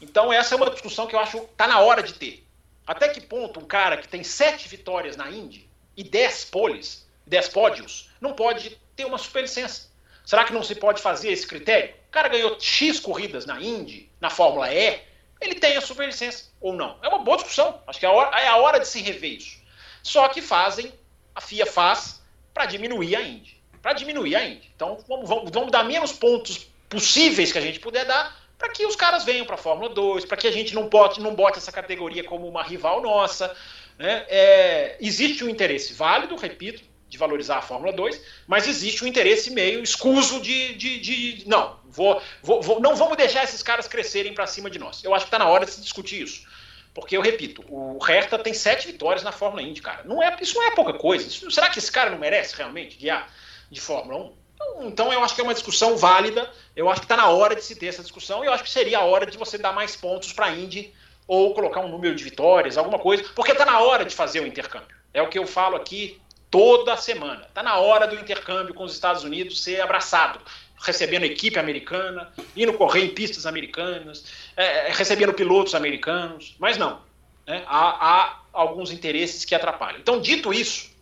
[0.00, 2.44] Então essa é uma discussão que eu acho que está na hora de ter.
[2.84, 7.48] Até que ponto um cara que tem sete vitórias na Indy e dez poles, dez
[7.48, 9.93] pódios, não pode ter uma superlicença?
[10.24, 11.94] Será que não se pode fazer esse critério?
[12.08, 15.00] O cara ganhou X corridas na Indy, na Fórmula E,
[15.40, 16.96] ele tem a superlicença ou não?
[17.02, 17.80] É uma boa discussão.
[17.86, 19.58] Acho que é a hora, é a hora de se rever isso.
[20.02, 20.92] Só que fazem,
[21.34, 22.22] a FIA faz
[22.52, 23.60] para diminuir a Indy.
[23.82, 24.70] Para diminuir a Indy.
[24.74, 28.86] Então vamos, vamos, vamos dar menos pontos possíveis que a gente puder dar para que
[28.86, 31.58] os caras venham para a Fórmula 2, para que a gente não bote, não bote
[31.58, 33.54] essa categoria como uma rival nossa.
[33.98, 34.24] Né?
[34.28, 36.82] É, existe um interesse válido, repito,
[37.14, 41.78] de valorizar a Fórmula 2, mas existe um interesse meio escuso de, de, de não,
[41.84, 45.04] vou, vou, vou, não vamos deixar esses caras crescerem para cima de nós.
[45.04, 46.44] Eu acho que está na hora de se discutir isso.
[46.92, 50.02] Porque eu repito, o Hertha tem sete vitórias na Fórmula Indy, cara.
[50.04, 51.24] Não é, isso não é pouca coisa.
[51.24, 53.32] Isso, será que esse cara não merece realmente guiar
[53.70, 54.32] de Fórmula 1?
[54.54, 56.50] Então, então eu acho que é uma discussão válida.
[56.74, 58.42] Eu acho que está na hora de se ter essa discussão.
[58.42, 60.92] E eu acho que seria a hora de você dar mais pontos para a Indy
[61.28, 64.46] ou colocar um número de vitórias, alguma coisa, porque está na hora de fazer o
[64.46, 64.94] intercâmbio.
[65.12, 66.20] É o que eu falo aqui
[66.54, 67.46] toda semana.
[67.48, 70.38] Está na hora do intercâmbio com os Estados Unidos ser abraçado,
[70.78, 74.24] recebendo equipe americana, indo correr em pistas americanas,
[74.56, 77.02] é, é, recebendo pilotos americanos, mas não.
[77.44, 77.64] Né?
[77.66, 79.98] Há, há, alguns interesses que atrapalham.
[79.98, 80.92] Então, dito isso,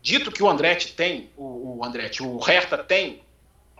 [0.00, 3.20] dito que o Andretti tem, o, o Andretti, o Hertha tem,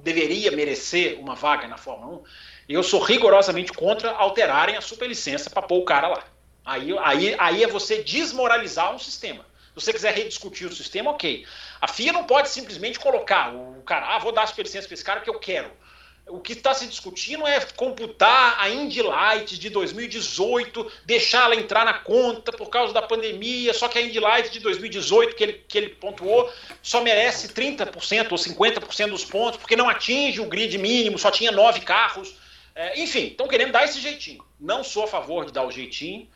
[0.03, 2.23] deveria merecer uma vaga na Fórmula 1,
[2.71, 6.25] eu sou rigorosamente contra alterarem a superlicença para pôr o cara lá.
[6.65, 9.47] Aí, aí, aí é você desmoralizar um sistema.
[9.79, 11.47] Se você quiser rediscutir o sistema, ok.
[11.81, 15.21] A FIA não pode simplesmente colocar o cara, ah, vou dar superlicença para esse cara
[15.21, 15.71] que eu quero.
[16.29, 21.95] O que está se discutindo é computar a Indy Light de 2018, deixá-la entrar na
[21.95, 25.79] conta por causa da pandemia, só que a Indy Light de 2018, que ele, que
[25.79, 26.53] ele pontuou,
[26.83, 31.51] só merece 30% ou 50% dos pontos, porque não atinge o grid mínimo, só tinha
[31.51, 32.35] nove carros.
[32.75, 34.45] É, enfim, estão querendo dar esse jeitinho.
[34.61, 36.29] Não sou a favor de dar o jeitinho,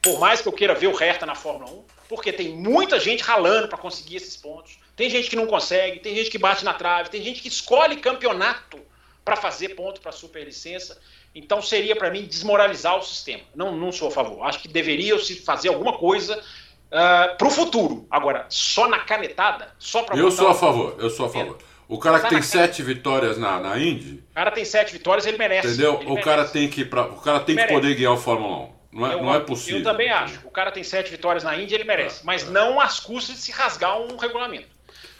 [0.00, 3.22] por mais que eu queira ver o Hertha na Fórmula 1, porque tem muita gente
[3.22, 4.78] ralando para conseguir esses pontos.
[4.94, 7.96] Tem gente que não consegue, tem gente que bate na trave, tem gente que escolhe
[7.96, 8.78] campeonato
[9.24, 11.00] para fazer ponto para superlicença.
[11.34, 13.40] Então seria para mim desmoralizar o sistema.
[13.54, 14.44] Não, não sou a favor.
[14.44, 16.42] Acho que deveria se fazer alguma coisa uh,
[16.92, 18.06] ah, para o futuro.
[18.10, 20.96] Agora, só na canetada, só para Eu sou a favor.
[20.98, 21.56] Eu sou a favor.
[21.88, 24.22] O cara que tem sete vitórias na, na Indy.
[24.32, 25.68] O cara tem sete vitórias, ele merece.
[25.68, 25.94] Entendeu?
[25.94, 26.24] Ele o, merece.
[26.28, 28.81] Cara tem que, pra, o cara tem que poder guiar o Fórmula 1.
[28.92, 29.78] Não é, eu, não é possível.
[29.78, 30.40] Eu também acho.
[30.46, 32.20] O cara tem sete vitórias na Índia, ele merece.
[32.20, 32.50] É, mas é.
[32.50, 34.68] não às custas de se rasgar um regulamento.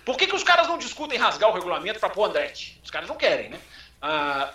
[0.05, 2.81] Por que, que os caras não discutem rasgar o regulamento para pôr Andretti?
[2.85, 3.59] Os caras não querem, né?
[4.01, 4.53] Ah,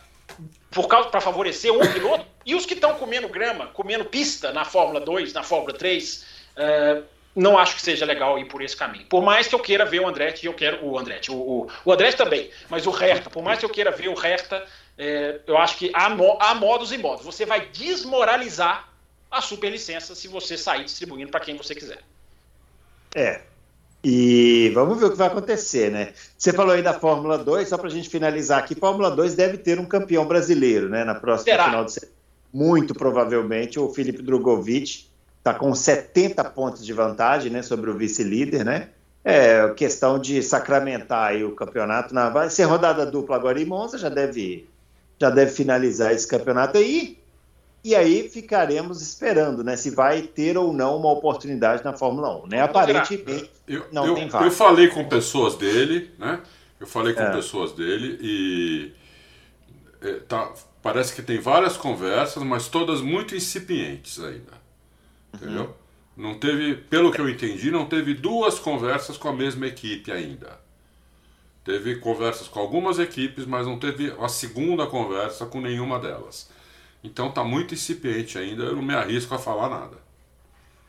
[0.69, 2.25] por causa para favorecer um piloto.
[2.45, 6.25] E os que estão comendo grama, comendo pista na Fórmula 2, na Fórmula 3,
[6.57, 7.01] ah,
[7.35, 9.05] não acho que seja legal ir por esse caminho.
[9.05, 11.93] Por mais que eu queira ver o Andretti, eu quero o Andretti, o, o, o
[11.93, 14.65] Andretti também, mas o Hertha, por mais que eu queira ver o Hertha,
[14.97, 17.23] é, eu acho que há, há modos e modos.
[17.23, 18.86] Você vai desmoralizar
[19.29, 21.99] a superlicença se você sair distribuindo para quem você quiser.
[23.15, 23.41] É.
[24.03, 26.13] E vamos ver o que vai acontecer, né?
[26.37, 29.57] Você falou aí da Fórmula 2, só para a gente finalizar aqui, Fórmula 2 deve
[29.57, 31.03] ter um campeão brasileiro, né?
[31.03, 31.65] Na próxima Será?
[31.65, 32.17] final de semana.
[32.53, 35.07] Muito provavelmente o Felipe Drogovic
[35.39, 38.89] está com 70 pontos de vantagem né, sobre o vice-líder, né?
[39.23, 42.13] É questão de sacramentar aí o campeonato.
[42.13, 42.29] Na...
[42.29, 44.69] Vai ser rodada dupla agora em Monza, já deve,
[45.19, 47.17] já deve finalizar esse campeonato aí.
[47.87, 49.77] E aí ficaremos esperando, né?
[49.77, 52.61] Se vai ter ou não uma oportunidade na Fórmula 1, né?
[52.61, 54.45] Aparentemente eu, não eu, tem vaga.
[54.45, 56.41] Eu falei com pessoas dele, né?
[56.81, 57.31] Eu falei com é.
[57.31, 58.91] pessoas dele e
[60.01, 60.51] é, tá,
[60.83, 64.51] parece que tem várias conversas, mas todas muito incipientes ainda.
[65.33, 65.73] Entendeu?
[66.17, 66.27] Uhum.
[66.29, 70.59] Não teve, pelo que eu entendi, não teve duas conversas com a mesma equipe ainda.
[71.63, 76.56] Teve conversas com algumas equipes, mas não teve a segunda conversa com nenhuma delas.
[77.03, 79.97] Então tá muito incipiente ainda, eu não me arrisco a falar nada.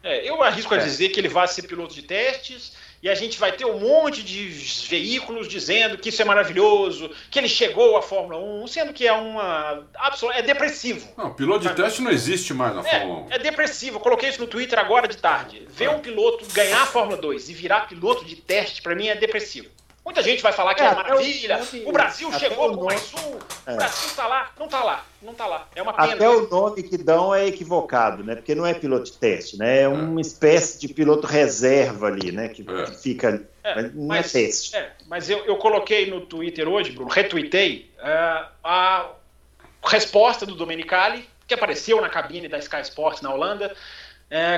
[0.03, 0.85] É, eu arrisco a é.
[0.85, 2.73] dizer que ele vai ser piloto de testes
[3.03, 4.49] e a gente vai ter um monte de
[4.89, 9.13] veículos dizendo que isso é maravilhoso, que ele chegou à Fórmula 1, sendo que é
[9.13, 9.87] uma.
[10.35, 11.09] é depressivo.
[11.17, 13.33] Não, piloto de teste não existe mais na é, Fórmula 1.
[13.33, 13.97] É depressivo.
[13.97, 15.67] Eu coloquei isso no Twitter agora de tarde.
[15.69, 19.15] Ver um piloto ganhar a Fórmula 2 e virar piloto de teste, para mim, é
[19.15, 19.69] depressivo.
[20.09, 21.61] Muita gente vai falar que é, é maravilha.
[21.85, 23.37] O, o, Brasil chegou com mais um.
[23.67, 23.75] É.
[23.75, 24.51] O Brasil está lá.
[24.59, 25.05] Não está lá.
[25.21, 25.69] Não está lá.
[25.75, 26.15] É uma pena.
[26.15, 28.35] Até o nome que dão é equivocado, né?
[28.35, 29.81] Porque não é piloto de teste, né?
[29.81, 29.89] É, é.
[29.89, 32.49] uma espécie de piloto reserva ali, né?
[32.49, 32.85] Que, é.
[32.85, 33.47] que fica.
[33.63, 34.77] É, mas não é mas, é teste.
[34.77, 39.11] É, mas eu, eu coloquei no Twitter hoje, Bruno, retuitei uh, a
[39.85, 43.77] resposta do Domenicali, que apareceu na cabine da Sky Sports na Holanda.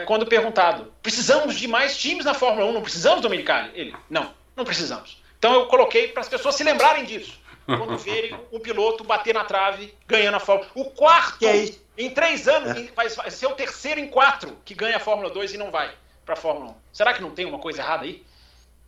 [0.06, 3.72] quando perguntado, precisamos de mais times na Fórmula 1, não precisamos, Domenicali?
[3.74, 5.20] Ele, não, não precisamos.
[5.40, 7.40] Então eu coloquei para as pessoas se lembrarem disso.
[7.64, 12.46] Quando verem o piloto bater na trave, ganhando a Fórmula O quarto, é em três
[12.48, 12.90] anos, é.
[12.94, 15.90] vai, vai ser o terceiro em quatro que ganha a Fórmula 2 e não vai
[16.26, 16.74] para a Fórmula 1.
[16.92, 18.22] Será que não tem uma coisa errada aí?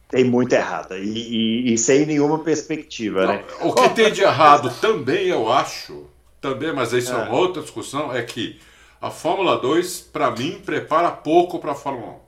[0.09, 0.99] Tem muito errada.
[0.99, 3.45] E, e, e sem nenhuma perspectiva, não, né?
[3.61, 6.07] O que tem de errado também, eu acho,
[6.41, 8.61] também, mas isso é, é uma outra discussão, é que
[9.01, 12.22] a Fórmula 2, para mim, prepara pouco para a Fórmula 1.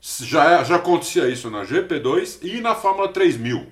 [0.00, 3.66] Já, já acontecia isso na GP2 e na Fórmula 3000.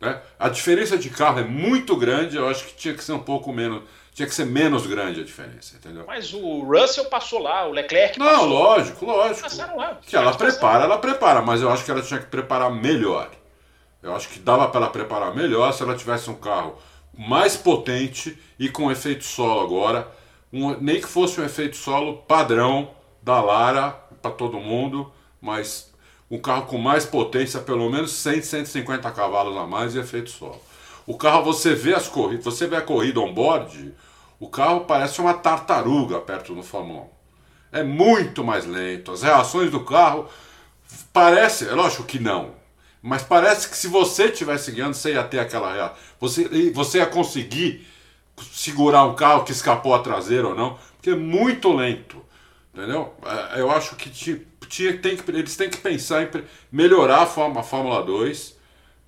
[0.00, 0.20] Né?
[0.38, 3.52] A diferença de carro é muito grande, eu acho que tinha que ser um pouco
[3.52, 3.82] menos.
[4.12, 6.04] Tinha que ser menos grande a diferença, entendeu?
[6.06, 8.46] Mas o Russell passou lá, o Leclerc Não, passou.
[8.46, 9.42] lógico, lógico.
[9.42, 9.98] Passaram lá.
[10.06, 13.28] Que ela prepara, ela prepara, mas eu acho que ela tinha que preparar melhor.
[14.00, 16.78] Eu acho que dava para ela preparar melhor se ela tivesse um carro
[17.16, 20.06] mais potente e com efeito solo agora.
[20.52, 22.90] Um, nem que fosse um efeito solo padrão
[23.20, 25.10] da Lara para todo mundo
[25.44, 25.92] mas
[26.30, 30.60] um carro com mais potência, pelo menos 100, 150 cavalos a mais e efeito solo.
[31.06, 33.94] O carro, você vê as corridas, você vê a corrida on-board,
[34.40, 37.02] o carro parece uma tartaruga perto do Fórmula
[37.72, 37.78] 1.
[37.78, 40.26] É muito mais lento, as reações do carro
[41.12, 42.52] parece, é lógico que não,
[43.02, 45.96] mas parece que se você estivesse guiando, você ia ter aquela reação.
[46.20, 47.86] Você, você ia conseguir
[48.50, 52.24] segurar um carro que escapou a traseira ou não, porque é muito lento.
[52.74, 53.14] Entendeu?
[53.54, 54.10] É, eu acho que
[54.66, 56.28] tinha, tem que, eles têm que pensar em
[56.70, 58.54] melhorar a, forma, a Fórmula 2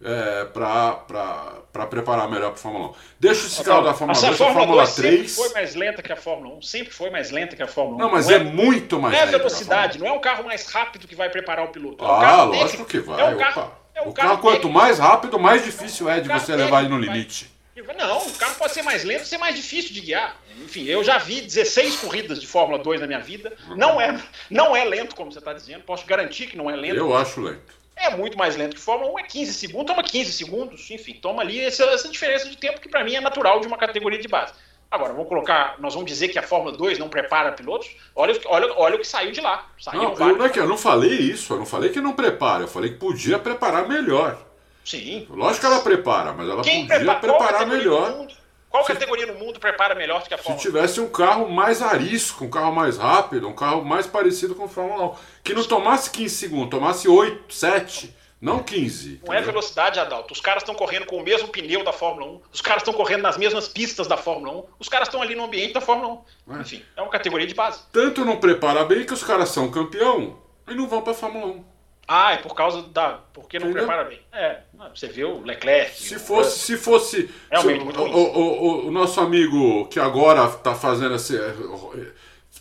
[0.03, 2.95] é, para preparar melhor para a Fórmula 1.
[3.19, 5.31] Deixa esse carro da Fórmula 2 a Fórmula 2 3.
[5.31, 7.97] Sempre foi mais lenta que a Fórmula 1, sempre foi mais lenta que a Fórmula
[7.97, 7.99] 1.
[8.01, 9.27] Não, mas não é, é, muito mais lenta.
[9.27, 12.05] Não é velocidade, não é um carro mais rápido que vai preparar o piloto.
[12.05, 13.21] É um ah, lógico que vai.
[13.21, 16.29] É um carro, é um o carro, carro quanto mais rápido, mais difícil é de
[16.29, 17.56] você levar ele no limite.
[17.99, 20.41] Não, o carro pode ser mais lento, ser mais difícil de guiar.
[20.65, 23.53] Enfim, eu já vi 16 corridas de Fórmula 2 na minha vida.
[23.77, 25.83] Não é, não é lento, como você está dizendo.
[25.83, 26.97] Posso garantir que não é lento.
[26.97, 27.75] Eu acho lento.
[27.95, 31.43] É muito mais lento que Fórmula 1, é 15 segundos, toma 15 segundos, enfim, toma
[31.43, 34.29] ali essa, essa diferença de tempo que para mim é natural de uma categoria de
[34.29, 34.53] base.
[34.91, 37.89] Agora, vamos colocar, nós vamos dizer que a Fórmula 2 não prepara pilotos?
[38.15, 39.67] Olha, olha, olha o que saiu de lá.
[39.79, 42.13] Saiu não, eu, não é que eu não falei isso, eu não falei que não
[42.13, 44.46] prepara, eu falei que podia preparar melhor.
[44.87, 45.27] Sim.
[45.29, 48.29] Lógico que ela prepara, mas ela Quem podia prepara, preparar melhor.
[48.71, 50.59] Qual se, categoria no mundo prepara melhor do que a Fórmula 1?
[50.61, 54.65] Se tivesse um carro mais arisco, um carro mais rápido, um carro mais parecido com
[54.65, 59.23] a Fórmula 1, que não tomasse 15 segundos, tomasse 8, 7, não 15.
[59.27, 60.33] Não é é velocidade, Adalto.
[60.33, 63.23] Os caras estão correndo com o mesmo pneu da Fórmula 1, os caras estão correndo
[63.23, 66.59] nas mesmas pistas da Fórmula 1, os caras estão ali no ambiente da Fórmula 1.
[66.59, 66.61] É.
[66.61, 67.81] Enfim, é uma categoria de base.
[67.91, 70.39] Tanto não prepara bem que os caras são campeão
[70.69, 71.76] e não vão para a Fórmula 1.
[72.09, 73.21] Ah, é por causa da.
[73.33, 73.87] Porque não Entendeu?
[73.87, 74.21] prepara bem.
[74.33, 74.61] É,
[74.95, 76.01] você vê o Leclerc.
[76.01, 76.59] Se fosse.
[76.59, 81.37] Se fosse Realmente, se, o, o, o, o, nosso amigo que agora está fazendo esse.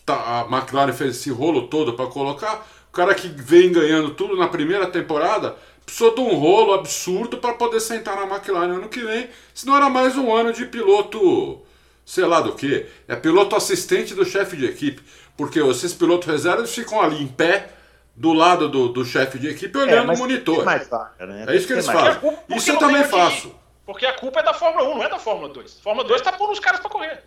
[0.04, 2.68] Tá, a McLaren fez esse rolo todo para colocar.
[2.90, 5.56] O cara que vem ganhando tudo na primeira temporada
[5.86, 9.30] precisou de um rolo absurdo para poder sentar na McLaren ano que vem.
[9.54, 11.62] Senão era mais um ano de piloto.
[12.04, 12.86] Sei lá do que.
[13.08, 15.04] É piloto assistente do chefe de equipe.
[15.38, 17.75] Porque esses pilotos reservas ficam ali em pé
[18.16, 20.64] do lado do, do chefe de equipe olhando é, o monitor.
[20.64, 21.46] Mais vaga, né?
[21.48, 22.22] É isso que eles fazem.
[22.50, 23.54] Isso eu também faço.
[23.86, 25.78] Porque a culpa é da Fórmula 1, não é da Fórmula 2.
[25.80, 27.24] A Fórmula 2 está pondo os caras para correr.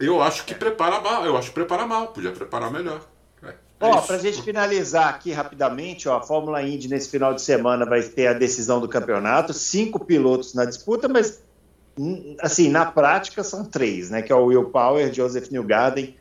[0.00, 3.00] Eu acho que prepara mal, eu acho que prepara mal, podia preparar melhor.
[3.42, 3.54] É,
[3.86, 7.84] ó, para a gente finalizar aqui rapidamente, ó, a Fórmula Indy nesse final de semana
[7.84, 11.42] vai ter a decisão do campeonato, cinco pilotos na disputa, mas
[11.98, 14.22] hum, assim, na prática são três, né?
[14.22, 16.16] Que é o Will Power, Joseph Newgarden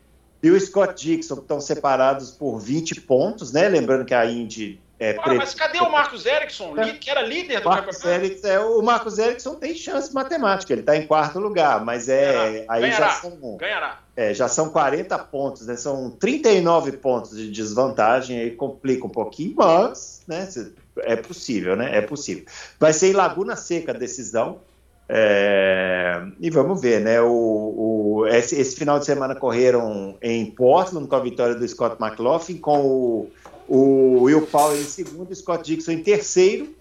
[0.46, 3.68] e o Scott Dixon estão separados por 20 pontos, né?
[3.68, 7.68] Lembrando que a Indy É, ah, mas cadê o Marcos Erickson, que era líder do
[7.68, 8.26] Marcos campeonato?
[8.26, 12.32] Erickson, é, o Marcos Erickson tem chance matemática, ele está em quarto lugar, mas é.
[12.32, 12.66] Ganhará.
[12.70, 13.08] Aí Ganhará.
[13.08, 14.00] já são, Ganhará.
[14.16, 15.76] É, já são 40 pontos, né?
[15.76, 20.48] São 39 pontos de desvantagem, aí complica um pouquinho, mas né,
[20.98, 21.98] é possível, né?
[21.98, 22.46] É possível.
[22.80, 24.60] Vai ser em Laguna Seca a decisão.
[25.08, 27.22] É, e vamos ver, né?
[27.22, 31.98] O, o esse, esse, final de semana correram em Portland com a vitória do Scott
[32.02, 33.32] McLaughlin, com o,
[33.68, 36.74] o Will Power em segundo, o Scott Dixon em terceiro.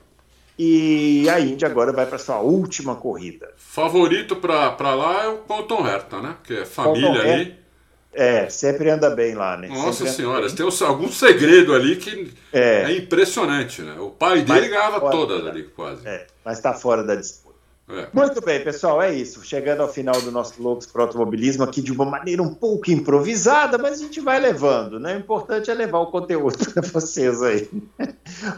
[0.58, 3.50] E a Índia agora vai para sua última corrida.
[3.56, 6.36] Favorito para lá é o Colton Herta, né?
[6.44, 7.64] Que é família ali.
[8.12, 9.66] É, sempre anda bem lá, né?
[9.66, 13.96] Nossa senhora, tem algum segredo ali que é, é impressionante, né?
[13.98, 16.06] O pai dele ganhava todas ali, quase.
[16.06, 17.43] É, mas está fora da disputa.
[17.86, 18.08] É.
[18.14, 19.44] Muito bem, pessoal, é isso.
[19.44, 23.76] Chegando ao final do nosso Loucos para Automobilismo aqui de uma maneira um pouco improvisada,
[23.76, 25.14] mas a gente vai levando, né?
[25.14, 27.68] O importante é levar o conteúdo para vocês aí.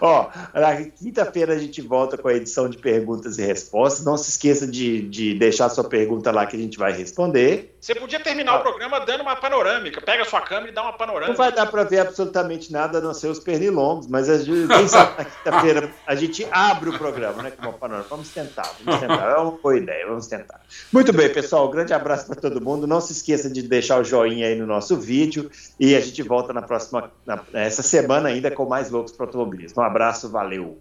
[0.01, 4.05] Ó, na quinta-feira a gente volta com a edição de perguntas e respostas.
[4.05, 7.76] Não se esqueça de, de deixar sua pergunta lá que a gente vai responder.
[7.87, 8.59] Você podia terminar ah.
[8.59, 10.01] o programa dando uma panorâmica.
[10.01, 11.29] Pega a sua câmera e dá uma panorâmica.
[11.29, 14.67] Não vai dar para ver absolutamente nada a não ser os pernilongos, mas a gente,
[14.67, 17.53] quem sabe na quinta-feira a gente abre o programa, né?
[17.53, 18.11] Com uma panorâmica.
[18.11, 19.31] Vamos tentar, vamos tentar.
[19.31, 20.61] É uma boa ideia, vamos tentar.
[20.93, 21.69] Muito bem, pessoal.
[21.69, 22.89] Um grande abraço para todo mundo.
[22.89, 25.49] Não se esqueça de deixar o joinha aí no nosso vídeo
[25.79, 29.81] e a gente volta na próxima, na, essa semana ainda com mais loucos para automobilismo.
[29.81, 30.77] Um abraço, valeu.